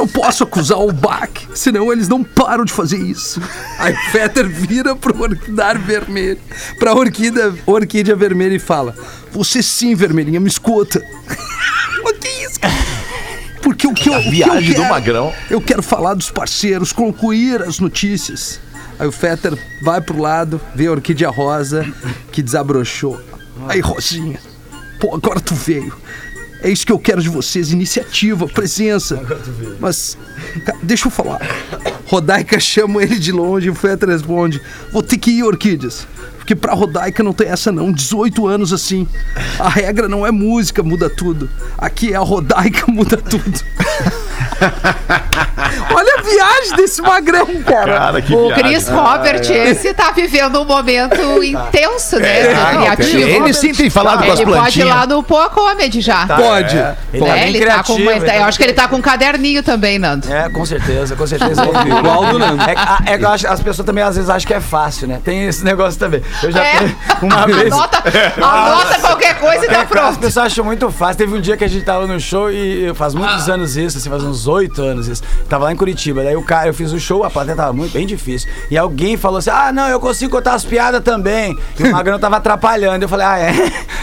Eu 0.00 0.06
não 0.06 0.08
posso 0.08 0.44
acusar 0.44 0.78
o 0.78 0.90
Bach, 0.90 1.28
senão 1.54 1.92
eles 1.92 2.08
não 2.08 2.24
param 2.24 2.64
de 2.64 2.72
fazer 2.72 2.96
isso. 2.96 3.38
Aí 3.78 3.92
o 3.92 4.10
Fetter 4.10 4.48
vira 4.48 4.96
pro 4.96 5.20
orquidário 5.20 5.78
vermelho, 5.82 6.38
pra 6.78 6.94
orquídea, 6.94 7.52
orquídea 7.66 8.16
vermelha 8.16 8.54
e 8.54 8.58
fala: 8.58 8.94
Você 9.30 9.62
sim, 9.62 9.94
vermelhinha, 9.94 10.40
me 10.40 10.48
escuta. 10.48 11.02
O 12.02 12.14
que 12.14 12.28
é 12.28 12.44
isso, 12.46 12.58
cara? 12.60 12.72
Porque 13.62 13.86
o 13.86 13.92
que 13.92 14.08
eu, 14.08 14.14
o 14.14 14.22
que 14.22 14.24
eu 14.26 14.30
viagem 14.30 14.70
do 14.70 14.76
quero- 14.80 14.88
Magrão. 14.88 15.34
Eu 15.50 15.60
quero 15.60 15.82
falar 15.82 16.14
dos 16.14 16.30
parceiros, 16.30 16.92
concluir 16.94 17.60
as 17.60 17.78
notícias. 17.78 18.58
Aí 18.98 19.06
o 19.06 19.12
Fetter 19.12 19.52
vai 19.82 20.00
pro 20.00 20.18
lado, 20.18 20.58
vê 20.74 20.86
a 20.86 20.92
orquídea 20.92 21.28
rosa 21.28 21.86
que 22.32 22.40
desabrochou. 22.42 23.20
Aí, 23.68 23.80
Rosinha, 23.80 24.40
pô, 24.98 25.14
agora 25.14 25.40
tu 25.40 25.54
veio. 25.54 25.94
É 26.62 26.68
isso 26.68 26.84
que 26.84 26.92
eu 26.92 26.98
quero 26.98 27.22
de 27.22 27.28
vocês, 27.28 27.72
iniciativa, 27.72 28.46
presença. 28.46 29.20
Mas, 29.78 30.16
deixa 30.82 31.06
eu 31.06 31.10
falar. 31.10 31.40
Rodaica 32.06 32.58
chama 32.60 33.02
ele 33.02 33.18
de 33.18 33.32
longe 33.32 33.68
e 33.68 33.70
o 33.70 33.74
Fetter 33.74 34.08
responde: 34.08 34.60
Vou 34.92 35.02
ter 35.02 35.16
que 35.16 35.30
ir, 35.30 35.42
Orquídeas. 35.42 36.06
Porque 36.36 36.54
pra 36.54 36.74
Rodaica 36.74 37.22
não 37.22 37.32
tem 37.32 37.48
essa 37.48 37.70
não, 37.70 37.92
18 37.92 38.46
anos 38.46 38.72
assim. 38.72 39.06
A 39.58 39.68
regra 39.68 40.08
não 40.08 40.26
é 40.26 40.30
música, 40.30 40.82
muda 40.82 41.08
tudo. 41.08 41.48
Aqui 41.78 42.12
é 42.12 42.16
a 42.16 42.20
Rodaica, 42.20 42.86
muda 42.90 43.16
tudo. 43.16 43.60
Olha 45.94 46.14
a 46.18 46.22
viagem 46.22 46.76
desse 46.76 47.00
magrão, 47.02 47.46
cara. 47.66 47.98
Cara, 47.98 48.22
que 48.22 48.34
O 48.34 48.46
viagem. 48.48 48.64
Chris 48.64 48.88
Robert, 48.88 49.40
esse 49.50 49.94
tá 49.94 50.10
vivendo 50.10 50.60
um 50.60 50.64
momento 50.64 51.42
intenso, 51.42 52.18
né? 52.18 52.52
Ah, 52.52 52.72
não, 52.74 52.80
criativo. 52.82 53.18
Ele 53.20 53.52
sim 53.54 53.72
tem 53.72 53.90
falado 53.90 54.24
com 54.24 54.32
as 54.32 54.40
Ele 54.40 54.50
pode 54.50 54.58
ir 54.58 54.60
plantinhas. 54.84 54.88
lá 54.88 55.06
no 55.06 55.22
Poa 55.22 55.50
Comedy 55.50 56.00
já. 56.00 56.26
Pode. 56.26 56.76
Ele 57.12 57.24
tá 57.26 57.36
É, 57.36 57.40
bem 57.40 57.48
ele 57.54 57.66
tá 57.66 57.76
com 57.78 57.82
criativo. 57.94 58.02
uma- 58.02 58.12
ele 58.12 58.24
tá 58.26 58.36
eu 58.36 58.44
acho 58.44 58.58
que 58.58 58.64
ele 58.64 58.72
tá 58.72 58.88
com 58.88 58.96
um 58.96 59.00
caderninho 59.02 59.62
também, 59.62 59.98
Nando. 59.98 60.30
É, 60.32 60.48
com 60.48 60.64
certeza, 60.64 61.14
com 61.16 61.26
certeza. 61.26 61.62
Igual 61.86 62.26
do 62.26 62.38
Nando. 62.38 62.62
É, 62.62 63.14
é 63.14 63.24
acho- 63.26 63.46
as 63.48 63.60
pessoas 63.60 63.86
também 63.86 64.02
às 64.04 64.14
vezes 64.16 64.30
acham 64.30 64.46
que 64.46 64.54
é 64.54 64.60
fácil, 64.60 65.06
né? 65.08 65.20
Tem 65.24 65.46
esse 65.46 65.64
negócio 65.64 65.98
também. 65.98 66.22
Eu 66.42 66.50
já 66.50 66.64
É. 66.64 66.78
tenho 66.78 66.96
uma 67.22 67.46
vez. 67.46 67.72
Anota, 67.72 68.02
anota 68.42 68.98
qualquer 69.00 69.38
coisa 69.38 69.64
e 69.64 69.68
tá 69.68 69.74
É, 69.74 69.82
As 69.82 69.88
pronto. 69.88 70.18
pessoas 70.18 70.46
acham 70.46 70.64
muito 70.64 70.90
fácil. 70.90 71.16
Teve 71.16 71.34
um 71.36 71.40
dia 71.40 71.56
que 71.56 71.64
a 71.64 71.68
gente 71.68 71.84
tava 71.84 72.06
no 72.06 72.18
show 72.20 72.50
e 72.50 72.92
faz 72.94 73.14
muitos 73.14 73.48
anos 73.48 73.76
isso, 73.76 73.98
assim, 73.98 74.10
faz 74.10 74.22
uns 74.22 74.46
oito 74.46 74.82
anos 74.82 75.08
isso. 75.08 75.19
Tava 75.48 75.64
lá 75.64 75.72
em 75.72 75.76
Curitiba. 75.76 76.22
Daí 76.22 76.36
o 76.36 76.42
cara, 76.42 76.68
eu 76.68 76.74
fiz 76.74 76.92
o 76.92 77.00
show, 77.00 77.24
a 77.24 77.30
plateia 77.30 77.56
tava 77.56 77.72
muito 77.72 77.92
bem 77.92 78.06
difícil. 78.06 78.48
E 78.70 78.78
alguém 78.78 79.16
falou 79.16 79.38
assim: 79.38 79.50
Ah, 79.50 79.72
não, 79.72 79.88
eu 79.88 80.00
consigo 80.00 80.36
contar 80.36 80.54
as 80.54 80.64
piadas 80.64 81.02
também. 81.02 81.58
E 81.78 81.82
o 81.82 81.90
Magrão 81.92 82.18
tava 82.18 82.36
atrapalhando. 82.36 83.04
Eu 83.04 83.08
falei, 83.08 83.26
ah, 83.26 83.38
é? 83.38 83.52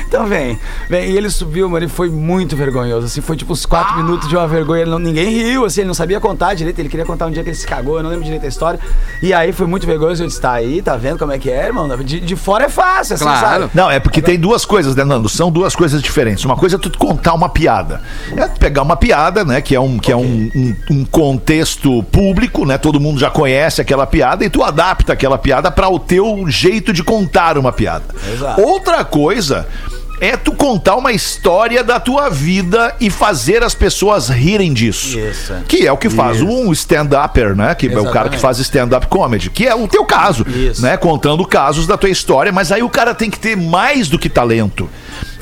Então 0.07 0.25
vem. 0.25 0.57
vem. 0.89 1.11
E 1.11 1.17
ele 1.17 1.29
subiu, 1.29 1.69
mano, 1.69 1.85
e 1.85 1.89
foi 1.89 2.09
muito 2.09 2.55
vergonhoso. 2.55 3.05
Assim, 3.07 3.21
foi 3.21 3.35
tipo 3.35 3.53
uns 3.53 3.65
quatro 3.65 3.97
minutos 3.97 4.27
de 4.29 4.35
uma 4.35 4.47
vergonha. 4.47 4.81
Ele 4.83 4.91
não- 4.91 4.99
ninguém 4.99 5.29
riu, 5.29 5.65
assim, 5.65 5.81
ele 5.81 5.87
não 5.87 5.93
sabia 5.93 6.19
contar 6.19 6.53
direito. 6.53 6.79
Ele 6.79 6.89
queria 6.89 7.05
contar 7.05 7.25
um 7.27 7.31
dia 7.31 7.43
que 7.43 7.49
ele 7.49 7.55
se 7.57 7.67
cagou, 7.67 7.97
eu 7.97 8.03
não 8.03 8.09
lembro 8.09 8.23
direito 8.23 8.45
a 8.45 8.49
história. 8.49 8.79
E 9.21 9.33
aí 9.33 9.51
foi 9.51 9.67
muito 9.67 9.85
vergonhoso. 9.85 10.23
Eu 10.23 10.27
disse, 10.27 10.39
tá 10.41 10.53
aí, 10.53 10.81
tá 10.81 10.95
vendo 10.95 11.17
como 11.19 11.31
é 11.31 11.37
que 11.37 11.49
é, 11.49 11.65
irmão? 11.67 11.87
De, 12.03 12.19
de 12.19 12.35
fora 12.35 12.65
é 12.65 12.69
fácil, 12.69 13.15
assim, 13.15 13.23
Claro. 13.25 13.39
sabe? 13.63 13.71
Não, 13.73 13.89
é 13.91 13.99
porque 13.99 14.21
tem 14.21 14.39
duas 14.39 14.63
coisas, 14.65 14.95
né, 14.95 15.03
Nando? 15.03 15.27
São 15.29 15.51
duas 15.51 15.75
coisas 15.75 16.01
diferentes. 16.01 16.43
Uma 16.45 16.55
coisa 16.55 16.75
é 16.77 16.79
tu 16.79 16.89
contar 16.97 17.33
uma 17.33 17.49
piada. 17.49 18.01
É 18.35 18.47
tu 18.47 18.59
pegar 18.59 18.81
uma 18.83 18.95
piada, 18.95 19.43
né? 19.43 19.61
Que 19.61 19.75
é 19.75 19.79
um, 19.79 19.97
que 19.99 20.11
é 20.11 20.15
um, 20.15 20.49
um, 20.55 20.75
um 20.91 21.05
contexto 21.05 22.01
público, 22.03 22.65
né? 22.65 22.77
Todo 22.77 22.99
mundo 22.99 23.19
já 23.19 23.29
conhece 23.29 23.81
aquela 23.81 24.07
piada 24.07 24.45
e 24.45 24.49
tu 24.49 24.63
adapta 24.63 25.13
aquela 25.13 25.37
piada 25.37 25.69
para 25.69 25.89
o 25.89 25.99
teu 25.99 26.45
jeito 26.47 26.93
de 26.93 27.03
contar 27.03 27.57
uma 27.57 27.71
piada. 27.71 28.05
Exato. 28.31 28.61
Outra 28.61 29.03
coisa 29.03 29.67
é 30.19 30.35
tu 30.35 30.51
contar 30.51 30.95
uma 30.95 31.11
história 31.11 31.83
da 31.83 31.99
tua 31.99 32.29
vida 32.29 32.95
e 32.99 33.09
fazer 33.09 33.63
as 33.63 33.75
pessoas 33.75 34.29
rirem 34.29 34.73
disso. 34.73 35.17
Isso. 35.19 35.53
Que 35.67 35.85
é 35.85 35.91
o 35.91 35.97
que 35.97 36.09
faz 36.09 36.41
um 36.41 36.71
stand-upper, 36.71 37.55
né? 37.55 37.75
Que 37.75 37.87
é 37.87 37.89
o 37.89 37.93
cara 37.93 38.29
que 38.29 38.35
Exatamente. 38.35 38.39
faz 38.39 38.59
stand-up 38.59 39.07
comedy, 39.07 39.49
que 39.49 39.67
é 39.67 39.75
o 39.75 39.87
teu 39.87 40.05
caso, 40.05 40.45
Isso. 40.47 40.81
né? 40.81 40.97
Contando 40.97 41.45
casos 41.45 41.85
da 41.85 41.97
tua 41.97 42.09
história, 42.09 42.51
mas 42.51 42.71
aí 42.71 42.81
o 42.81 42.89
cara 42.89 43.13
tem 43.13 43.29
que 43.29 43.39
ter 43.39 43.55
mais 43.55 44.07
do 44.07 44.17
que 44.17 44.29
talento. 44.29 44.89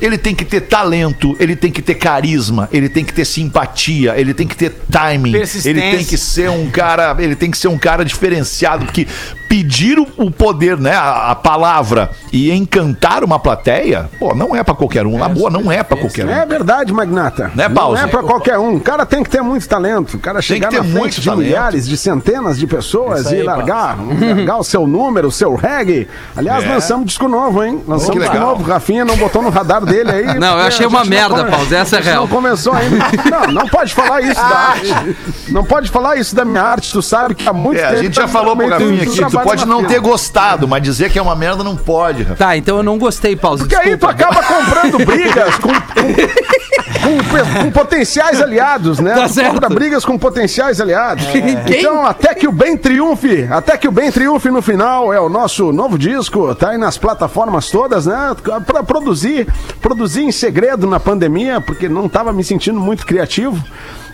Ele 0.00 0.18
tem 0.18 0.34
que 0.34 0.44
ter 0.44 0.60
talento, 0.62 1.36
ele 1.40 1.56
tem 1.56 1.70
que 1.70 1.80
ter 1.82 1.94
carisma, 1.94 2.68
ele 2.72 2.88
tem 2.88 3.04
que 3.04 3.12
ter 3.12 3.24
simpatia, 3.24 4.14
ele 4.16 4.34
tem 4.34 4.46
que 4.46 4.56
ter 4.56 4.70
timing, 4.90 5.32
ele 5.34 5.80
tem 5.80 6.04
que 6.04 6.16
ser 6.18 6.50
um 6.50 6.70
cara, 6.70 7.14
ele 7.18 7.34
tem 7.34 7.50
que 7.50 7.56
ser 7.58 7.68
um 7.68 7.78
cara 7.78 8.04
diferenciado, 8.04 8.84
porque 8.84 9.06
pedir 9.48 9.98
o, 9.98 10.30
poder, 10.30 10.76
né, 10.76 10.92
a, 10.94 11.30
a 11.30 11.34
palavra 11.34 12.10
e 12.32 12.50
encantar 12.52 13.22
uma 13.24 13.38
plateia, 13.38 14.10
pô, 14.18 14.34
não 14.34 14.54
é 14.54 14.62
pra 14.62 14.74
qualquer 14.74 15.06
um, 15.06 15.16
na 15.16 15.28
boa, 15.28 15.48
não 15.48 15.70
é 15.70 15.82
pra 15.82 15.96
qualquer 15.96 16.26
um. 16.26 16.30
É 16.30 16.44
verdade, 16.44 16.92
Magnata. 16.92 17.50
Né, 17.54 17.68
Não 17.68 17.96
é 17.96 18.06
pra 18.06 18.22
qualquer 18.22 18.58
um. 18.58 18.74
O 18.76 18.80
cara 18.80 19.06
tem 19.06 19.22
que 19.22 19.30
ter 19.30 19.40
muito 19.42 19.66
talento. 19.68 20.16
O 20.16 20.20
cara 20.20 20.40
Tem 20.40 20.42
chegar 20.48 20.68
que 20.68 20.76
ter 20.76 20.82
na 20.82 20.88
muito 20.88 21.00
frente 21.02 21.20
de 21.20 21.26
talento. 21.26 21.44
milhares, 21.46 21.86
de 21.86 21.96
centenas 21.96 22.58
de 22.58 22.66
pessoas 22.66 23.26
aí, 23.26 23.40
e 23.40 23.42
largar, 23.42 23.96
largar 23.98 24.58
o 24.58 24.64
seu 24.64 24.86
número, 24.86 25.28
o 25.28 25.32
seu 25.32 25.54
reggae. 25.54 26.08
Aliás, 26.36 26.64
É. 26.64 26.68
lançamos 26.68 27.06
disco 27.06 27.28
novo, 27.28 27.62
hein? 27.64 27.80
Lançamos 27.86 28.14
que 28.14 28.18
disco 28.20 28.38
novo. 28.38 28.62
Rafinha 28.64 29.04
não 29.04 29.16
botou 29.16 29.42
no 29.42 29.48
radar 29.50 29.65
dele 29.86 30.10
aí. 30.10 30.38
Não, 30.38 30.58
eu 30.58 30.66
achei 30.66 30.86
a 30.86 30.88
uma 30.88 31.00
gente 31.00 31.10
merda, 31.10 31.34
come- 31.36 31.50
Pause, 31.50 31.74
essa 31.74 31.96
é 31.96 31.98
a 31.98 32.02
gente 32.02 32.10
real. 32.10 32.22
Não 32.22 32.28
começou 32.28 32.72
ainda. 32.72 32.96
Não, 33.30 33.52
não 33.52 33.66
pode 33.68 33.94
falar 33.94 34.20
isso 34.22 34.34
da 34.40 34.46
arte. 34.58 35.16
Não 35.48 35.64
pode 35.64 35.90
falar 35.90 36.16
isso 36.16 36.34
da 36.34 36.44
minha 36.44 36.62
arte. 36.62 36.92
Tu 36.92 37.02
sabe 37.02 37.34
que 37.34 37.48
há 37.48 37.52
muito 37.52 37.78
É, 37.80 37.84
a 37.84 37.88
tempo 37.90 38.02
gente 38.02 38.16
já 38.16 38.22
tá 38.22 38.28
falou 38.28 38.56
pro 38.56 38.66
um 38.66 38.72
aqui, 38.74 39.06
tu 39.30 39.40
pode 39.42 39.66
não 39.66 39.84
ter 39.84 40.00
gostado, 40.00 40.66
mas 40.68 40.82
dizer 40.82 41.10
que 41.10 41.18
é 41.18 41.22
uma 41.22 41.34
merda 41.36 41.62
não 41.64 41.76
pode. 41.76 42.24
Tá, 42.36 42.56
então 42.56 42.76
eu 42.78 42.82
não 42.82 42.98
gostei, 42.98 43.34
Pause. 43.36 43.62
Porque 43.64 43.76
aí 43.76 43.96
tu 43.96 44.06
acaba 44.06 44.42
comprando 44.42 44.98
brigas 45.04 45.54
com, 45.56 45.68
com, 45.68 47.18
com- 47.54 47.62
com 47.64 47.70
potenciais 47.70 48.40
aliados, 48.40 48.98
né? 48.98 49.14
Tá 49.14 49.28
certo. 49.28 49.52
compra 49.52 49.68
brigas 49.68 50.04
com 50.04 50.18
potenciais 50.18 50.80
aliados. 50.80 51.26
Quem? 51.26 51.46
Então, 51.78 52.06
até 52.06 52.34
que 52.34 52.46
o 52.48 52.52
bem 52.52 52.76
triunfe, 52.76 53.46
até 53.50 53.76
que 53.76 53.86
o 53.88 53.92
bem 53.92 54.10
triunfe 54.10 54.50
no 54.50 54.60
final, 54.62 55.12
é 55.12 55.20
o 55.20 55.28
nosso 55.28 55.72
novo 55.72 55.98
disco, 55.98 56.54
tá 56.54 56.70
aí 56.70 56.78
nas 56.78 56.98
plataformas 56.98 57.70
todas, 57.70 58.06
né? 58.06 58.34
Pra 58.66 58.82
produzir 58.82 59.46
produzi 59.80 60.22
em 60.22 60.32
segredo 60.32 60.86
na 60.86 60.98
pandemia, 60.98 61.60
porque 61.60 61.88
não 61.88 62.08
tava 62.08 62.32
me 62.32 62.42
sentindo 62.42 62.80
muito 62.80 63.06
criativo. 63.06 63.62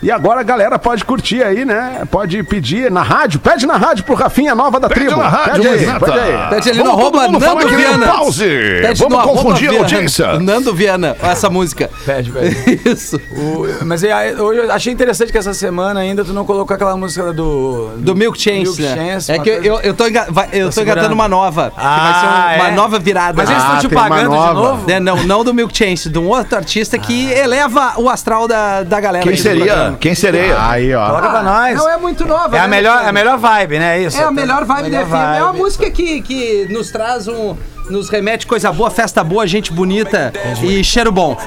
E 0.03 0.11
agora 0.11 0.41
a 0.41 0.43
galera 0.43 0.77
pode 0.77 1.05
curtir 1.05 1.41
aí, 1.41 1.63
né? 1.63 2.03
Pode 2.11 2.43
pedir 2.43 2.91
na 2.91 3.01
rádio. 3.01 3.39
Pede 3.39 3.65
na 3.65 3.77
rádio 3.77 4.03
pro 4.03 4.15
Rafinha 4.15 4.53
Nova 4.53 4.79
da 4.79 4.89
Pede 4.89 5.05
Tribo. 5.05 5.21
na 5.21 5.29
rádio, 5.29 5.63
pede 5.63 5.67
aí, 5.67 5.99
pede 5.99 6.19
aí. 6.19 6.49
Pede 6.49 6.69
ali 6.69 6.77
no 6.79 6.83
Vamos 6.85 7.03
todo 7.03 7.19
arroba 7.19 7.39
Nando 7.39 7.69
no 7.71 7.77
Viana. 7.77 8.07
pause. 8.07 8.45
Pede 8.81 8.99
Vamos 8.99 9.17
no 9.17 9.23
confundir 9.23 9.69
a 9.69 9.79
audiência. 9.79 10.39
Nando 10.39 10.73
Viana, 10.73 11.15
essa 11.21 11.49
música. 11.49 11.89
Pede, 12.05 12.31
pede. 12.31 12.81
Isso. 12.89 13.15
O- 13.31 13.85
mas 13.85 14.03
é, 14.03 14.35
hoje 14.39 14.59
eu 14.59 14.71
achei 14.71 14.91
interessante 14.91 15.31
que 15.31 15.37
essa 15.37 15.53
semana 15.53 16.01
ainda 16.01 16.23
tu 16.25 16.33
não 16.33 16.43
colocou 16.45 16.75
aquela 16.75 16.97
música 16.97 17.31
do. 17.31 17.91
Do 17.97 18.13
Milk 18.15 18.37
Chance, 18.39 18.59
Milk 18.61 18.81
né? 18.81 18.95
Chance, 19.13 19.31
é 19.31 19.35
uma 19.35 19.43
que 19.43 19.49
eu, 19.49 19.53
coisa- 19.55 19.67
eu, 19.69 19.79
eu 19.81 19.93
tô, 19.93 20.07
enga- 20.07 20.27
vai- 20.29 20.49
eu 20.51 20.65
tô 20.65 20.71
segurando. 20.73 20.97
engatando 20.97 21.13
uma 21.15 21.27
nova. 21.29 21.69
que 21.71 21.75
Ah, 21.77 21.99
vai 22.03 22.13
ser 22.19 22.25
um- 22.27 22.61
uma 22.65 22.73
é? 22.73 22.75
nova 22.75 22.99
virada. 22.99 23.33
Mas 23.37 23.49
eles 23.49 23.63
Ah, 23.63 23.65
estão 23.67 23.79
te 23.81 23.87
tem 23.89 23.97
uma 23.97 24.09
pagando 24.09 24.29
de 24.29 24.53
novo? 24.53 24.87
Né, 24.87 24.99
não, 24.99 25.23
não 25.23 25.43
do 25.45 25.53
Milk 25.53 25.75
Chance, 25.77 26.09
de 26.09 26.19
um 26.19 26.27
outro 26.27 26.57
artista 26.57 26.97
que 26.97 27.31
eleva 27.31 27.93
o 27.97 28.09
astral 28.09 28.47
da, 28.49 28.83
da 28.83 28.99
galera. 28.99 29.23
Quem 29.23 29.37
seria? 29.37 29.92
Quem 29.99 30.15
seria? 30.15 30.55
Aí, 30.67 30.93
ó. 30.93 31.07
Coloca 31.07 31.29
pra 31.29 31.43
nós. 31.43 31.77
Não 31.77 31.89
é 31.89 31.97
muito 31.97 32.25
nova. 32.25 32.55
É 32.55 32.59
a 32.59 32.63
né, 32.63 32.67
melhor, 32.67 32.97
Alexandre? 32.97 33.05
é 33.05 33.09
a 33.09 33.13
melhor 33.13 33.37
vibe, 33.37 33.79
né? 33.79 33.99
Isso. 34.01 34.19
É 34.19 34.23
a 34.23 34.31
melhor 34.31 34.65
vibe 34.65 34.83
Melhor 34.89 35.05
da 35.05 35.07
FM. 35.07 35.13
É 35.13 35.41
uma 35.41 35.45
vibe. 35.51 35.57
música 35.57 35.91
que, 35.91 36.21
que 36.21 36.67
nos 36.69 36.91
traz 36.91 37.27
um. 37.27 37.55
Nos 37.89 38.09
remete 38.09 38.47
coisa 38.47 38.71
boa, 38.71 38.89
festa 38.89 39.21
boa, 39.23 39.45
gente 39.45 39.73
bonita 39.73 40.31
e 40.61 40.81
cheiro 40.85 41.11
bom. 41.11 41.37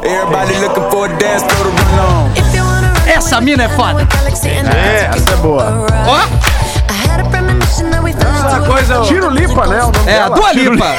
A. 3.06 3.10
Essa 3.10 3.40
mina 3.40 3.64
é 3.64 3.68
foda. 3.70 4.06
É, 4.74 5.10
essa 5.16 5.30
é 5.30 5.36
boa. 5.36 5.86
Essa 8.46 8.60
coisa. 8.60 9.00
Tiro 9.02 9.30
Lipa, 9.30 9.66
né? 9.66 9.82
o 9.82 9.90
nome 9.90 10.10
É, 10.10 10.20
a 10.20 10.24
dela. 10.24 10.36
Dua 10.36 10.52
Lipa. 10.52 10.86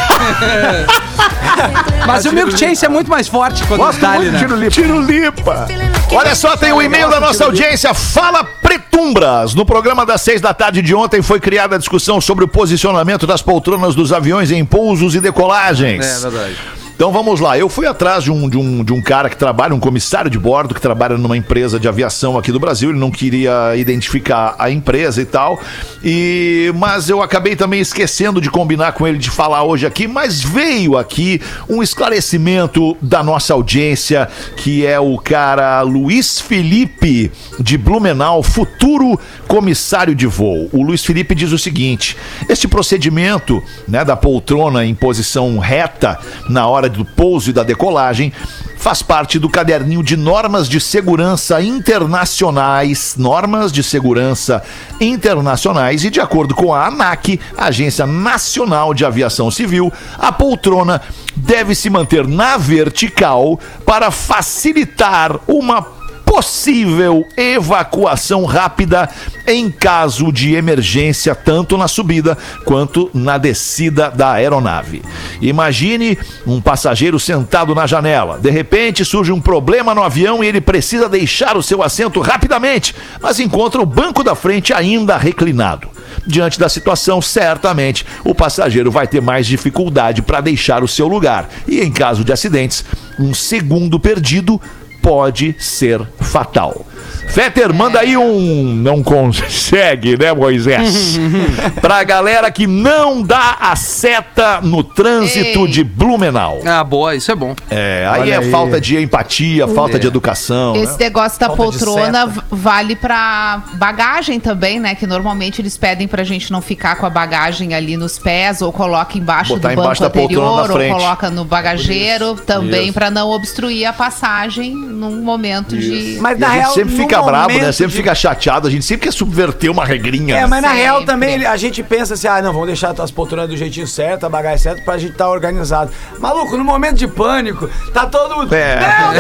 Mas 2.05 2.25
o 2.25 2.33
Milk 2.33 2.57
Chance 2.57 2.86
é 2.86 2.89
muito 2.89 3.10
mais 3.10 3.27
forte 3.27 3.63
quando 3.65 3.79
Gosto 3.81 3.95
está 3.95 4.12
ali, 4.12 4.29
né? 4.29 4.39
Tiro 4.39 4.55
Lipa. 4.55 4.71
Tiro 4.71 5.01
Lipa. 5.01 5.67
Olha 6.11 6.33
só, 6.35 6.55
tem 6.55 6.71
um 6.71 6.81
e-mail 6.81 7.09
da 7.09 7.19
nossa 7.19 7.45
audiência. 7.45 7.93
Fala 7.93 8.43
Pretumbras. 8.43 9.53
No 9.53 9.65
programa 9.65 10.05
das 10.05 10.21
seis 10.21 10.39
da 10.39 10.53
tarde 10.53 10.81
de 10.81 10.95
ontem 10.95 11.21
foi 11.21 11.39
criada 11.39 11.75
a 11.75 11.77
discussão 11.77 12.21
sobre 12.21 12.45
o 12.45 12.47
posicionamento 12.47 13.27
das 13.27 13.41
poltronas 13.41 13.93
dos 13.93 14.13
aviões 14.13 14.49
em 14.49 14.63
pousos 14.63 15.15
e 15.15 15.19
decolagens. 15.19 16.05
É 16.05 16.29
verdade. 16.29 16.57
Então 16.97 17.12
vamos 17.12 17.39
lá, 17.39 17.55
eu 17.55 17.69
fui 17.69 17.86
atrás 17.86 18.23
de 18.23 18.31
um, 18.31 18.49
de, 18.49 18.57
um, 18.57 18.83
de 18.83 18.91
um 18.91 18.99
cara 18.99 19.29
que 19.29 19.38
trabalha, 19.38 19.75
um 19.75 19.79
comissário 19.79 20.31
de 20.31 20.39
bordo, 20.39 20.73
que 20.73 20.81
trabalha 20.81 21.15
numa 21.15 21.38
empresa 21.38 21.79
de 21.79 21.88
aviação 21.88 22.36
aqui 22.39 22.51
do 22.51 22.60
Brasil. 22.60 22.89
Ele 22.89 22.97
não 22.97 23.12
queria 23.12 23.75
identificar 23.75 24.55
a 24.57 24.71
empresa 24.71 25.21
e 25.21 25.25
tal. 25.25 25.62
E, 26.03 26.73
mas 26.75 27.07
eu 27.07 27.21
acabei 27.21 27.55
também 27.55 27.79
esquecendo 27.79 28.41
de 28.41 28.49
combinar 28.49 28.93
com 28.93 29.05
ele 29.05 29.19
de 29.19 29.29
falar 29.29 29.62
hoje 29.62 29.86
aqui. 29.86 30.07
Mas 30.07 30.41
veio 30.41 30.97
aqui 30.97 31.39
um 31.69 31.83
esclarecimento 31.83 32.97
da 32.99 33.21
nossa 33.21 33.53
audiência, 33.53 34.27
que 34.55 34.83
é 34.83 34.99
o 34.99 35.19
cara 35.19 35.83
Luiz 35.83 36.39
Felipe 36.39 37.31
de 37.60 37.77
Blumenau, 37.77 38.41
futuro 38.41 39.19
comissário 39.47 40.15
de 40.15 40.25
voo. 40.25 40.67
O 40.73 40.81
Luiz 40.81 41.05
Felipe 41.05 41.36
diz 41.36 41.51
o 41.51 41.60
seguinte: 41.60 42.17
este 42.49 42.67
procedimento 42.67 43.62
né, 43.88 44.03
da 44.03 44.15
poltrona 44.15 44.83
em 44.83 44.95
posição 44.95 45.60
reta 45.60 46.17
na 46.49 46.65
hora 46.65 46.87
do 46.89 47.04
pouso 47.04 47.50
e 47.50 47.54
da 47.54 47.63
decolagem 47.63 48.32
faz 48.78 49.02
parte 49.02 49.39
do 49.39 49.50
caderninho 49.50 50.04
de 50.04 50.15
normas 50.15 50.69
de 50.69 50.80
segurança 50.80 51.62
internacionais, 51.62 53.15
normas 53.17 53.71
de 53.71 53.84
segurança 53.84 54.63
internacionais 55.02 56.06
e 56.06 56.10
de 56.10 56.21
acordo 56.21 56.56
com 56.56 56.73
a 56.73 56.88
ANAC, 56.88 57.39
Agência 57.58 58.06
Nacional 58.06 58.93
de 58.93 59.04
Aviação 59.04 59.52
Civil, 59.52 59.91
a 60.17 60.32
poltrona 60.32 61.02
deve 61.36 61.76
se 61.76 61.89
manter 61.89 62.28
na 62.28 62.56
vertical 62.56 63.60
para 63.86 64.12
facilitar 64.12 65.38
uma 65.47 65.96
possível 66.27 67.25
evacuação 67.37 68.43
rápida 68.43 69.09
em 69.47 69.71
caso 69.71 70.29
de 70.29 70.55
emergência, 70.55 71.33
tanto 71.33 71.77
na 71.77 71.87
subida 71.87 72.37
quanto 72.65 73.09
na 73.13 73.37
descida 73.37 74.11
da 74.11 74.33
aeronave. 74.33 75.01
Imagine 75.41 76.17
um 76.45 76.59
passageiro 76.59 77.17
sentado 77.17 77.73
na 77.73 77.87
janela. 77.87 78.37
De 78.37 78.51
repente 78.51 79.05
surge 79.05 79.31
um 79.31 79.39
problema 79.39 79.95
no 79.95 80.03
avião 80.03 80.43
e 80.43 80.47
ele 80.47 80.59
precisa 80.59 81.07
deixar 81.07 81.55
o 81.55 81.63
seu 81.63 81.81
assento 81.81 82.19
rapidamente, 82.19 82.93
mas 83.21 83.39
encontra 83.39 83.81
o 83.81 83.85
banco 83.85 84.21
da 84.21 84.35
frente 84.35 84.73
ainda 84.73 85.15
reclinado. 85.15 85.87
Diante 86.25 86.59
da 86.59 86.67
situação, 86.67 87.21
certamente 87.21 88.05
o 88.25 88.35
passageiro 88.35 88.91
vai 88.91 89.07
ter 89.07 89.21
mais 89.21 89.47
dificuldade 89.47 90.21
para 90.21 90.41
deixar 90.41 90.83
o 90.83 90.87
seu 90.87 91.07
lugar. 91.07 91.47
E 91.65 91.79
em 91.79 91.91
caso 91.91 92.25
de 92.25 92.33
acidentes, 92.33 92.83
um 93.17 93.33
segundo 93.33 93.97
perdido 93.97 94.59
pode 95.07 95.55
ser 95.57 96.01
fatal. 96.19 96.85
Fetter, 97.29 97.73
manda 97.73 97.99
aí 97.99 98.17
um. 98.17 98.73
Não 98.73 99.03
consegue, 99.03 100.17
né, 100.17 100.33
Moisés? 100.33 101.17
pra 101.79 102.03
galera 102.03 102.49
que 102.49 102.65
não 102.65 103.21
dá 103.21 103.57
a 103.59 103.75
seta 103.75 104.59
no 104.61 104.83
trânsito 104.83 105.65
Ei. 105.65 105.67
de 105.67 105.83
Blumenau. 105.83 106.59
Ah, 106.65 106.83
boa, 106.83 107.15
isso 107.15 107.31
é 107.31 107.35
bom. 107.35 107.55
É, 107.69 108.07
aí 108.09 108.21
Olha 108.21 108.33
é 108.33 108.37
aí. 108.39 108.51
falta 108.51 108.81
de 108.81 108.97
empatia, 108.97 109.67
falta 109.67 109.99
de 109.99 110.07
educação. 110.07 110.73
né? 110.73 110.83
Esse 110.83 110.99
negócio 110.99 111.39
da 111.39 111.47
Falta 111.47 111.63
poltrona 111.63 112.33
vale 112.49 112.95
pra 112.95 113.63
bagagem 113.73 114.39
também, 114.39 114.79
né? 114.79 114.95
Que 114.95 115.05
normalmente 115.05 115.61
eles 115.61 115.77
pedem 115.77 116.07
pra 116.07 116.23
gente 116.23 116.51
não 116.51 116.61
ficar 116.61 116.95
com 116.95 117.05
a 117.05 117.09
bagagem 117.09 117.73
ali 117.73 117.95
nos 117.97 118.17
pés, 118.17 118.61
ou 118.61 118.71
coloca 118.71 119.17
embaixo 119.17 119.53
Botar 119.53 119.69
do 119.69 119.73
embaixo 119.73 120.01
banco 120.01 120.13
da 120.13 120.21
poltrona 120.21 120.61
anterior, 120.63 120.91
ou 120.91 120.99
coloca 120.99 121.29
no 121.29 121.45
bagageiro, 121.45 122.35
também 122.35 122.85
Isso. 122.85 122.93
pra 122.93 123.11
não 123.11 123.29
obstruir 123.29 123.85
a 123.85 123.93
passagem 123.93 124.75
num 124.97 125.21
momento 125.21 125.77
de. 125.77 126.17
Mas 126.19 126.38
na 126.39 126.47
a 126.47 126.49
gente 126.51 126.60
real. 126.62 126.73
sempre 126.73 126.95
no 126.95 127.01
fica 127.03 127.21
bravo, 127.21 127.47
né? 127.49 127.53
momento 127.60 127.73
Sempre 127.73 127.91
de- 127.91 127.97
fica 127.97 128.15
chateado, 128.15 128.67
a 128.67 128.71
gente 128.71 128.83
sempre 128.86 129.07
quer 129.07 129.13
subverter 129.13 129.71
uma 129.71 129.86
regrinha. 129.86 130.36
É, 130.36 130.45
mas 130.47 130.62
na 130.62 130.69
Sempre. 130.69 130.83
real 130.83 131.05
também 131.05 131.45
a 131.45 131.55
gente 131.57 131.81
pensa 131.83 132.15
assim, 132.15 132.27
ah, 132.27 132.41
não, 132.41 132.51
vamos 132.51 132.67
deixar 132.67 132.93
as 132.99 133.12
poltronas 133.12 133.47
do 133.49 133.55
jeitinho 133.55 133.88
certo, 133.88 134.25
a 134.25 134.29
bagagem 134.29 134.57
certa, 134.57 134.81
pra 134.81 134.97
gente 134.97 135.12
estar 135.12 135.29
organizado. 135.29 135.91
Maluco, 136.19 136.57
no 136.57 136.63
momento 136.63 136.95
de 136.95 137.07
pânico, 137.07 137.69
tá 137.93 138.05
todo 138.05 138.36
mundo. 138.36 138.53
É. 138.53 138.75
Meu 138.79 139.13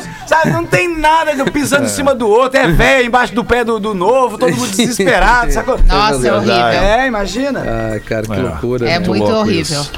Deus! 0.00 0.14
Sabe, 0.26 0.50
não 0.50 0.64
tem 0.64 0.88
nada 0.98 1.34
de 1.34 1.50
pisando 1.50 1.84
em 1.84 1.88
cima 1.88 2.14
do 2.14 2.26
outro, 2.28 2.58
é 2.58 2.66
velho 2.66 3.06
embaixo 3.06 3.34
do 3.34 3.44
pé 3.44 3.62
do, 3.62 3.78
do 3.78 3.92
novo, 3.94 4.38
todo 4.38 4.54
mundo 4.56 4.70
desesperado, 4.74 5.52
sacou? 5.52 5.78
Nossa, 5.86 6.26
é 6.28 6.32
horrível. 6.32 6.54
É, 6.66 7.06
imagina. 7.06 7.60
Ah, 7.66 8.00
cara, 8.00 8.22
que 8.26 8.40
loucura. 8.40 8.88
É 8.88 8.98
muito 8.98 9.22
louco 9.22 9.38
horrível. 9.40 9.80
isso. 9.82 9.92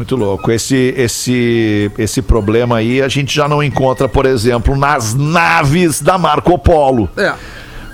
Muito 0.00 0.16
louco. 0.16 0.50
Esse, 0.50 0.94
esse, 0.96 1.92
esse 1.98 2.22
problema 2.22 2.78
aí 2.78 3.02
a 3.02 3.08
gente 3.08 3.36
já 3.36 3.46
não 3.46 3.62
encontra, 3.62 4.08
por 4.08 4.24
exemplo, 4.24 4.74
nas 4.74 5.12
naves 5.12 6.00
da 6.00 6.16
Marco 6.16 6.58
Polo. 6.58 7.06
É. 7.18 7.34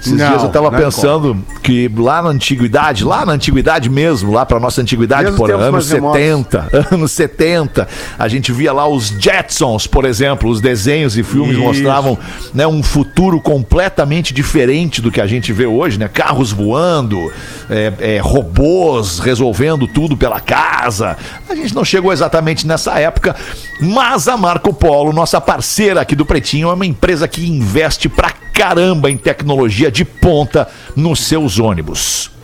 Esses 0.06 0.20
Não, 0.20 0.28
dias 0.28 0.42
eu 0.42 0.48
tava 0.50 0.70
não 0.70 0.78
pensando 0.78 1.36
que 1.62 1.90
lá 1.96 2.22
na 2.22 2.28
antiguidade, 2.28 3.04
lá 3.04 3.26
na 3.26 3.32
antiguidade 3.32 3.90
mesmo, 3.90 4.32
lá 4.32 4.46
pra 4.46 4.60
nossa 4.60 4.80
antiguidade, 4.80 5.24
Mesmo 5.24 5.36
por 5.36 5.50
anos 5.50 5.70
mais 5.70 5.90
remotos. 5.90 6.20
70, 6.20 6.68
anos 6.94 7.12
70, 7.12 7.88
a 8.18 8.28
gente 8.28 8.52
via 8.52 8.72
lá 8.72 8.86
os 8.88 9.08
Jetsons, 9.08 9.86
por 9.86 10.04
exemplo, 10.04 10.48
os 10.48 10.60
desenhos 10.60 11.18
e 11.18 11.22
filmes 11.22 11.56
Isso. 11.56 11.64
mostravam 11.64 12.16
né, 12.54 12.66
um 12.66 12.82
futuro 12.82 13.40
completamente 13.40 14.32
diferente 14.32 15.02
do 15.02 15.10
que 15.10 15.20
a 15.20 15.26
gente 15.26 15.52
vê 15.52 15.66
hoje, 15.66 15.98
né? 15.98 16.08
Carros 16.08 16.52
voando, 16.52 17.32
é, 17.68 17.92
é, 17.98 18.18
robôs 18.18 19.18
resolvendo 19.18 19.88
tudo 19.88 20.16
pela 20.16 20.40
casa. 20.40 21.16
A 21.48 21.54
gente 21.54 21.74
não 21.74 21.84
chegou 21.84 22.12
exatamente 22.12 22.66
nessa 22.66 22.98
época, 22.98 23.34
mas 23.80 24.28
a 24.28 24.36
Marco 24.36 24.72
Polo, 24.72 25.12
nossa 25.12 25.40
parceira 25.40 26.00
aqui 26.00 26.14
do 26.14 26.24
Pretinho, 26.24 26.68
é 26.68 26.74
uma 26.74 26.86
empresa 26.86 27.26
que 27.26 27.46
investe 27.46 28.08
pra 28.08 28.30
caramba 28.56 29.10
em 29.10 29.18
tecnologia 29.18 29.90
de 29.96 30.04
ponta 30.04 30.68
nos 30.94 31.20
seus 31.20 31.58
ônibus. 31.58 32.35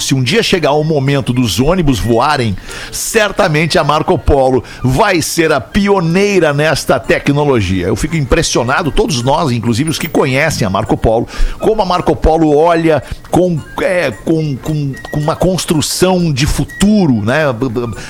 Se 0.00 0.14
um 0.14 0.22
dia 0.22 0.42
chegar 0.42 0.72
o 0.72 0.82
momento 0.82 1.32
dos 1.32 1.60
ônibus 1.60 1.98
voarem, 1.98 2.56
certamente 2.90 3.78
a 3.78 3.84
Marco 3.84 4.18
Polo 4.18 4.64
vai 4.82 5.20
ser 5.22 5.52
a 5.52 5.60
pioneira 5.60 6.52
nesta 6.52 6.98
tecnologia. 6.98 7.86
Eu 7.86 7.96
fico 7.96 8.16
impressionado, 8.16 8.90
todos 8.90 9.22
nós, 9.22 9.50
inclusive 9.50 9.90
os 9.90 9.98
que 9.98 10.08
conhecem 10.08 10.66
a 10.66 10.70
Marco 10.70 10.96
Polo, 10.96 11.28
como 11.58 11.82
a 11.82 11.84
Marco 11.84 12.16
Polo 12.16 12.56
olha 12.56 13.02
com, 13.30 13.58
é, 13.82 14.10
com, 14.10 14.56
com, 14.56 14.92
com 15.10 15.20
uma 15.20 15.36
construção 15.36 16.32
de 16.32 16.46
futuro, 16.46 17.22
né? 17.24 17.44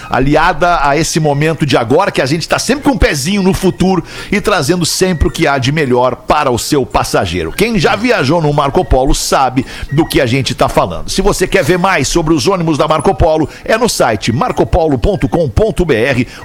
Aliada 0.08 0.80
a 0.82 0.96
esse 0.96 1.20
momento 1.20 1.66
de 1.66 1.76
agora, 1.76 2.10
que 2.10 2.22
a 2.22 2.26
gente 2.26 2.42
está 2.42 2.58
sempre 2.58 2.84
com 2.84 2.90
um 2.90 2.98
pezinho 2.98 3.42
no 3.42 3.52
futuro 3.52 4.02
e 4.30 4.40
trazendo 4.40 4.86
sempre 4.86 5.28
o 5.28 5.30
que 5.30 5.46
há 5.46 5.58
de 5.58 5.72
melhor 5.72 6.16
para 6.16 6.50
o 6.50 6.58
seu 6.58 6.86
passageiro. 6.86 7.52
Quem 7.52 7.78
já 7.78 7.96
viajou 7.96 8.40
no 8.40 8.52
Marco 8.52 8.84
Polo 8.84 9.14
sabe 9.14 9.66
do 9.92 10.06
que 10.06 10.20
a 10.20 10.26
gente 10.26 10.52
está 10.52 10.68
falando. 10.68 11.10
Se 11.10 11.22
você 11.22 11.46
quer 11.46 11.64
ver 11.64 11.78
mais 11.80 12.06
sobre 12.06 12.34
os 12.34 12.46
ônibus 12.46 12.76
da 12.76 12.86
Marco 12.86 13.14
Polo 13.14 13.48
é 13.64 13.76
no 13.76 13.88
site 13.88 14.30
marcopolo.com.br 14.30 15.26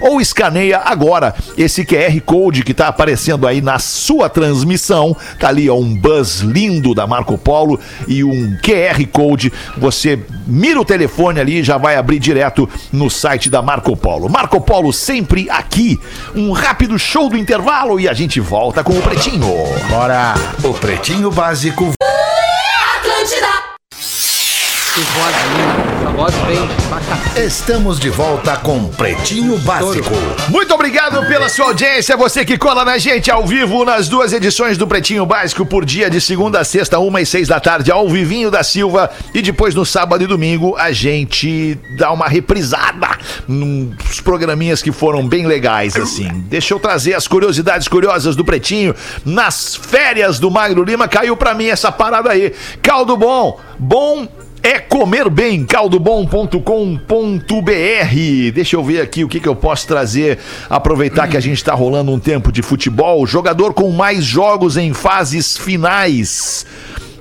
ou 0.02 0.22
escaneia 0.22 0.82
agora 0.84 1.36
esse 1.58 1.86
QR 1.86 2.20
Code 2.26 2.64
que 2.64 2.72
está 2.72 2.88
aparecendo 2.88 3.46
aí 3.46 3.62
na 3.62 3.78
sua 3.78 4.30
transmissão. 4.30 5.16
Tá 5.38 5.50
ali 5.50 5.70
ó, 5.70 5.76
um 5.76 5.96
buzz 5.96 6.40
lindo 6.40 6.96
da 6.96 7.06
Marco 7.06 7.38
Polo 7.38 7.80
e 8.08 8.24
um 8.24 8.58
QR 8.64 9.06
Code. 9.12 9.52
Você 9.78 10.18
mira 10.48 10.80
o 10.80 10.86
telefone 10.86 11.40
ali 11.40 11.60
e 11.60 11.64
já 11.64 11.78
vai 11.78 11.98
abrir 11.98 12.20
direto 12.20 12.68
no 12.92 13.10
site 13.10 13.50
da 13.50 13.62
Marco 13.62 13.96
Polo. 13.98 14.30
Marco 14.30 14.62
Polo 14.62 14.94
sempre 14.94 15.50
aqui. 15.50 16.00
Um 16.34 16.52
rápido 16.54 16.98
show 16.98 17.30
do 17.30 17.38
intervalo 17.38 18.00
e 18.00 18.08
a 18.08 18.14
gente 18.14 18.40
volta 18.40 18.84
com 18.84 18.94
o 18.94 19.02
Pretinho. 19.02 19.48
Bora! 19.90 20.34
O 20.64 20.74
Pretinho 20.74 21.30
Básico 21.30 21.94
Estamos 27.36 28.00
de 28.00 28.10
volta 28.10 28.56
com 28.56 28.88
Pretinho 28.88 29.58
Básico. 29.58 30.14
Muito 30.48 30.74
obrigado 30.74 31.28
pela 31.28 31.50
sua 31.50 31.66
audiência, 31.66 32.16
você 32.16 32.46
que 32.46 32.58
cola 32.58 32.86
na 32.86 32.98
gente 32.98 33.30
ao 33.30 33.46
vivo 33.46 33.84
nas 33.84 34.08
duas 34.08 34.32
edições 34.32 34.78
do 34.78 34.88
Pretinho 34.88 35.26
Básico 35.26 35.66
por 35.66 35.84
dia 35.84 36.10
de 36.10 36.22
segunda 36.22 36.62
a 36.62 36.64
sexta, 36.64 36.98
uma 36.98 37.20
e 37.20 37.26
seis 37.26 37.50
da 37.50 37.60
tarde, 37.60 37.92
ao 37.92 38.08
Vivinho 38.08 38.50
da 38.50 38.64
Silva. 38.64 39.12
E 39.34 39.42
depois 39.42 39.76
no 39.76 39.86
sábado 39.86 40.24
e 40.24 40.28
domingo 40.28 40.78
a 40.78 40.94
gente 40.94 41.78
dá 41.98 42.14
uma 42.14 42.30
reprisada 42.30 43.20
nos 43.50 44.22
programinhas 44.22 44.82
que 44.82 44.94
foram 44.94 45.28
bem 45.28 45.46
legais, 45.46 45.98
assim. 45.98 46.30
Deixa 46.48 46.74
eu 46.74 46.80
trazer 46.80 47.16
as 47.16 47.28
curiosidades 47.28 47.90
curiosas 47.90 48.34
do 48.34 48.46
Pretinho. 48.46 48.96
Nas 49.26 49.76
férias 49.76 50.40
do 50.40 50.50
Magro 50.50 50.86
Lima 50.86 51.06
caiu 51.06 51.36
pra 51.36 51.54
mim 51.54 51.66
essa 51.66 51.92
parada 51.92 52.32
aí. 52.32 52.54
Caldo 52.82 53.18
bom, 53.18 53.60
bom 53.78 54.26
é 54.66 54.80
comer 54.80 55.30
bem, 55.30 55.64
caldobom.com.br. 55.64 56.52
Deixa 58.52 58.76
eu 58.76 58.84
ver 58.84 59.00
aqui 59.00 59.24
o 59.24 59.28
que, 59.28 59.40
que 59.40 59.48
eu 59.48 59.56
posso 59.56 59.88
trazer. 59.88 60.40
Aproveitar 60.68 61.28
que 61.28 61.38
a 61.38 61.40
gente 61.40 61.58
está 61.58 61.76
rolando 61.76 62.12
um 62.12 62.20
tempo 62.20 62.52
de 62.52 62.64
futebol. 62.64 63.28
Jogador 63.28 63.76
com 63.76 63.92
mais 63.92 64.26
jogos 64.26 64.76
em 64.76 64.92
fases 64.92 65.56
finais. 65.56 66.66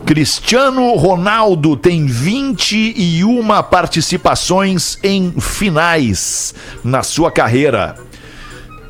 Cristiano 0.06 0.94
Ronaldo 0.94 1.76
tem 1.76 2.06
21 2.06 3.46
participações 3.70 4.98
em 5.02 5.30
finais 5.38 6.54
na 6.82 7.02
sua 7.02 7.30
carreira. 7.30 7.94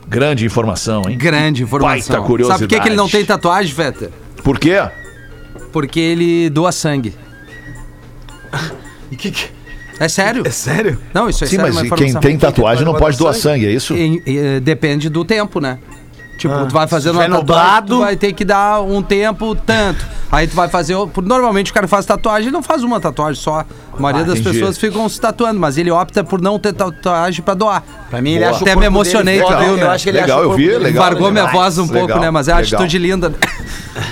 Grande 0.06 0.46
informação, 0.46 1.02
hein? 1.08 1.18
Grande 1.18 1.64
informação. 1.64 2.14
Baita 2.14 2.20
curiosidade. 2.24 2.60
Sabe 2.60 2.68
por 2.68 2.76
que, 2.76 2.82
que 2.82 2.88
ele 2.88 2.96
não 2.96 3.08
tem 3.08 3.24
tatuagem, 3.24 3.74
Vetter? 3.74 4.10
Por 4.44 4.60
quê? 4.60 4.76
Porque 5.72 5.98
ele 5.98 6.48
doa 6.50 6.70
sangue. 6.70 7.14
E 9.10 9.16
que 9.16 9.30
que- 9.30 9.48
É 10.00 10.08
sério? 10.08 10.42
É 10.46 10.50
sério? 10.50 10.98
Não, 11.14 11.28
isso 11.28 11.44
é 11.44 11.46
Sim, 11.46 11.56
sério. 11.56 11.72
mas 11.74 11.86
uma 11.86 11.96
quem 11.96 12.12
tem 12.14 12.36
tatuagem 12.36 12.84
não 12.84 12.94
pode 12.94 13.16
doar 13.16 13.32
sangue, 13.34 13.66
é 13.66 13.70
isso? 13.70 13.94
E- 13.94 14.22
e, 14.26 14.60
depende 14.60 15.08
do 15.08 15.24
tempo, 15.24 15.60
né? 15.60 15.78
Tipo, 16.36 16.52
Ah, 16.52 16.66
tu 16.66 16.72
vai 16.74 16.88
fazer 16.88 17.10
uma 17.10 17.20
tatuagem, 17.20 17.40
nublado- 17.40 17.86
tu 17.94 18.00
vai 18.00 18.16
ter 18.16 18.32
que 18.32 18.44
dar 18.44 18.80
um 18.82 19.00
tempo 19.00 19.54
tanto. 19.54 20.04
Aí 20.32 20.48
tu 20.48 20.56
vai 20.56 20.68
fazer. 20.68 20.96
Normalmente 21.22 21.70
o 21.70 21.74
cara 21.74 21.86
faz 21.86 22.04
tatuagem 22.04 22.48
e 22.48 22.50
não 22.50 22.60
faz 22.60 22.82
uma 22.82 22.98
tatuagem 22.98 23.40
só. 23.40 23.64
A 23.96 24.00
maioria 24.02 24.22
Ah, 24.24 24.26
das 24.26 24.38
entendi. 24.40 24.58
pessoas 24.58 24.78
ficam 24.78 25.08
se 25.08 25.20
tatuando, 25.20 25.58
mas 25.60 25.76
ele 25.78 25.90
opta 25.90 26.22
por 26.24 26.40
não 26.40 26.58
ter 26.58 26.72
tatuagem 26.72 27.42
pra 27.42 27.54
doar. 27.54 27.82
Pra 28.10 28.20
mim, 28.22 28.32
ele 28.32 28.44
Boa. 28.44 28.50
Até 28.56 28.64
corpo 28.66 28.80
me 28.80 28.86
emocionei, 28.86 29.40
tu 29.42 29.56
viu, 29.58 29.76
né? 29.76 29.82
Eu 29.84 29.90
acho 29.90 30.04
que 30.04 30.10
ele 30.10 30.20
Legal, 30.20 30.42
eu 30.42 30.52
vi, 30.54 30.68
legal. 30.68 30.90
Embargou 30.90 31.30
minha 31.32 31.46
voz 31.46 31.78
um 31.78 31.86
pouco, 31.88 32.06
Legal, 32.06 32.20
né? 32.20 32.30
Mas 32.30 32.48
é 32.48 32.52
uma 32.52 32.60
legal. 32.60 32.80
atitude 32.80 32.98
linda. 32.98 33.34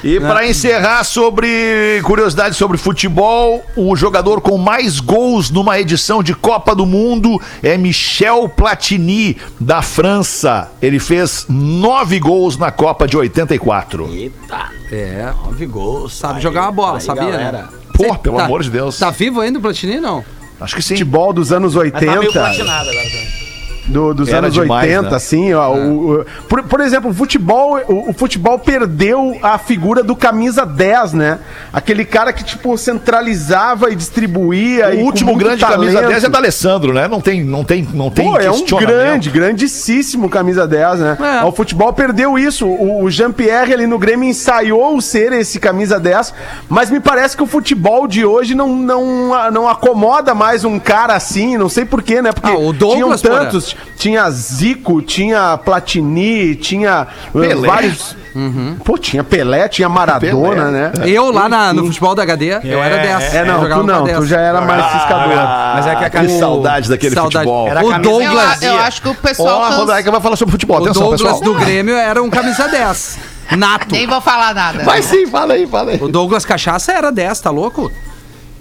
E 0.05 0.18
para 0.20 0.47
encerrar 0.47 1.05
sobre 1.05 2.01
curiosidades 2.05 2.57
sobre 2.57 2.78
futebol, 2.78 3.64
o 3.76 3.95
jogador 3.97 4.41
com 4.41 4.57
mais 4.59 5.01
gols 5.01 5.51
numa 5.51 5.78
edição 5.78 6.22
de 6.22 6.35
Copa 6.35 6.74
do 6.74 6.87
Mundo 6.87 7.41
é 7.62 7.76
Michel 7.76 8.49
Platini, 8.49 9.37
da 9.61 9.83
França. 9.83 10.70
Ele 10.80 10.99
fez 10.99 11.47
nove 11.49 12.18
gols 12.18 12.57
na 12.57 12.70
Copa 12.70 13.07
de 13.07 13.16
84. 13.16 14.09
Eita, 14.12 14.70
É, 14.91 15.33
nove 15.45 15.66
gols. 15.66 16.14
sabe 16.16 16.37
Aí, 16.37 16.43
jogar 16.43 16.62
uma 16.62 16.72
bola, 16.72 16.99
aí, 16.99 17.01
sabia, 17.05 17.24
galera. 17.30 17.53
né? 17.59 17.68
Pô, 18.09 18.15
pelo 18.19 18.39
amor 18.41 18.63
de 18.63 18.71
Deus. 18.71 18.99
Tá 18.99 19.11
vivo 19.11 19.41
ainda 19.41 19.59
o 19.59 19.63
Platini, 19.63 20.01
não? 20.01 20.25
Acho 20.61 20.77
que 20.77 20.83
sim. 20.83 20.95
Futebol 20.95 21.33
dos 21.33 21.53
anos 21.53 21.75
Mas 21.75 21.91
tá 21.93 22.01
meio 22.01 22.19
80. 22.21 22.33
platinado 22.33 22.91
agora. 22.91 23.05
tá? 23.05 23.41
Do- 23.87 24.14
dos 24.14 24.28
Era 24.28 24.39
anos 24.39 24.55
demais, 24.55 24.85
80, 24.89 25.11
né? 25.11 25.16
assim, 25.16 25.53
ó. 25.55 25.72
o- 25.74 26.20
o- 26.20 26.24
por, 26.49 26.62
por 26.64 26.80
exemplo, 26.80 27.11
o 27.11 27.14
futebol, 27.14 27.78
o, 27.89 28.11
o 28.11 28.12
futebol 28.12 28.59
perdeu 28.59 29.37
a 29.43 29.59
figura 29.59 30.03
do 30.03 30.14
camisa 30.14 30.64
10, 30.64 31.12
né? 31.12 31.39
Aquele 31.72 32.05
cara 32.05 32.33
que, 32.33 32.45
tipo, 32.45 32.76
centralizava 32.78 33.91
e 33.91 33.97
distribuía. 33.97 34.95
e 34.95 34.99
O 34.99 35.01
com 35.01 35.05
último 35.07 35.37
grande 35.37 35.61
camisa 35.64 35.93
talento. 35.95 36.11
10 36.11 36.24
é 36.24 36.28
da 36.28 36.39
Alessandro, 36.39 36.93
né? 36.93 37.09
Não 37.09 37.20
tem, 37.20 37.43
não 37.45 37.64
tem, 37.64 37.87
não 37.93 38.11
tem 38.11 38.30
Pô, 38.30 38.39
é 38.39 38.51
um 38.51 38.64
grande, 38.78 39.30
grandíssimo 39.30 40.28
camisa 40.28 40.66
10, 40.66 41.01
né? 41.01 41.18
É. 41.43 41.45
O 41.45 41.53
futebol 41.53 41.93
perdeu 41.93 42.39
isso. 42.39 42.66
O, 42.66 43.03
o 43.05 43.11
Jean-Pierre 43.11 43.72
ali 43.74 43.87
no 43.87 43.99
Grêmio 43.99 44.28
ensaiou 44.28 45.01
ser 45.01 45.33
esse 45.33 45.59
camisa 45.59 45.99
10, 45.99 46.33
mas 46.68 46.91
me 46.91 47.01
parece 47.01 47.37
que 47.37 47.43
o 47.43 47.47
futebol 47.47 48.07
de 48.07 48.24
hoje 48.24 48.55
não, 48.55 48.74
não, 48.76 49.51
não 49.51 49.68
acomoda 49.68 50.35
mais 50.35 50.64
um 50.64 50.78
cara 50.78 51.14
assim, 51.14 51.57
não 51.57 51.68
sei 51.68 51.85
porquê, 51.85 52.22
né? 52.22 52.33
Porque 52.33 52.51
Ah, 52.51 52.57
o 52.59 52.72
Douglas, 52.72 53.20
tinham 53.20 53.39
tantos, 53.39 53.72
tinha 53.97 54.29
Zico, 54.31 55.01
tinha 55.03 55.57
Platini, 55.59 56.55
tinha 56.57 57.07
uh, 57.35 57.41
Pelé. 57.41 57.66
vários... 57.68 58.16
Pô, 58.83 58.97
tinha 58.97 59.23
Pelé, 59.23 59.68
tinha 59.68 59.89
Maradona, 59.91 60.55
Pelé. 60.57 60.70
né? 60.70 60.93
Eu 61.05 61.31
lá 61.31 61.51
na- 61.51 61.73
no 61.75 61.85
futebol 61.87 62.14
da 62.14 62.23
HD, 62.23 62.61
eu 62.64 62.83
era 62.83 62.97
10. 62.97 63.35
É, 63.35 63.45
não, 63.45 63.55
eu 63.57 63.61
jogava 63.62 63.81
tu 63.83 63.87
não, 63.87 63.99
tu 64.01 64.05
10. 64.07 64.29
já 64.29 64.41
era 64.41 64.61
mais 64.62 64.85
ciscador. 64.93 65.37
Mas 65.75 65.87
é 65.87 65.97
que 65.97 66.05
a 66.05 66.11
Que 66.11 66.16
camisa. 66.16 66.39
saudade 66.39 66.89
daquele 66.89 67.14
Saudade. 67.14 67.45
futebol. 67.45 67.68
Era 67.68 67.85
o 67.85 67.89
camisa 67.91 68.11
Eu, 68.11 68.18
Douglas, 68.20 68.62
eu 68.62 68.79
acho 68.79 69.03
que 69.03 69.09
o 69.11 69.14
pessoal. 69.14 69.61
Ó, 69.61 69.64
a 69.64 69.70
Rodaica 69.77 70.11
vai 70.11 70.20
falar 70.23 70.37
sobre 70.37 70.53
futebol. 70.53 70.79
o 70.79 70.83
Atenção, 70.85 71.03
Douglas 71.11 71.20
pessoal. 71.20 71.41
do 71.43 71.55
Grêmio 71.61 71.95
era 71.95 72.23
um 72.23 72.31
camisa 72.31 72.66
10. 72.68 73.18
Nato. 73.57 73.89
Nem 73.93 74.07
vou 74.07 74.20
falar 74.23 74.55
nada. 74.55 74.83
Vai 74.83 75.03
sim, 75.03 75.27
fala 75.27 75.53
aí, 75.53 75.66
fala 75.66 75.91
aí. 75.91 75.99
O 76.01 76.09
Douglas 76.09 76.47
Cachaça 76.47 76.91
era 76.93 77.12
10, 77.12 77.39
tá 77.39 77.51
louco? 77.51 77.93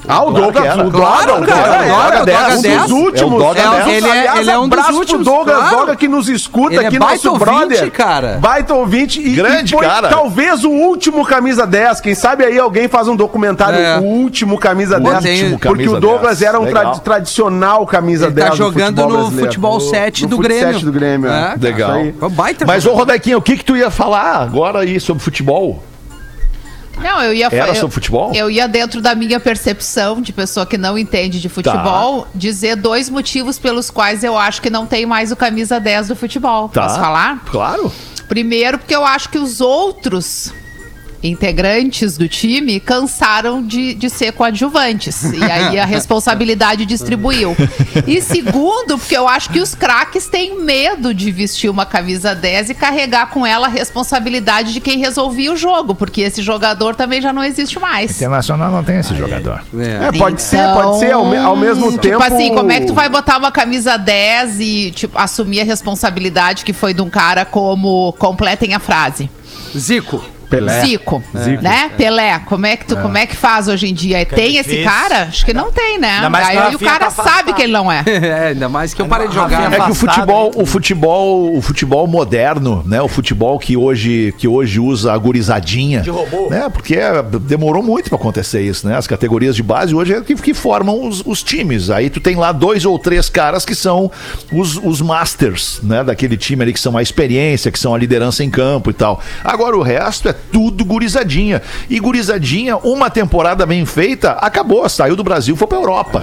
Ah, 0.08 0.24
o 0.24 0.32
Claro 0.32 0.41
Douglas, 0.52 0.66
era. 0.66 0.88
o 0.88 0.91
Claro, 0.91 1.28
Douglas, 1.28 1.49
cara, 1.49 1.84
claro, 1.84 2.22
o 2.22 2.26
Doga 2.26 2.56
um 2.58 2.62
10. 2.62 2.82
dos 2.82 2.91
últimos. 2.91 3.32
É 3.32 3.36
o 3.36 3.39
Doga 3.47 3.62
É, 3.62 3.70
10. 3.84 3.88
Ele 3.88 4.08
é- 4.10 4.38
ele 4.39 4.49
é 4.52 4.58
um 4.58 4.68
dos 4.68 4.80
abraço 4.80 4.97
últimos, 4.99 5.24
pro 5.24 5.36
Douglas, 5.36 5.58
claro. 5.58 5.78
Doga 5.78 5.95
que 5.95 6.08
nos 6.08 6.28
escuta 6.30 6.74
Ele 6.76 6.84
é 6.84 6.88
aqui, 6.88 6.99
baita 6.99 7.14
nosso 7.14 7.30
ouvinte, 7.32 7.45
brother. 7.70 7.91
cara. 7.91 8.38
Baita 8.41 8.74
ouvinte. 8.74 9.20
E, 9.22 9.36
Grande 9.36 9.74
e 9.74 9.78
foi 9.78 9.86
cara. 9.86 10.10
talvez 10.10 10.64
o 10.64 10.70
último 10.72 11.24
camisa 11.26 11.68
10. 11.68 12.02
Quem 12.02 12.16
sabe 12.16 12.43
aí 12.43 12.58
alguém 12.58 12.88
faz 12.88 13.08
um 13.08 13.16
documentário, 13.16 13.80
É. 13.80 13.97
o 13.99 14.04
último 14.04 14.58
camisa 14.58 14.99
Pô, 14.99 15.10
10. 15.12 15.24
tem- 15.24 15.49
porque 15.52 15.68
camisa 15.68 15.97
o 15.97 15.99
Douglas 15.99 16.39
10. 16.39 16.49
era 16.49 16.60
um 16.60 16.66
tra- 16.66 16.91
tradicional 16.99 17.86
camisa 17.86 18.26
Ele 18.26 18.34
10 18.36 18.45
tá 18.47 18.52
do 18.52 18.58
jogando 18.58 19.02
futebol 19.02 19.30
no 19.30 19.32
futebol 19.32 19.80
7 19.80 20.24
No 20.24 20.30
do 20.30 20.38
Grêmio. 20.39 20.74
7 20.74 20.86
do 20.86 20.91
Grêmio. 20.91 21.30
É, 21.30 21.34
é. 21.34 21.41
cara. 21.41 21.58
Legal. 21.62 21.97
Mas, 22.66 22.86
ô 22.86 22.89
jogador. 22.89 22.97
Rodequinho, 23.02 23.38
o 23.38 23.41
que 23.41 23.58
que 23.58 23.64
tu 23.66 23.76
ia 23.78 23.91
falar 23.91 24.38
agora 24.41 24.80
aí 24.80 24.99
sobre 24.99 25.24
futebol? 25.24 25.84
Não, 27.02 27.22
eu 27.22 27.34
ia 27.34 27.47
Era 27.52 27.70
eu, 27.70 27.76
sobre 27.76 27.93
futebol? 27.93 28.32
Eu 28.34 28.49
ia 28.49 28.68
dentro 28.68 29.02
da 29.02 29.16
minha 29.16 29.39
percepção 29.39 30.22
de 30.22 30.32
pessoa 30.32 30.66
que 30.66 30.78
não 30.78 30.97
entende 30.97 31.39
de 31.39 31.49
futebol, 31.49 32.28
dizer 32.34 32.76
dois 32.76 33.10
motivos 33.10 33.58
pelos 33.58 33.89
quais 33.89 34.24
eu 34.24 34.38
acho 34.38 34.62
que 34.62 34.70
não 34.70 34.86
tem 34.86 35.06
mais 35.06 35.32
o 35.32 35.36
camisa 35.36 35.80
10 35.80 36.10
do 36.10 36.16
futebol. 36.16 36.70
Tá. 36.70 36.84
Posso 36.84 36.99
falar? 36.99 37.43
Claro. 37.45 37.91
Primeiro, 38.28 38.78
porque 38.78 38.95
eu 38.95 39.04
acho 39.04 39.30
que 39.30 39.38
os 39.38 39.60
outros 39.60 40.54
integrantes 41.24 42.17
do 42.17 42.28
time 42.28 42.80
cansaram 42.80 43.61
de, 43.65 43.93
de 43.93 44.09
ser 44.09 44.32
coadjuvantes. 44.34 45.24
E 45.24 45.43
aí 45.43 45.80
a 45.80 45.86
responsabilidade 45.86 46.86
distribuiu. 46.86 47.55
E 48.07 48.22
segundo, 48.22 48.97
porque 48.97 49.15
eu 49.17 49.28
acho 49.28 49.49
que 49.49 49.59
os 49.59 49.76
craques 49.76 50.28
têm 50.28 50.61
medo 50.63 51.13
de 51.13 51.32
vestir 51.32 51.69
uma 51.69 51.86
camisa 51.86 52.34
10 52.34 52.72
e 52.72 52.74
carregar 52.74 53.28
com 53.30 53.45
ela 53.45 53.67
a 53.67 53.69
responsabilidade 53.69 54.74
de 54.74 54.80
quem 54.80 54.97
resolvia 54.99 55.51
o 55.53 55.57
jogo, 55.57 55.93
porque 55.95 56.22
esse 56.22 56.41
jogador 56.41 56.95
também 56.95 57.22
já 57.22 57.32
não 57.32 57.43
existe 57.43 57.80
mais. 57.80 58.11
Internacional 58.15 58.72
não 58.72 58.84
tem 58.84 58.99
esse 58.99 59.15
jogador. 59.15 59.61
É. 59.78 60.07
É, 60.07 60.11
pode 60.17 60.41
ser, 60.41 60.57
pode 60.74 60.99
ser. 60.99 61.11
Ao, 61.11 61.26
me- 61.26 61.38
ao 61.38 61.55
mesmo 61.55 61.91
Tipo 61.91 62.01
tempo. 62.01 62.24
assim, 62.24 62.53
como 62.55 62.72
é 62.72 62.80
que 62.80 62.88
tu 62.88 62.93
vai 62.93 63.09
botar 63.09 63.38
uma 63.38 63.51
camisa 63.51 63.97
10 63.97 64.59
e 64.59 64.91
tipo, 64.91 65.17
assumir 65.17 65.61
a 65.61 65.63
responsabilidade 65.63 66.63
que 66.65 66.74
foi 66.74 66.93
de 66.93 67.01
um 67.01 67.09
cara 67.09 67.45
como 67.45 68.13
completem 68.13 68.74
a 68.74 68.80
frase? 68.80 69.30
Zico. 69.78 70.24
Pelé. 70.52 70.82
Zico, 70.82 71.24
Zico. 71.38 71.64
né? 71.64 71.89
Pelé, 71.97 72.39
como 72.45 72.66
é 72.66 72.76
que 72.76 72.86
tu, 72.86 72.97
como 72.97 73.18
é 73.18 73.26
que 73.26 73.38
faz 73.38 73.70
hoje 73.70 73.88
em 73.88 73.93
dia? 73.93 74.26
tem 74.26 74.58
esse 74.58 74.84
cara? 74.84 75.24
Acho 75.24 75.45
que 75.45 75.54
não 75.54 75.72
tem, 75.72 75.97
né? 75.97 76.16
Ainda 76.16 76.30
mais 76.30 76.49
que 76.49 76.58
Aí 76.58 76.76
o 76.76 76.80
cara 76.80 77.10
tá 77.10 77.24
sabe 77.24 77.54
que 77.54 77.62
ele 77.62 77.72
não 77.72 77.89
é. 77.89 78.04
É, 78.22 78.47
ainda 78.49 78.70
mais 78.70 78.93
que 78.93 79.02
eu 79.02 79.08
parei 79.08 79.28
de 79.28 79.34
jogar. 79.36 79.74
É 79.74 79.80
que 79.80 79.91
o 79.91 79.95
futebol, 79.95 80.45
hein? 80.47 80.62
o 80.62 80.66
futebol, 80.66 81.58
o 81.58 81.62
futebol 81.62 82.08
moderno, 82.08 82.84
né? 82.86 83.02
O 83.02 83.08
futebol 83.08 83.58
que 83.58 83.78
hoje, 83.78 84.34
que 84.38 84.47
hoje 84.47 84.80
usa 84.80 85.14
a 85.14 85.18
gurizadinha. 85.18 86.02
De 86.02 86.10
robô. 86.10 86.49
Né? 86.49 86.70
Porque 86.70 86.95
é, 86.95 87.24
demorou 87.24 87.82
muito 87.82 88.10
pra 88.10 88.18
acontecer 88.18 88.62
isso, 88.62 88.88
né? 88.88 88.97
As 88.97 89.08
categorias 89.08 89.56
de 89.56 89.64
base 89.64 89.95
hoje 89.95 90.14
é 90.14 90.22
que, 90.22 90.36
que 90.36 90.54
formam 90.54 91.08
os, 91.08 91.24
os 91.26 91.41
times. 91.41 91.89
Aí 91.89 92.10
tu 92.10 92.20
tem 92.20 92.36
lá 92.36 92.52
dois 92.52 92.86
ou 92.86 92.99
três 92.99 93.30
caras 93.30 93.66
que 93.66 93.74
são 93.74 94.12
os, 94.52 94.78
os 94.78 95.02
masters, 95.02 95.80
né? 95.82 96.04
Daquele 96.04 96.36
time 96.38 96.64
ali 96.64 96.74
que 96.74 96.80
são 96.80 96.97
a 96.97 97.02
experiência, 97.02 97.72
que 97.72 97.80
são 97.80 97.95
a 97.95 97.97
liderança 97.97 98.43
em 98.43 98.49
campo 98.49 98.89
e 98.89 98.93
tal. 98.93 99.22
Agora 99.43 99.78
o 99.78 99.82
resto 99.82 100.30
é 100.30 100.36
tudo 100.52 100.86
gurizadinha. 100.86 101.62
E 101.89 102.00
gurizadinha, 102.00 102.78
uma 102.78 103.10
temporada 103.10 103.66
bem 103.66 103.86
feita, 103.86 104.32
acabou, 104.34 104.88
saiu 104.89 105.16
do 105.16 105.24
Brasil, 105.24 105.56
foi 105.56 105.68
pra 105.68 105.78
Europa. 105.78 106.22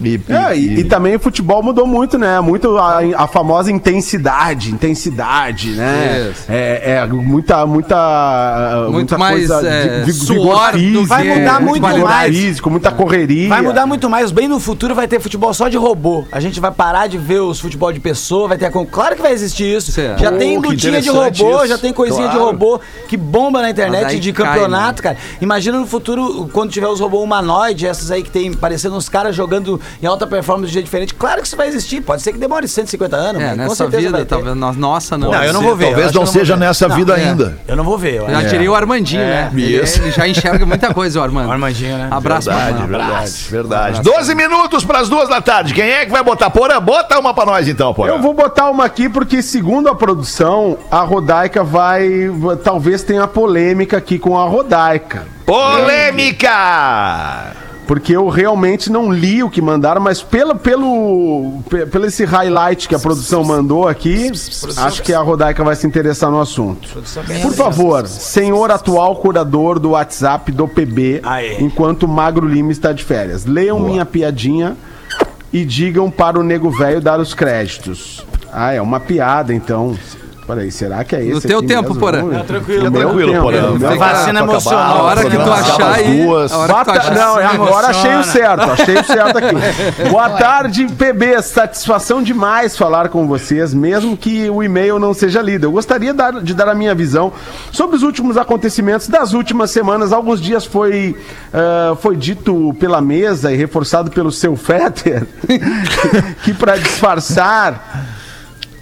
E, 0.00 0.20
É, 0.28 0.56
e, 0.56 0.80
e 0.80 0.84
também 0.84 1.16
o 1.16 1.20
futebol 1.20 1.62
mudou 1.62 1.86
muito, 1.86 2.16
né? 2.18 2.40
Muito 2.40 2.76
a, 2.78 3.00
a 3.16 3.26
famosa 3.26 3.70
intensidade, 3.72 4.70
intensidade, 4.72 5.70
né? 5.72 6.30
Isso. 6.30 6.44
É, 6.48 6.92
é 7.02 7.06
muita, 7.06 7.66
muita, 7.66 8.82
Muito 8.84 8.92
muita 8.92 9.18
mais, 9.18 9.50
é, 9.50 10.02
vi- 10.04 10.12
suor 10.12 10.72
do 10.72 11.04
vai 11.06 11.22
que 11.22 11.34
mudar 11.34 11.60
muito 11.60 11.86
vigor 11.86 12.04
mais. 12.04 12.36
físico, 12.36 12.70
muita 12.70 12.90
correria. 12.92 13.48
Vai 13.48 13.62
mudar 13.62 13.86
muito 13.86 14.08
mais. 14.08 14.30
Bem 14.30 14.48
no 14.48 14.60
futuro 14.60 14.94
vai 14.94 15.08
ter 15.08 15.20
futebol 15.20 15.52
só 15.52 15.68
de 15.68 15.76
robô. 15.76 16.24
A 16.30 16.40
gente 16.40 16.60
vai 16.60 16.70
parar 16.70 17.06
de 17.06 17.18
ver 17.18 17.40
os 17.40 17.58
futebol 17.60 17.92
de 17.92 18.00
pessoa, 18.00 18.48
vai 18.48 18.58
ter 18.58 18.66
a... 18.66 18.70
Claro 18.70 19.16
que 19.16 19.22
vai 19.22 19.32
existir 19.32 19.64
isso. 19.76 19.90
Certo. 19.92 20.20
Já 20.20 20.30
Pô, 20.30 20.38
tem 20.38 20.58
lutinha 20.58 21.00
de 21.00 21.08
robô, 21.08 21.56
isso. 21.58 21.66
já 21.66 21.78
tem 21.78 21.92
coisinha 21.92 22.28
de 22.28 22.34
Claro. 22.36 22.52
robô 22.52 22.80
que 23.08 23.16
bomba 23.16 23.60
na 23.62 23.70
internet 23.70 24.18
de 24.20 24.32
cai, 24.32 24.46
campeonato, 24.46 25.02
cara. 25.02 25.16
Imagina 25.40 25.78
no 25.78 25.86
futuro, 25.86 26.48
quando 26.52 26.70
tiver 26.70 26.86
os 26.86 27.00
robôs 27.00 27.22
humanoides, 27.24 27.88
essas 27.88 28.10
aí 28.10 28.22
que 28.22 28.30
tem 28.30 28.52
parecendo 28.52 28.96
uns 28.96 29.08
caras 29.08 29.34
jogando 29.34 29.80
em 30.02 30.06
alta 30.06 30.26
performance 30.26 30.68
de 30.68 30.72
jeito 30.74 30.84
diferente. 30.86 31.14
Claro 31.14 31.40
que 31.40 31.46
isso 31.46 31.56
vai 31.56 31.68
existir. 31.68 32.00
Pode 32.00 32.22
ser 32.22 32.32
que 32.32 32.38
demore 32.38 32.66
150 32.68 33.16
anos, 33.16 33.42
É, 33.42 33.46
mas 33.46 33.52
com 33.56 33.62
nessa 33.62 33.74
certeza 33.76 34.02
vida, 34.08 34.24
talvez. 34.24 34.56
no- 34.56 34.72
Nossa, 34.72 35.16
não. 35.18 35.30
Não, 35.30 35.42
eu 35.44 35.52
não 35.52 35.62
vou 35.62 35.76
ver. 35.76 35.86
Talvez 35.86 36.12
não 36.12 36.24
vou 36.24 36.32
seja 36.32 36.56
nessa 36.56 36.88
Não, 36.88 36.96
vida 36.96 37.16
é. 37.18 37.28
ainda. 37.28 37.58
Eu 37.66 37.76
não 37.76 37.84
vou 37.84 37.96
ver. 37.98 38.14
eu 38.16 38.28
Já 38.30 38.48
tirei 38.48 38.68
o 38.68 38.74
Armandinho, 38.74 39.22
né? 39.22 39.50
Ele, 39.52 39.82
Isso. 39.82 40.00
ele 40.00 40.10
já 40.10 40.26
enxerga 40.28 40.64
muita 40.66 40.92
coisa, 40.94 41.18
o 41.20 41.22
Armando. 41.22 41.48
O 41.48 41.52
Armandinho, 41.52 41.96
né? 41.98 42.08
Abraço, 42.10 42.48
Verdade, 42.50 42.86
verdade, 42.86 43.46
verdade. 43.50 44.00
12 44.02 44.34
minutos 44.34 44.84
para 44.84 45.00
as 45.00 45.08
duas 45.08 45.28
da 45.28 45.40
tarde. 45.40 45.72
Quem 45.74 45.88
é 45.90 46.04
que 46.06 46.10
vai 46.12 46.22
botar? 46.22 46.50
Porã, 46.50 46.80
bota 46.80 47.18
uma 47.18 47.32
pra 47.34 47.44
nós 47.46 47.66
então, 47.68 47.92
Porã. 47.94 48.12
Eu 48.12 48.20
vou 48.20 48.34
botar 48.34 48.70
uma 48.70 48.84
aqui 48.84 49.08
porque, 49.08 49.42
segundo 49.42 49.88
a 49.88 49.94
produção, 49.94 50.78
a 50.90 51.00
Rodaica 51.00 51.62
vai. 51.64 52.08
Talvez 52.62 53.02
tenha 53.02 53.26
polêmica 53.26 53.96
aqui 53.96 54.18
com 54.18 54.38
a 54.38 54.44
Rodaica. 54.46 55.26
Polêmica! 55.46 56.48
Porque 57.88 58.14
eu 58.14 58.28
realmente 58.28 58.92
não 58.92 59.10
li 59.10 59.42
o 59.42 59.48
que 59.48 59.62
mandaram, 59.62 59.98
mas 60.00 60.22
pelo, 60.22 60.54
pelo, 60.54 61.62
pe- 61.70 61.86
pelo 61.86 62.04
esse 62.06 62.22
highlight 62.24 62.86
que 62.86 62.94
a 62.94 62.98
produção 62.98 63.42
mandou 63.42 63.88
aqui, 63.88 64.30
acho 64.78 65.02
que 65.02 65.14
a 65.14 65.20
Rodaica 65.20 65.64
vai 65.64 65.74
se 65.74 65.86
interessar 65.86 66.30
no 66.30 66.38
assunto. 66.38 66.86
Por 67.42 67.52
favor, 67.54 68.06
senhor 68.06 68.70
atual 68.70 69.16
curador 69.16 69.78
do 69.78 69.90
WhatsApp 69.92 70.52
do 70.52 70.68
PB, 70.68 71.22
enquanto 71.60 72.02
o 72.02 72.08
Magro 72.08 72.46
Lima 72.46 72.70
está 72.72 72.92
de 72.92 73.02
férias, 73.02 73.46
leiam 73.46 73.80
minha 73.80 74.04
piadinha 74.04 74.76
e 75.50 75.64
digam 75.64 76.10
para 76.10 76.38
o 76.38 76.42
nego 76.42 76.70
velho 76.70 77.00
dar 77.00 77.18
os 77.18 77.32
créditos. 77.32 78.22
Ah, 78.52 78.72
é 78.74 78.82
uma 78.82 79.00
piada, 79.00 79.54
então. 79.54 79.96
Peraí, 80.48 80.72
será 80.72 81.04
que 81.04 81.14
é 81.14 81.20
esse? 81.22 81.34
No 81.34 81.40
teu 81.42 81.58
aqui 81.58 81.66
tempo, 81.68 81.82
mesmo? 81.88 82.00
Porã. 82.00 82.22
Não, 82.22 82.42
tranquilo. 82.42 82.90
Tranquilo, 82.90 83.32
tempo, 83.32 83.42
Porã. 83.42 83.72
Fica- 83.74 83.94
Vacina 83.96 84.40
emocional. 84.40 84.98
A 84.98 85.02
hora 85.02 85.24
que 85.30 85.36
tu 85.36 85.52
achar 85.52 85.92
aí. 85.92 86.22
duas. 86.24 86.50
A 86.52 86.56
hora 86.58 86.74
que 86.74 86.84
tu 86.84 86.90
achar 86.90 87.14
não, 87.14 87.38
é 87.38 87.44
agora 87.44 87.88
achei 87.88 88.10
o 88.10 88.14
emociona. 88.14 88.32
certo, 88.56 88.70
achei 88.70 88.96
o 88.96 89.04
certo 89.04 89.36
aqui. 89.38 89.54
Boa 90.10 90.30
tarde, 90.30 90.86
PB. 90.86 91.42
Satisfação 91.42 92.22
demais 92.22 92.76
falar 92.78 93.10
com 93.10 93.26
vocês, 93.26 93.74
mesmo 93.74 94.16
que 94.16 94.48
o 94.48 94.62
e-mail 94.62 94.98
não 94.98 95.12
seja 95.12 95.42
lido. 95.42 95.64
Eu 95.66 95.72
gostaria 95.72 96.14
dar- 96.14 96.40
de 96.40 96.54
dar 96.54 96.68
a 96.70 96.74
minha 96.74 96.94
visão 96.94 97.30
sobre 97.70 97.96
os 97.96 98.02
últimos 98.02 98.38
acontecimentos 98.38 99.06
das 99.06 99.34
últimas 99.34 99.70
semanas. 99.70 100.14
Alguns 100.14 100.40
dias 100.40 100.64
foi, 100.64 101.14
ah, 101.52 101.94
foi 102.00 102.16
dito 102.16 102.74
pela 102.80 103.02
mesa 103.02 103.52
e 103.52 103.56
reforçado 103.56 104.10
pelo 104.10 104.32
seu 104.32 104.56
Fetter 104.56 105.26
que 106.42 106.54
para 106.54 106.78
disfarçar 106.78 108.16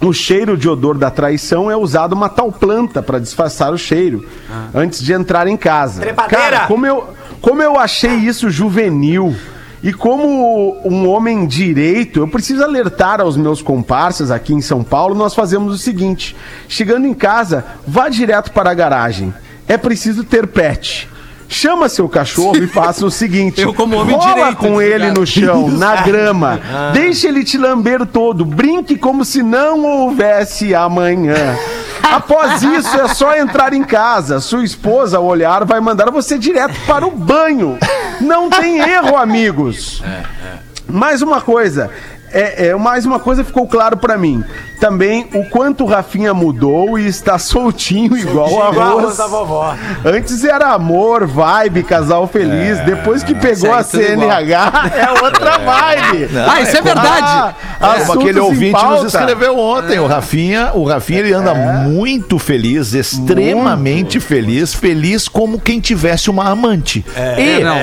o 0.01 0.13
cheiro 0.13 0.57
de 0.57 0.69
odor 0.69 0.99
da 0.99 1.11
traição 1.11 1.71
é 1.71 1.77
usado 1.77 2.13
uma 2.13 2.29
tal 2.29 2.53
planta 2.53 3.03
para 3.03 3.19
disfarçar 3.19 3.73
o 3.73 3.79
cheiro 3.79 4.27
antes 4.75 5.03
de 5.03 5.13
entrar 5.13 5.47
em 5.47 5.57
casa. 5.57 6.01
Trepadeira! 6.01 6.43
Cara, 6.43 6.67
como 6.67 6.87
eu, 6.87 7.09
como 7.41 7.63
eu 7.63 7.79
achei 7.79 8.15
isso 8.15 8.51
juvenil 8.51 9.35
e 9.83 9.93
como 9.93 10.81
um 10.85 11.09
homem 11.09 11.47
direito, 11.47 12.21
eu 12.21 12.29
preciso 12.29 12.63
alertar 12.63 13.21
aos 13.21 13.37
meus 13.37 13.63
comparsas 13.63 14.31
aqui 14.31 14.53
em 14.53 14.61
São 14.61 14.83
Paulo, 14.83 15.15
nós 15.15 15.35
fazemos 15.35 15.75
o 15.75 15.79
seguinte: 15.79 16.37
chegando 16.69 17.07
em 17.07 17.15
casa, 17.15 17.65
vá 17.87 18.09
direto 18.09 18.53
para 18.53 18.71
a 18.71 18.75
garagem. 18.75 19.33
É 19.69 19.77
preciso 19.77 20.25
ter 20.25 20.47
pet. 20.47 21.09
Chama 21.49 21.89
seu 21.89 22.09
cachorro 22.09 22.57
e 22.57 22.67
faça 22.67 23.07
o 23.07 23.11
seguinte: 23.11 23.61
Eu, 23.61 23.73
como 23.73 23.97
homem 23.97 24.17
rola 24.17 24.35
direito, 24.35 24.57
com 24.57 24.83
ele 24.83 25.11
desligado. 25.11 25.21
no 25.21 25.27
chão, 25.27 25.69
na 25.79 26.03
grama. 26.03 26.61
Deixe 26.93 27.27
ele 27.29 27.45
te 27.45 27.57
lamber 27.57 28.05
todo. 28.07 28.45
Brinque 28.45 28.97
como 28.97 29.25
se 29.25 29.43
não 29.43 29.85
houvesse 29.85 30.75
amanhã. 30.75 31.57
Após 32.03 32.63
isso, 32.63 33.01
é 33.01 33.09
só 33.09 33.37
entrar 33.37 33.73
em 33.73 33.83
casa. 33.83 34.41
Sua 34.41 34.65
esposa, 34.65 35.17
ao 35.19 35.25
olhar, 35.25 35.65
vai 35.65 35.81
mandar 35.81 36.11
você 36.11 36.39
direto 36.39 36.75
para 36.87 37.07
o 37.07 37.11
banho. 37.11 37.79
Não 38.21 38.49
tem 38.49 38.79
erro, 38.89 39.17
amigos. 39.17 40.03
Mais 40.89 41.21
uma 41.21 41.41
coisa. 41.41 41.91
É, 42.33 42.69
é, 42.69 42.75
mais 42.77 43.07
uma 43.07 43.19
coisa 43.19 43.45
ficou 43.45 43.67
claro 43.67 43.97
pra 43.97 44.19
mim. 44.19 44.45
Também 44.81 45.29
o 45.33 45.49
quanto 45.49 45.85
o 45.85 45.87
Rafinha 45.87 46.35
mudou 46.35 46.99
e 46.99 47.07
está 47.07 47.39
soltinho 47.39 48.17
igual 48.17 48.49
Igual 48.49 48.63
a 48.63 48.87
arroz. 48.89 49.17
da 49.17 49.27
vovó. 49.27 49.75
Antes 50.05 50.45
era 50.45 50.73
amor, 50.73 51.27
vibe, 51.27 51.83
casal 51.83 52.27
feliz. 52.27 52.79
Depois 52.81 53.23
que 53.23 53.35
pegou 53.35 53.73
a 53.73 53.83
CNH, 53.83 54.91
é 54.95 55.23
outra 55.25 55.59
vibe. 55.59 56.29
Ah, 56.47 56.61
isso 56.61 56.77
é 56.77 56.83
verdade. 56.83 57.55
Ah, 57.81 57.95
aquele 58.13 58.39
ouvinte 58.39 58.85
nos 58.85 59.05
escreveu 59.05 59.59
ontem, 59.59 59.99
o 59.99 60.07
Rafinha, 60.07 60.73
o 60.75 60.85
Rafinha 60.85 61.21
ele 61.21 61.33
anda 61.33 61.55
muito 61.55 62.39
feliz, 62.39 62.93
extremamente 62.93 64.21
feliz, 64.21 64.75
feliz 64.75 65.29
como 65.29 65.61
quem 65.61 65.81
tivesse 65.81 66.29
uma 66.29 66.49
amante. 66.51 67.05
e, 67.39 67.63
não. 67.63 67.77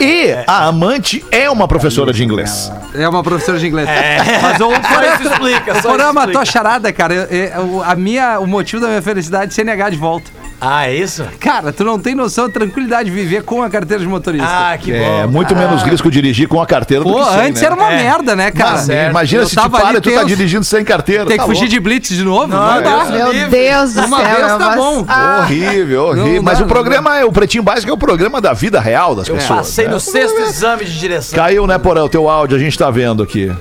e 0.00 0.34
a 0.46 0.66
amante 0.66 1.24
é 1.30 1.50
uma 1.50 1.68
professora 1.68 2.12
de 2.12 2.24
inglês. 2.24 2.72
É 2.94 3.08
uma 3.08 3.22
professora 3.22 3.55
de 3.60 3.66
inglês. 3.66 3.88
Mas 4.42 4.60
o 4.60 4.70
Só 4.70 5.14
isso 5.14 5.22
explica, 5.32 5.80
só 5.82 5.90
Porã 5.90 6.12
matou 6.12 6.40
a 6.40 6.44
charada, 6.44 6.92
cara. 6.92 7.14
Eu- 7.14 7.24
eu- 7.24 7.82
a 7.82 7.94
minha, 7.94 8.38
o 8.40 8.46
motivo 8.46 8.80
da 8.82 8.88
minha 8.88 9.02
felicidade 9.02 9.52
é 9.52 9.54
CNH 9.54 9.90
de 9.90 9.96
volta. 9.96 10.30
Ah, 10.60 10.88
é 10.88 10.94
isso? 10.96 11.22
Cara, 11.38 11.70
tu 11.72 11.84
não 11.84 11.98
tem 11.98 12.14
noção 12.14 12.46
da 12.46 12.52
tranquilidade 12.54 13.10
de 13.10 13.14
viver 13.14 13.42
com 13.42 13.62
a 13.62 13.68
carteira 13.68 14.02
de 14.02 14.08
motorista. 14.08 14.46
Ah, 14.48 14.76
que 14.78 14.90
É 14.92 15.22
bom. 15.26 15.32
muito 15.32 15.54
menos 15.54 15.82
risco 15.82 16.10
dirigir 16.10 16.48
com 16.48 16.60
a 16.62 16.66
carteira 16.66 17.04
do 17.04 17.10
Pô, 17.12 17.18
que 17.18 17.30
sem, 17.32 17.40
antes 17.48 17.60
né? 17.60 17.66
era 17.66 17.76
uma 17.76 17.92
É. 17.92 17.96
merda, 18.02 18.34
né, 18.34 18.50
cara? 18.50 18.72
Mas, 18.72 18.88
imagina 18.88 19.42
Eu 19.42 19.46
se 19.46 19.50
te 19.50 19.56
tava 19.56 19.78
para 19.80 19.98
e 19.98 20.00
tu 20.00 20.10
tá 20.10 20.24
dirigindo 20.24 20.64
sem 20.64 20.82
carteira. 20.84 21.24
Tem 21.26 21.32
que 21.36 21.42
tá 21.42 21.44
fugir 21.46 21.60
louco. 21.60 21.72
de 21.74 21.80
blitz 21.80 22.08
de 22.08 22.22
novo? 22.24 22.46
Não, 22.48 22.56
Não, 22.58 22.82
dá. 22.82 23.04
Deus 23.04 23.10
Meu 23.10 23.32
livre. 23.32 23.50
Deus 23.50 23.92
do 23.94 24.04
Uma 24.06 24.16
céu. 24.18 24.26
vez 24.26 24.38
é 24.38 24.46
tá 24.48 24.56
uma- 24.56 24.76
bom. 24.76 25.04
Ah, 25.06 25.40
Horrível, 25.42 26.04
horrível. 26.06 26.34
Não 26.36 26.42
Mas 26.42 26.58
dá, 26.58 26.64
o 26.64 26.66
não 26.66 26.72
programa 26.74 27.18
é 27.18 27.24
o 27.24 27.32
Pretinho 27.32 27.62
Básico, 27.62 27.90
é 27.90 27.94
o 27.94 27.98
programa 27.98 28.40
da 28.40 28.52
vida 28.54 28.80
real 28.80 29.14
das 29.14 29.28
pessoas. 29.28 29.58
Passei 29.58 29.84
né? 29.86 29.90
no 29.92 30.00
sexto 30.00 30.38
exame 30.40 30.84
de 30.86 30.98
direção. 30.98 31.38
Caiu, 31.38 31.66
né, 31.66 31.76
Porã? 31.78 32.02
O 32.04 32.08
teu 32.08 32.28
áudio, 32.30 32.56
a 32.56 32.60
gente 32.60 32.78
tá 32.78 32.90
vendo 32.90 33.22
aqui. 33.22 33.52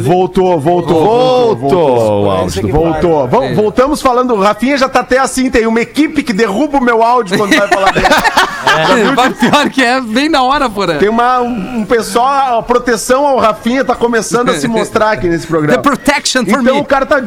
Voltou, 0.00 0.58
voltou. 0.60 1.56
Voltou 1.56 2.24
o 2.24 2.30
áudio. 2.30 2.68
Voltou. 2.68 3.28
Vol- 3.28 3.54
Voltamos 3.54 4.00
falando. 4.02 4.34
O 4.34 4.40
Rafinha 4.40 4.76
já 4.78 4.88
tá 4.88 5.00
até 5.00 5.18
assim. 5.18 5.50
Tem 5.50 5.66
uma 5.66 5.80
equipe 5.80 6.22
que 6.22 6.32
derruba 6.32 6.78
o 6.78 6.82
meu 6.82 7.02
áudio 7.02 7.36
quando 7.38 7.54
vai 7.56 7.68
falar 7.68 7.92
dele. 7.92 8.06
Mas 9.16 9.38
pior 9.38 9.70
que 9.70 9.84
é 9.84 10.00
bem 10.00 10.28
na 10.28 10.42
hora, 10.42 10.68
porra. 10.68 10.94
Tem 10.94 11.08
uma, 11.08 11.40
um, 11.40 11.78
um 11.80 11.84
pessoal, 11.84 12.58
a 12.58 12.62
proteção 12.62 13.26
ao 13.26 13.38
Rafinha 13.38 13.84
tá 13.84 13.94
começando 13.94 14.48
a 14.50 14.58
se 14.58 14.66
mostrar 14.66 15.12
aqui 15.12 15.28
nesse 15.28 15.46
The 15.46 15.50
programa. 15.52 15.82
protection 15.82 16.44
for 16.44 16.60
Então 16.60 16.74
me. 16.74 16.80
o 16.80 16.84
cara 16.84 17.06
tá. 17.06 17.22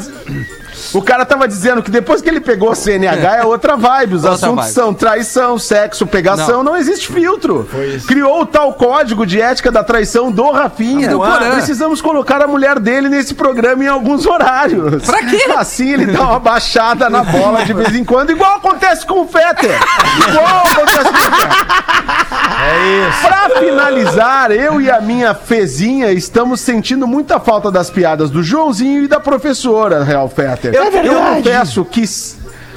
O 0.93 1.01
cara 1.01 1.25
tava 1.25 1.47
dizendo 1.47 1.81
que 1.81 1.91
depois 1.91 2.21
que 2.21 2.29
ele 2.29 2.39
pegou 2.39 2.71
a 2.71 2.75
CNH 2.75 3.37
é 3.37 3.45
outra 3.45 3.75
vibe. 3.75 4.15
Os 4.15 4.23
Outra 4.23 4.35
assuntos 4.35 4.65
vibe. 4.65 4.73
são 4.73 4.93
traição, 4.93 5.59
sexo, 5.59 6.05
pegação, 6.07 6.63
não, 6.63 6.75
existe 6.75 7.11
filtro. 7.11 7.67
Criou 8.07 8.41
o 8.41 8.45
tal 8.45 8.73
código 8.73 9.25
de 9.25 9.41
ética 9.41 9.71
da 9.71 9.83
traição 9.83 10.31
do 10.31 10.51
Rafinha. 10.51 11.09
Do 11.09 11.17
Porã. 11.19 11.51
Precisamos 11.51 12.01
colocar 12.01 12.41
a 12.41 12.47
mulher 12.47 12.79
dele 12.79 13.09
nesse 13.09 13.33
programa 13.33 13.83
em 13.83 13.87
alguns 13.87 14.25
horários. 14.25 15.03
Pra 15.05 15.19
quê? 15.23 15.45
Assim 15.57 15.93
ele 15.93 16.07
dá 16.07 16.21
uma 16.21 16.39
baixada 16.39 17.09
na 17.09 17.23
bola 17.23 17.63
de 17.65 17.73
vez 17.73 17.95
em 17.95 18.03
quando, 18.03 18.31
igual 18.31 18.57
acontece 18.57 19.05
com 19.05 19.21
o 19.21 19.27
Fetter. 19.27 19.77
Igual 20.29 20.63
acontece 20.67 21.03
com 21.03 21.17
o 21.17 21.31
Fetter. 21.31 21.67
É 22.59 23.09
isso. 23.09 23.21
Pra 23.21 23.59
finalizar, 23.59 24.51
eu 24.51 24.81
e 24.81 24.89
a 24.89 24.99
minha 25.01 25.33
fezinha 25.33 26.11
estamos 26.11 26.59
sentindo 26.61 27.07
muita 27.07 27.39
falta 27.39 27.71
das 27.71 27.89
piadas 27.89 28.29
do 28.29 28.41
Joãozinho 28.43 29.03
e 29.03 29.07
da 29.07 29.19
professora, 29.19 30.03
Real 30.03 30.27
Fetter. 30.29 30.66
É 30.75 30.89
verdade. 30.89 31.07
Eu 31.07 31.35
confesso 31.35 31.85
que, 31.85 32.03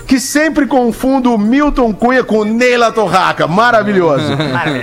que 0.07 0.20
sempre 0.20 0.66
confundo 0.66 1.34
o 1.34 1.38
Milton 1.38 1.93
Cunha 1.93 2.22
com 2.24 2.38
o 2.38 2.45
Neila 2.45 2.93
Torraca. 2.93 3.47
Maravilhoso. 3.49 4.36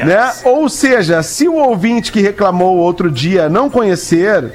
né? 0.06 0.32
Ou 0.44 0.68
seja, 0.70 1.22
se 1.24 1.48
o 1.48 1.56
ouvinte 1.56 2.12
que 2.12 2.22
reclamou 2.22 2.78
outro 2.78 3.10
dia 3.12 3.48
não 3.50 3.70
conhecer. 3.70 4.52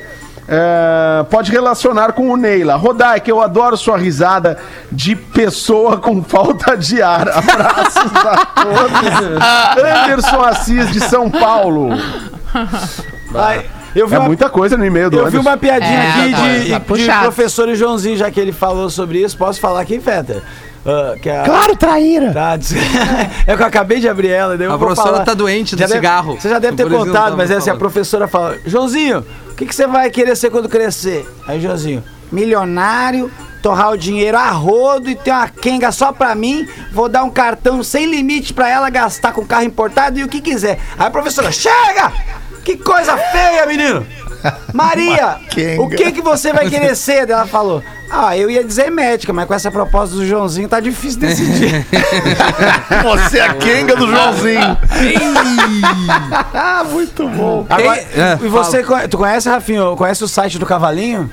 é, 0.48 1.24
pode 1.30 1.52
relacionar 1.52 2.12
com 2.12 2.28
o 2.30 2.36
Neila. 2.36 2.74
Rodai, 2.74 3.20
que 3.20 3.30
eu 3.30 3.40
adoro 3.40 3.76
sua 3.76 3.96
risada 3.96 4.58
de 4.90 5.14
pessoa 5.14 5.98
com 5.98 6.22
falta 6.22 6.76
de 6.76 7.00
ar. 7.00 7.28
Abraços 7.30 8.12
a 8.14 8.46
todos. 8.46 9.78
Anderson 10.10 10.40
Assis 10.42 10.90
de 10.90 11.00
São 11.00 11.30
Paulo. 11.30 11.90
Ai, 13.34 13.64
eu 14.00 14.06
vi 14.08 14.14
É 14.14 14.18
uma, 14.18 14.26
muita 14.26 14.48
coisa 14.48 14.76
no 14.76 14.84
e-mail 14.84 15.10
do 15.10 15.16
eu 15.18 15.24
vi 15.26 15.36
Anderson. 15.36 15.48
uma 15.50 15.56
piadinha 15.56 15.90
É, 15.98 16.08
aqui 16.10 16.32
tá- 16.32 16.38
de, 16.78 16.96
tá 17.06 17.16
de 17.18 17.20
professor 17.22 17.68
e 17.68 17.74
Joãozinho, 17.74 18.16
já 18.16 18.30
que 18.30 18.40
ele 18.40 18.52
falou 18.52 18.88
sobre 18.90 19.18
isso. 19.22 19.36
Posso 19.36 19.60
falar 19.60 19.80
aqui, 19.80 20.00
Feta? 20.00 20.42
que 21.22 21.30
a, 21.30 21.42
Claro, 21.44 21.76
traíra. 21.76 22.32
Tá, 22.32 22.56
des- 22.56 22.72
é 23.46 23.54
que 23.56 23.62
eu 23.62 23.66
acabei 23.66 24.00
de 24.00 24.08
abrir 24.08 24.30
ela. 24.30 24.56
daí 24.58 24.66
eu 24.66 24.72
A 24.72 24.76
vou 24.76 24.86
professora 24.88 25.12
falar. 25.14 25.24
tá 25.24 25.34
doente 25.34 25.76
do 25.76 25.78
Já 25.78 25.86
deve- 25.86 25.98
cigarro. 25.98 26.40
Você 26.40 26.48
já 26.48 26.58
deve 26.58 26.76
ter 26.76 26.88
contado, 26.90 27.12
tava 27.12 27.36
mas 27.36 27.50
é 27.50 27.56
assim, 27.56 27.70
a 27.70 27.76
professora 27.76 28.26
fala: 28.26 28.56
Joãozinho, 28.66 29.24
o 29.50 29.54
que, 29.54 29.64
que 29.66 29.74
você 29.74 29.86
vai 29.86 30.10
querer 30.10 30.34
ser 30.36 30.50
quando 30.50 30.68
crescer? 30.68 31.24
Aí, 31.46 31.60
Joãozinho, 31.60 32.02
milionário, 32.32 33.30
torrar 33.62 33.92
o 33.92 33.96
dinheiro 33.96 34.36
a 34.36 34.50
rodo 34.50 35.08
e 35.08 35.14
ter 35.14 35.30
uma 35.30 35.46
quenga 35.48 35.92
só 35.92 36.10
pra 36.12 36.34
mim, 36.34 36.66
vou 36.92 37.08
dar 37.08 37.22
um 37.22 37.30
cartão 37.30 37.80
sem 37.84 38.06
limite 38.06 38.52
pra 38.52 38.68
ela 38.68 38.90
gastar 38.90 39.32
com 39.32 39.46
carro 39.46 39.62
importado 39.64 40.18
e 40.18 40.24
o 40.24 40.28
que 40.28 40.40
quiser. 40.40 40.80
Aí 40.98 41.06
a 41.06 41.10
professora, 41.10 41.52
chega! 41.52 42.12
Que 42.64 42.76
coisa 42.76 43.16
feia, 43.16 43.66
menino! 43.66 44.06
Maria, 44.72 45.38
o 45.78 45.88
que 45.88 46.10
que 46.12 46.20
você 46.20 46.52
vai 46.52 46.68
querer 46.68 46.94
ser? 46.96 47.30
Ela 47.30 47.46
falou, 47.46 47.80
ah, 48.10 48.36
eu 48.36 48.50
ia 48.50 48.64
dizer 48.64 48.90
médica, 48.90 49.32
mas 49.32 49.46
com 49.46 49.54
essa 49.54 49.70
proposta 49.70 50.16
do 50.16 50.26
Joãozinho 50.26 50.68
tá 50.68 50.80
difícil 50.80 51.20
decidir. 51.20 51.86
Você 53.04 53.38
é 53.38 53.46
a 53.46 53.54
Kenga 53.54 53.94
do 53.96 54.06
Joãozinho. 54.06 54.76
Muito 56.92 57.26
bom. 57.28 57.64
Agora, 57.70 57.98
É, 57.98 58.38
e 58.42 58.48
você, 58.48 58.84
tu 59.08 59.16
conhece, 59.16 59.48
Rafinho, 59.48 59.96
conhece 59.96 60.22
o 60.24 60.28
site 60.28 60.58
do 60.58 60.66
Cavalinho? 60.66 61.30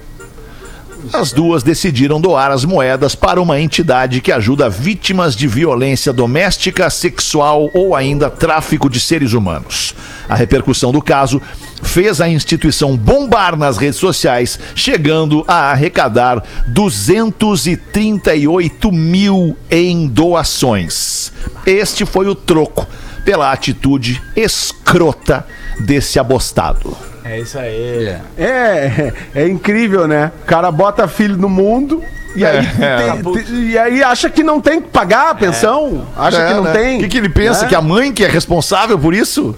As 1.13 1.31
duas 1.31 1.63
decidiram 1.63 2.19
doar 2.19 2.51
as 2.51 2.65
moedas 2.65 3.15
para 3.15 3.41
uma 3.41 3.57
entidade 3.59 4.21
que 4.21 4.31
ajuda 4.31 4.69
vítimas 4.69 5.35
de 5.35 5.47
violência 5.47 6.11
doméstica, 6.11 6.89
sexual 6.89 7.69
ou 7.73 7.95
ainda 7.95 8.29
tráfico 8.29 8.89
de 8.89 8.99
seres 8.99 9.33
humanos. 9.33 9.93
A 10.27 10.35
repercussão 10.35 10.91
do 10.91 11.01
caso 11.01 11.41
fez 11.81 12.19
a 12.19 12.27
instituição 12.29 12.97
bombar 12.97 13.55
nas 13.55 13.77
redes 13.77 13.99
sociais, 13.99 14.59
chegando 14.75 15.45
a 15.47 15.71
arrecadar 15.71 16.43
238 16.67 18.91
mil 18.91 19.55
em 19.71 20.07
doações. 20.07 21.31
Este 21.65 22.05
foi 22.05 22.27
o 22.27 22.35
troco 22.35 22.85
pela 23.23 23.51
atitude 23.51 24.21
escrota 24.35 25.47
desse 25.79 26.19
abostado. 26.19 27.08
É 27.29 27.39
isso 27.39 27.57
aí. 27.59 28.15
É, 28.37 29.13
é 29.35 29.47
incrível, 29.47 30.07
né? 30.07 30.31
O 30.43 30.45
cara 30.45 30.71
bota 30.71 31.07
filho 31.07 31.37
no 31.37 31.47
mundo 31.49 32.01
e 32.35 32.43
aí, 32.45 32.65
tem- 32.65 33.33
tem- 33.43 33.55
e 33.69 33.77
aí 33.77 34.03
acha 34.03 34.29
que 34.29 34.41
não 34.43 34.59
tem 34.61 34.81
que 34.81 34.87
pagar 34.89 35.29
a 35.31 35.35
pensão. 35.35 36.07
Acha 36.17 36.47
que 36.47 36.53
não 36.53 36.63
né? 36.63 36.73
tem. 36.73 36.97
O 36.97 36.99
que, 37.01 37.07
que 37.09 37.17
ele 37.17 37.29
pensa? 37.29 37.63
né? 37.63 37.67
Que 37.69 37.75
a 37.75 37.81
mãe 37.81 38.11
que 38.11 38.23
é 38.23 38.27
responsável 38.27 38.97
por 38.97 39.13
isso? 39.13 39.55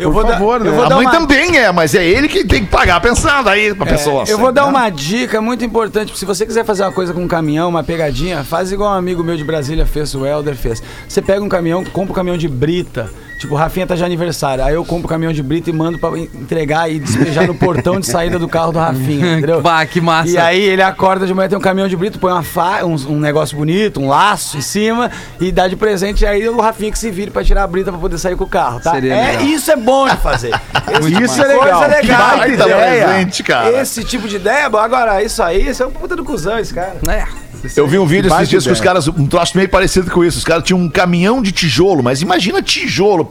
Por 0.00 0.12
vou 0.12 0.22
dar- 0.22 0.32
favor, 0.34 0.60
eu 0.60 0.64
né? 0.66 0.70
vou 0.70 0.84
a 0.84 0.88
dar 0.88 0.94
mãe 0.96 1.06
uma- 1.06 1.10
também 1.12 1.56
é, 1.58 1.72
mas 1.72 1.92
é 1.94 2.04
ele 2.04 2.28
que 2.28 2.44
tem 2.44 2.64
que 2.64 2.70
pagar 2.70 2.96
a 2.96 3.00
pensão 3.00 3.42
daí 3.42 3.74
pra 3.74 3.86
pessoa. 3.86 4.24
Eu 4.28 4.38
vou 4.38 4.52
dar 4.52 4.66
uma 4.66 4.88
dica 4.90 5.40
muito 5.40 5.64
importante. 5.64 6.16
Se 6.16 6.24
você 6.24 6.46
quiser 6.46 6.64
fazer 6.64 6.84
uma 6.84 6.92
coisa 6.92 7.12
com 7.12 7.20
um 7.22 7.26
caminhão, 7.28 7.68
uma 7.68 7.82
pegadinha, 7.82 8.44
faz 8.44 8.70
igual 8.70 8.92
um 8.94 8.96
amigo 8.98 9.24
meu 9.24 9.36
de 9.36 9.42
Brasília 9.42 9.84
fez, 9.84 10.14
o 10.14 10.24
Helder 10.24 10.54
fez. 10.54 10.80
Você 11.08 11.20
pega 11.20 11.42
um 11.42 11.48
caminhão, 11.48 11.82
compra 11.84 12.12
um 12.12 12.14
caminhão 12.14 12.36
de 12.38 12.46
brita. 12.48 13.10
Tipo, 13.42 13.54
o 13.54 13.56
Rafinha 13.56 13.84
tá 13.84 13.96
de 13.96 14.04
aniversário. 14.04 14.62
Aí 14.62 14.74
eu 14.74 14.84
compro 14.84 15.06
o 15.06 15.08
caminhão 15.08 15.32
de 15.32 15.42
brita 15.42 15.68
e 15.68 15.72
mando 15.72 15.98
pra 15.98 16.16
entregar 16.16 16.88
e 16.88 17.00
despejar 17.00 17.44
no 17.44 17.56
portão 17.56 17.98
de 17.98 18.06
saída 18.06 18.38
do 18.38 18.48
carro 18.48 18.70
do 18.70 18.78
Rafinha, 18.78 19.34
entendeu? 19.38 19.60
Bah, 19.60 19.84
que 19.84 20.00
massa. 20.00 20.30
E 20.30 20.38
aí 20.38 20.60
ele 20.60 20.80
acorda 20.80 21.26
de 21.26 21.34
manhã, 21.34 21.48
tem 21.48 21.58
um 21.58 21.60
caminhão 21.60 21.88
de 21.88 21.96
brito, 21.96 22.20
põe 22.20 22.30
uma 22.30 22.44
fa 22.44 22.84
um, 22.84 22.94
um 23.08 23.18
negócio 23.18 23.56
bonito, 23.56 24.00
um 24.00 24.08
laço 24.08 24.56
em 24.56 24.60
cima 24.60 25.10
e 25.40 25.50
dá 25.50 25.66
de 25.66 25.74
presente. 25.74 26.22
E 26.22 26.26
aí 26.26 26.48
o 26.48 26.60
Rafinha 26.60 26.92
que 26.92 26.98
se 26.98 27.10
vire 27.10 27.32
pra 27.32 27.42
tirar 27.42 27.64
a 27.64 27.66
brita 27.66 27.90
pra 27.90 28.00
poder 28.00 28.16
sair 28.16 28.36
com 28.36 28.44
o 28.44 28.48
carro, 28.48 28.78
tá? 28.78 28.92
Seria 28.92 29.12
é, 29.12 29.26
legal. 29.32 29.46
isso 29.46 29.72
é 29.72 29.76
bom 29.76 30.08
de 30.08 30.16
fazer. 30.18 30.52
Esse 30.92 31.22
Isso 31.22 31.34
tipo 31.34 31.44
é 31.44 31.48
legal. 31.48 31.80
Coisa 31.80 31.96
Que 31.96 32.06
legal. 32.06 32.36
Baita 32.38 32.64
ideia. 32.64 33.08
presente, 33.08 33.42
cara. 33.42 33.82
Esse 33.82 34.04
tipo 34.04 34.28
de 34.28 34.36
ideia, 34.36 34.66
agora, 34.66 35.22
isso 35.22 35.42
aí, 35.42 35.68
isso 35.68 35.82
é 35.82 35.86
um 35.86 35.90
puta 35.90 36.14
do 36.14 36.24
cuzão, 36.24 36.58
esse 36.58 36.72
cara. 36.72 36.96
É. 37.08 37.41
Eu 37.76 37.86
vi 37.86 37.98
um 37.98 38.06
vídeo 38.06 38.28
esses 38.42 38.48
dias 38.50 38.64
que 38.64 38.72
os 38.72 38.80
caras, 38.80 39.08
um 39.08 39.26
troço 39.26 39.56
meio 39.56 39.68
parecido 39.68 40.10
com 40.10 40.24
isso. 40.24 40.38
Os 40.38 40.44
caras 40.44 40.64
tinham 40.64 40.80
um 40.80 40.88
caminhão 40.88 41.40
de 41.40 41.52
tijolo, 41.52 42.02
mas 42.02 42.20
imagina 42.20 42.60
tijolo 42.62 43.28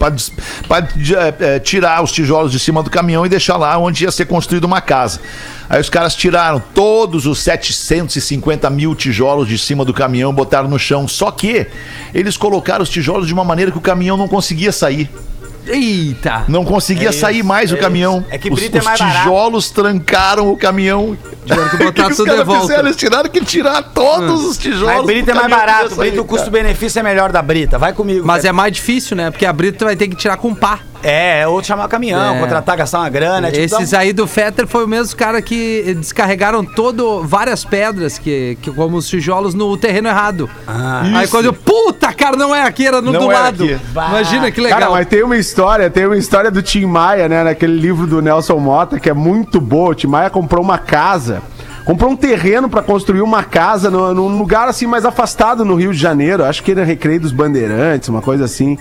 de- 0.95 1.15
é, 1.15 1.35
é, 1.39 1.59
tirar 1.59 2.03
os 2.03 2.11
tijolos 2.11 2.51
de 2.51 2.59
cima 2.59 2.81
do 2.81 2.89
caminhão 2.89 3.25
e 3.25 3.29
deixar 3.29 3.57
lá 3.57 3.77
onde 3.77 4.03
ia 4.03 4.11
ser 4.11 4.25
construída 4.25 4.65
uma 4.65 4.79
casa. 4.81 5.19
Aí 5.69 5.79
os 5.79 5.89
caras 5.89 6.15
tiraram 6.15 6.61
todos 6.73 7.25
os 7.25 7.39
750 7.39 8.69
mil 8.69 8.93
tijolos 8.95 9.47
de 9.47 9.57
cima 9.57 9.83
do 9.85 9.93
caminhão 9.93 10.31
e 10.31 10.33
botaram 10.35 10.67
no 10.69 10.79
chão. 10.79 11.07
Só 11.07 11.31
que 11.31 11.67
eles 12.13 12.35
colocaram 12.37 12.83
os 12.83 12.89
tijolos 12.89 13.27
de 13.27 13.33
uma 13.33 13.43
maneira 13.43 13.71
que 13.71 13.77
o 13.77 13.81
caminhão 13.81 14.17
não 14.17 14.27
conseguia 14.27 14.71
sair. 14.71 15.09
Eita. 15.67 16.45
Não 16.47 16.63
conseguia 16.65 17.07
É 17.07 17.11
isso, 17.11 17.19
sair 17.19 17.43
mais 17.43 17.71
é 17.71 17.75
o 17.75 17.77
caminhão. 17.77 18.25
É 18.29 18.37
que 18.37 18.49
os, 18.49 18.55
brita 18.59 18.77
é 18.77 18.79
os 18.79 18.85
mais 18.85 18.99
barato. 18.99 19.17
tijolos 19.19 19.69
trancaram 19.69 20.49
o 20.51 20.57
caminhão. 20.57 21.17
Tiveram 21.45 21.69
que 21.69 21.75
O 21.75 21.77
que 21.79 21.85
botar 21.85 22.07
os 22.11 22.17
tudo 22.17 22.25
de 22.25 22.31
caras 22.31 22.45
volta. 22.47 22.61
fizeram? 22.61 22.83
Eles 22.87 22.95
tiveram 22.95 23.29
que 23.29 23.45
tirar 23.45 23.83
todos 23.83 24.43
os 24.45 24.57
tijolos. 24.57 24.95
Mas 24.95 25.05
brita 25.05 25.31
é 25.31 25.33
mais 25.33 25.49
barato, 25.49 25.89
que 25.89 25.95
brita 25.95 26.21
o 26.21 26.25
custo-benefício 26.25 26.99
é 26.99 27.03
melhor 27.03 27.31
da 27.31 27.41
brita. 27.41 27.77
Vai 27.77 27.93
comigo. 27.93 28.25
Mas 28.25 28.37
cara. 28.43 28.49
é 28.49 28.51
mais 28.51 28.73
difícil, 28.73 29.15
né? 29.15 29.31
Porque 29.31 29.45
a 29.45 29.53
Brito 29.53 29.79
tu 29.79 29.85
vai 29.85 29.95
ter 29.95 30.07
que 30.07 30.15
tirar 30.15 30.37
com 30.37 30.53
pá. 30.53 30.79
É, 31.03 31.47
ou 31.47 31.63
chamar 31.63 31.87
caminhão, 31.87 32.35
É. 32.35 32.39
contratar, 32.39 32.77
gastar 32.77 32.99
uma 32.99 33.09
grana. 33.09 33.47
é 33.47 33.51
tipo, 33.51 33.63
Esses 33.75 33.89
dá 33.91 33.99
aí 33.99 34.13
do 34.13 34.27
Fetter 34.27 34.67
foi 34.67 34.85
o 34.85 34.87
mesmo 34.87 35.15
cara 35.17 35.41
que 35.41 35.95
descarregaram 35.97 36.63
todo, 36.63 37.23
várias 37.23 37.63
pedras, 37.65 38.17
que, 38.19 38.57
que 38.61 38.71
como 38.71 38.97
os 38.97 39.07
tijolos, 39.07 39.53
no 39.53 39.75
terreno 39.77 40.07
errado. 40.09 40.49
aí 41.15 41.27
quando 41.27 41.45
eu, 41.45 41.53
puta, 41.53 42.11
cara, 42.13 42.35
não 42.37 42.53
é 42.53 42.63
aqui, 42.63 42.85
era 42.85 43.01
no 43.01 43.11
Não 43.11 43.21
do 43.21 43.31
era 43.31 43.39
lado. 43.43 43.63
aqui. 43.63 43.79
Imagina 43.91 44.51
que 44.51 44.61
legal. 44.61 44.79
Cara, 44.79 44.91
mas 44.91 45.07
tem 45.07 45.23
uma 45.23 45.37
história, 45.37 45.89
tem 45.89 46.05
uma 46.05 46.17
história 46.17 46.51
do 46.51 46.61
Tim 46.61 46.85
Maia, 46.85 47.27
né? 47.27 47.43
Naquele 47.43 47.79
livro 47.79 48.05
do 48.07 48.21
Nelson 48.21 48.57
Mota, 48.57 48.99
que 48.99 49.09
é 49.09 49.13
muito 49.13 49.59
boa. 49.59 49.89
O 49.91 49.95
Tim 49.95 50.07
Maia 50.07 50.29
comprou 50.29 50.63
uma 50.63 50.77
casa, 50.77 51.41
comprou 51.85 52.11
um 52.11 52.15
terreno 52.15 52.69
pra 52.69 52.81
construir 52.81 53.21
uma 53.21 53.43
casa 53.43 53.89
no- 53.89 54.13
num 54.13 54.37
lugar 54.37 54.67
assim 54.67 54.85
mais 54.85 55.05
afastado 55.05 55.65
no 55.65 55.75
Rio 55.75 55.91
de 55.91 55.99
Janeiro. 55.99 56.43
Acho 56.45 56.63
que 56.63 56.71
era 56.71 56.83
Recreio 56.83 57.19
dos 57.21 57.31
Bandeirantes, 57.31 58.09
uma 58.09 58.21
coisa 58.21 58.45
assim. 58.45 58.77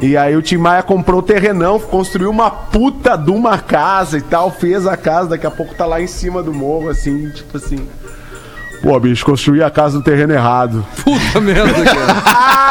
E 0.00 0.16
aí 0.16 0.34
o 0.36 0.42
Tim 0.42 0.56
Maia 0.56 0.82
comprou 0.82 1.20
o 1.20 1.22
terrenão, 1.22 1.78
construiu 1.78 2.30
uma 2.30 2.50
puta 2.50 3.16
de 3.16 3.30
uma 3.30 3.58
casa 3.58 4.18
e 4.18 4.22
tal, 4.22 4.50
fez 4.50 4.86
a 4.86 4.96
casa, 4.96 5.30
daqui 5.30 5.46
a 5.46 5.50
pouco 5.50 5.74
tá 5.74 5.84
lá 5.86 6.00
em 6.00 6.06
cima 6.06 6.42
do 6.42 6.52
morro, 6.52 6.88
assim, 6.88 7.28
tipo 7.30 7.56
assim. 7.56 7.78
Pô, 8.82 8.98
bicho, 8.98 9.24
construí 9.24 9.62
a 9.62 9.70
casa 9.70 9.98
no 9.98 10.02
terreno 10.02 10.32
errado. 10.32 10.84
Puta 11.04 11.40
merda, 11.40 11.84
cara. 11.84 12.70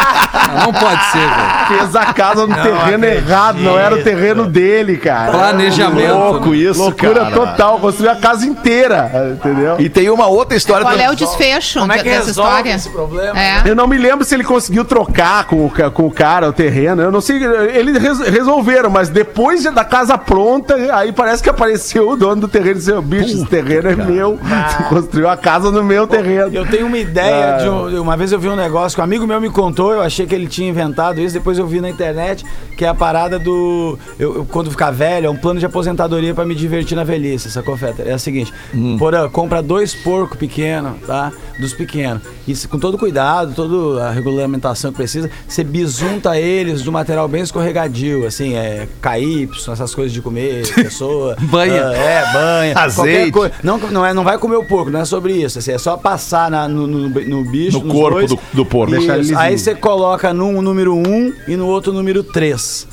Não 0.66 0.74
pode 0.74 1.04
ser, 1.12 1.20
velho. 1.20 1.68
Fez 1.68 1.96
a 1.96 2.14
casa 2.14 2.48
no 2.48 2.56
terreno 2.56 3.06
errado, 3.06 3.60
não 3.60 3.78
era 3.78 3.96
o 3.96 4.02
terreno 4.04 4.48
dele, 4.48 4.98
cara. 4.98 5.32
Planejamento. 5.32 6.14
Louco 6.16 6.56
isso, 6.56 6.80
Loucura 6.82 7.22
cara. 7.26 7.32
total, 7.36 7.80
construiu 7.80 8.12
a 8.12 8.16
casa 8.16 8.46
inteira, 8.48 9.32
entendeu? 9.38 9.76
E 9.80 9.90
tem 9.90 10.10
uma 10.10 10.26
outra 10.28 10.58
história 10.58 10.84
Qual 10.86 10.98
é 10.98 11.10
o 11.10 11.16
desfecho 11.16 11.80
Como 11.80 11.92
é 11.92 11.98
que 12.00 12.04
dessa 12.06 12.26
resolve 12.28 12.50
história? 12.52 12.74
esse 12.76 12.90
problema? 12.90 13.40
É. 13.40 13.62
Eu 13.66 13.76
não 13.76 13.86
me 13.88 13.98
lembro 13.98 14.26
se 14.26 14.34
ele 14.34 14.44
conseguiu 14.44 14.84
trocar 14.86 15.44
com 15.46 15.66
o, 15.68 15.72
com 15.92 16.08
o 16.08 16.12
cara 16.12 16.50
o 16.50 16.54
terreno. 16.54 17.02
Eu 17.02 17.12
não 17.12 17.22
sei. 17.22 17.44
Eles 17.44 17.98
res- 18.02 18.28
resolveram, 18.28 18.90
mas 18.90 19.10
depois 19.10 19.62
de- 19.62 19.70
da 19.70 19.86
casa 19.86 20.18
pronta, 20.18 20.76
aí 20.96 21.12
parece 21.12 21.44
que 21.44 21.50
apareceu 21.50 22.10
o 22.10 22.16
dono 22.18 22.42
do 22.42 22.48
terreno 22.48 22.72
e 22.72 22.80
disse: 22.80 23.02
bicho, 23.02 23.36
esse 23.36 23.46
terreno 23.46 23.90
é 23.90 23.96
meu. 23.96 24.40
Tu 24.78 24.84
construiu 24.90 25.30
a 25.30 25.38
casa 25.38 25.70
no 25.70 25.84
meu 25.84 25.99
terreno. 26.08 26.50
Eu 26.54 26.66
tenho 26.66 26.88
uma 26.88 26.98
ideia 26.98 27.58
de 27.58 27.70
um- 27.70 28.02
uma 28.02 28.16
vez 28.18 28.32
eu 28.32 28.40
vi 28.40 28.48
um 28.50 28.56
negócio 28.56 28.96
que 28.96 29.02
um 29.02 29.04
amigo 29.04 29.26
meu 29.28 29.40
me 29.42 29.50
contou, 29.50 29.92
eu 29.94 30.02
achei 30.02 30.26
que 30.26 30.34
ele 30.36 30.48
tinha 30.48 30.70
inventado 30.70 31.20
isso, 31.22 31.34
depois 31.34 31.58
eu 31.58 31.66
vi 31.68 31.80
na 31.82 31.90
internet, 31.90 32.46
que 32.78 32.86
é 32.86 32.88
a 32.88 32.94
parada 32.94 33.38
do 33.40 33.98
eu, 34.18 34.36
eu, 34.38 34.46
quando 34.46 34.70
ficar 34.72 34.92
velho, 34.92 35.28
é 35.28 35.30
um 35.30 35.36
plano 35.36 35.60
de 35.60 35.66
aposentadoria 35.66 36.34
pra 36.34 36.46
me 36.46 36.56
divertir 36.56 36.96
na 36.96 37.04
velhice, 37.04 37.50
sacou, 37.52 37.76
Feta? 37.78 38.04
É 38.04 38.16
o 38.16 38.20
seguinte, 38.20 38.54
Porã, 38.98 39.30
compra 39.30 39.62
dois 39.62 39.94
porcos 39.94 40.38
pequenos, 40.38 40.94
tá? 41.06 41.32
Dos 41.60 41.74
pequenos. 41.74 42.22
E 42.48 42.56
se- 42.56 42.68
com 42.68 42.80
todo 42.80 42.98
cuidado, 42.98 43.54
toda 43.54 44.08
a 44.08 44.12
regulamentação 44.12 44.92
que 44.92 44.98
precisa, 44.98 45.30
você 45.48 45.64
bisunta 45.64 46.38
eles 46.40 46.82
de 46.84 46.90
um 46.90 46.94
material 46.94 47.28
bem 47.28 47.42
escorregadio, 47.42 48.26
assim, 48.26 48.56
é 48.56 48.88
KY, 49.02 49.50
essas 49.72 49.94
coisas 49.94 50.14
de 50.14 50.22
comer, 50.22 50.64
pessoa. 50.74 51.36
Banha. 51.42 51.88
ah, 51.90 51.94
é, 51.96 52.34
banha. 52.34 52.78
Azeite. 52.78 53.32
Não, 53.64 53.78
não, 53.78 54.06
é, 54.06 54.14
não 54.14 54.24
vai 54.24 54.38
comer 54.38 54.56
o 54.56 54.64
porco, 54.64 54.90
não 54.90 55.02
é 55.02 55.06
sobre 55.06 55.34
isso. 55.34 55.60
assim, 55.60 55.72
é 55.72 55.78
só 55.78 55.89
passar 55.98 56.50
na- 56.52 56.68
no, 56.68 56.86
no, 56.88 57.10
no 57.10 57.44
bicho. 57.46 57.80
No 57.84 57.94
corpo 57.94 58.18
dois. 58.20 58.30
do- 58.32 58.40
do 58.54 58.66
porco. 58.66 58.94
Aí 59.38 59.58
você 59.58 59.76
coloca 59.76 60.34
num 60.34 60.62
número 60.62 60.94
1 60.96 61.34
e 61.48 61.56
no 61.56 61.68
outro 61.68 61.92
número 61.94 62.24
3. 62.24 62.88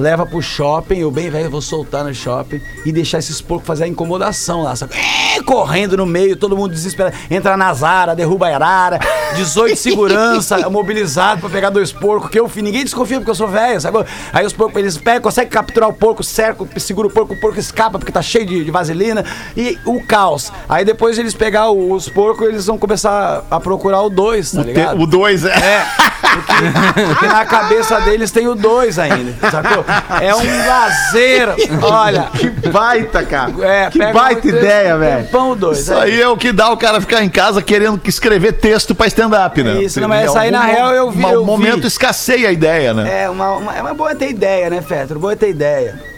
Leva 0.00 0.24
pro 0.24 0.40
shopping, 0.40 0.98
eu 1.00 1.10
bem 1.10 1.28
velho 1.28 1.50
vou 1.50 1.60
soltar 1.60 2.02
no 2.04 2.14
shopping 2.14 2.58
e 2.86 2.90
deixar 2.90 3.18
esses 3.18 3.40
porcos 3.42 3.66
fazer 3.66 3.84
a 3.84 3.86
incomodação 3.88 4.62
lá. 4.62 4.74
Sabe? 4.74 4.94
É, 4.96 5.42
correndo 5.42 5.94
no 5.96 6.06
meio, 6.06 6.36
todo 6.36 6.56
mundo 6.56 6.72
desesperado. 6.72 7.14
Entra 7.30 7.54
na 7.54 7.72
Zara, 7.74 8.14
derruba 8.16 8.48
a 8.48 8.54
arara, 8.54 8.98
18 9.36 9.76
segurança 9.78 10.70
mobilizado 10.70 11.42
pra 11.42 11.50
pegar 11.50 11.68
dois 11.68 11.92
porcos, 11.92 12.30
que 12.30 12.40
eu 12.40 12.48
fi- 12.48 12.62
ninguém 12.62 12.82
desconfia 12.82 13.18
porque 13.18 13.30
eu 13.30 13.34
sou 13.34 13.46
velho, 13.46 13.78
sabe? 13.78 13.98
Aí 14.32 14.46
os 14.46 14.54
porcos, 14.54 14.76
eles 14.78 14.96
pegam, 14.96 15.20
conseguem 15.20 15.50
capturar 15.50 15.90
o 15.90 15.92
porco, 15.92 16.24
cercam, 16.24 16.66
segura 16.78 17.06
o 17.08 17.10
porco, 17.10 17.34
o 17.34 17.40
porco 17.40 17.58
escapa 17.60 17.98
porque 17.98 18.10
tá 18.12 18.22
cheio 18.22 18.46
de, 18.46 18.64
de 18.64 18.70
vaselina 18.70 19.22
e 19.54 19.78
o 19.84 20.00
caos. 20.02 20.50
Aí 20.66 20.82
depois 20.82 21.16
de 21.16 21.20
eles 21.22 21.34
pegar 21.34 21.70
os 21.70 22.08
porcos, 22.08 22.48
eles 22.48 22.64
vão 22.66 22.78
começar 22.78 23.44
a 23.50 23.60
procurar 23.60 24.00
o 24.00 24.08
dois, 24.08 24.50
tá 24.52 24.62
ligado? 24.62 24.98
O 25.00 25.06
2 25.06 25.44
é. 25.44 25.50
É, 25.50 25.86
porque, 26.20 27.04
porque 27.06 27.26
na 27.26 27.44
cabeça 27.44 28.00
deles 28.00 28.30
tem 28.30 28.46
o 28.48 28.54
dois 28.54 28.98
ainda, 28.98 29.34
sacou? 29.50 29.84
É 30.20 30.34
um 30.34 30.66
lazer, 30.66 31.48
olha. 31.82 32.28
Que 32.36 32.48
baita, 32.68 33.22
cara. 33.24 33.52
É, 33.62 33.90
que 33.90 33.98
baita 34.12 34.46
um- 34.46 34.50
ideia, 34.50 34.96
velho. 34.98 35.24
Pão 35.28 35.56
dois. 35.56 35.78
Isso 35.80 35.94
aí 35.94 36.20
é 36.20 36.28
o 36.28 36.36
que 36.36 36.52
dá 36.52 36.70
o 36.70 36.76
cara 36.76 37.00
ficar 37.00 37.22
em 37.22 37.28
casa 37.28 37.60
querendo 37.62 38.00
escrever 38.08 38.52
texto 38.52 38.94
pra 38.94 39.06
stand-up, 39.06 39.62
né? 39.62 39.82
Isso, 39.82 40.00
não, 40.00 40.08
mas 40.08 40.24
essa 40.26 40.40
aí, 40.40 40.50
na 40.50 40.62
real, 40.64 40.92
eu 40.94 41.10
vi, 41.10 41.18
mo- 41.20 41.28
eu 41.32 41.40
vi. 41.40 41.46
momento 41.46 41.86
escasseia 41.86 42.48
a 42.48 42.52
ideia, 42.52 42.92
né? 42.94 43.24
É, 43.24 43.30
uma, 43.30 43.50
uma, 43.56 43.76
é 43.76 43.80
uma 43.80 43.94
boa 43.94 44.14
ter 44.14 44.30
ideia, 44.30 44.68
né, 44.70 44.82
Fetro? 44.82 45.18
Boa 45.18 45.34
ter 45.36 45.48
ideia. 45.50 46.09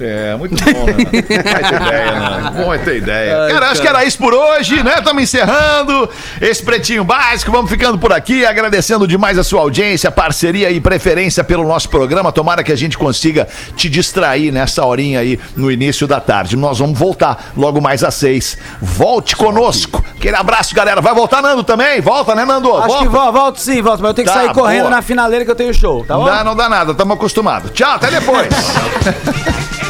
É, 0.00 0.34
muito 0.36 0.54
bom, 0.64 0.86
né? 0.86 0.92
Vai 1.02 1.04
ter 1.62 1.74
ideia, 1.76 2.12
né? 2.20 2.52
Bom 2.56 2.74
é 2.74 2.78
ter 2.78 2.96
ideia. 2.96 3.48
Cara, 3.52 3.70
acho 3.70 3.82
que 3.82 3.88
era 3.88 4.04
isso 4.04 4.16
por 4.18 4.32
hoje, 4.32 4.82
né? 4.82 4.94
Estamos 4.98 5.22
encerrando 5.22 6.08
esse 6.40 6.62
Pretinho 6.64 7.04
Básico. 7.04 7.52
Vamos 7.52 7.70
ficando 7.70 7.98
por 7.98 8.12
aqui, 8.12 8.44
agradecendo 8.46 9.06
demais 9.06 9.38
a 9.38 9.44
sua 9.44 9.60
audiência, 9.60 10.10
parceria 10.10 10.70
e 10.70 10.80
preferência 10.80 11.44
pelo 11.44 11.66
nosso 11.66 11.88
programa. 11.88 12.32
Tomara 12.32 12.62
que 12.64 12.72
a 12.72 12.76
gente 12.76 12.96
consiga 12.96 13.46
te 13.76 13.88
distrair 13.88 14.50
nessa 14.50 14.84
horinha 14.84 15.20
aí 15.20 15.38
no 15.56 15.70
início 15.70 16.06
da 16.06 16.20
tarde. 16.20 16.56
Nós 16.56 16.78
vamos 16.78 16.98
voltar 16.98 17.52
logo 17.56 17.80
mais 17.80 18.02
às 18.02 18.14
seis. 18.14 18.56
Volte 18.80 19.36
conosco. 19.36 20.02
Aquele 20.16 20.36
abraço, 20.36 20.74
galera. 20.74 21.00
Vai 21.00 21.14
voltar, 21.14 21.42
Nando, 21.42 21.62
também? 21.62 22.00
Volta, 22.00 22.34
né, 22.34 22.44
Nando? 22.44 22.74
Acho 22.76 22.86
Volta. 22.88 23.02
que 23.02 23.08
vol- 23.08 23.32
volto 23.32 23.60
sim, 23.60 23.82
volto, 23.82 24.00
mas 24.00 24.08
eu 24.10 24.14
tenho 24.14 24.28
que 24.28 24.32
Tá, 24.34 24.40
sair 24.40 24.52
correndo 24.54 24.80
boa. 24.82 24.90
na 24.90 25.02
finaleira 25.02 25.44
que 25.44 25.50
eu 25.50 25.54
tenho 25.56 25.74
show, 25.74 26.04
tá 26.04 26.16
bom? 26.16 26.24
dá, 26.24 26.42
não 26.44 26.54
dá 26.56 26.68
nada, 26.68 26.92
estamos 26.92 27.16
acostumados. 27.16 27.70
Tchau, 27.72 27.92
até 27.96 28.10
depois. 28.10 28.48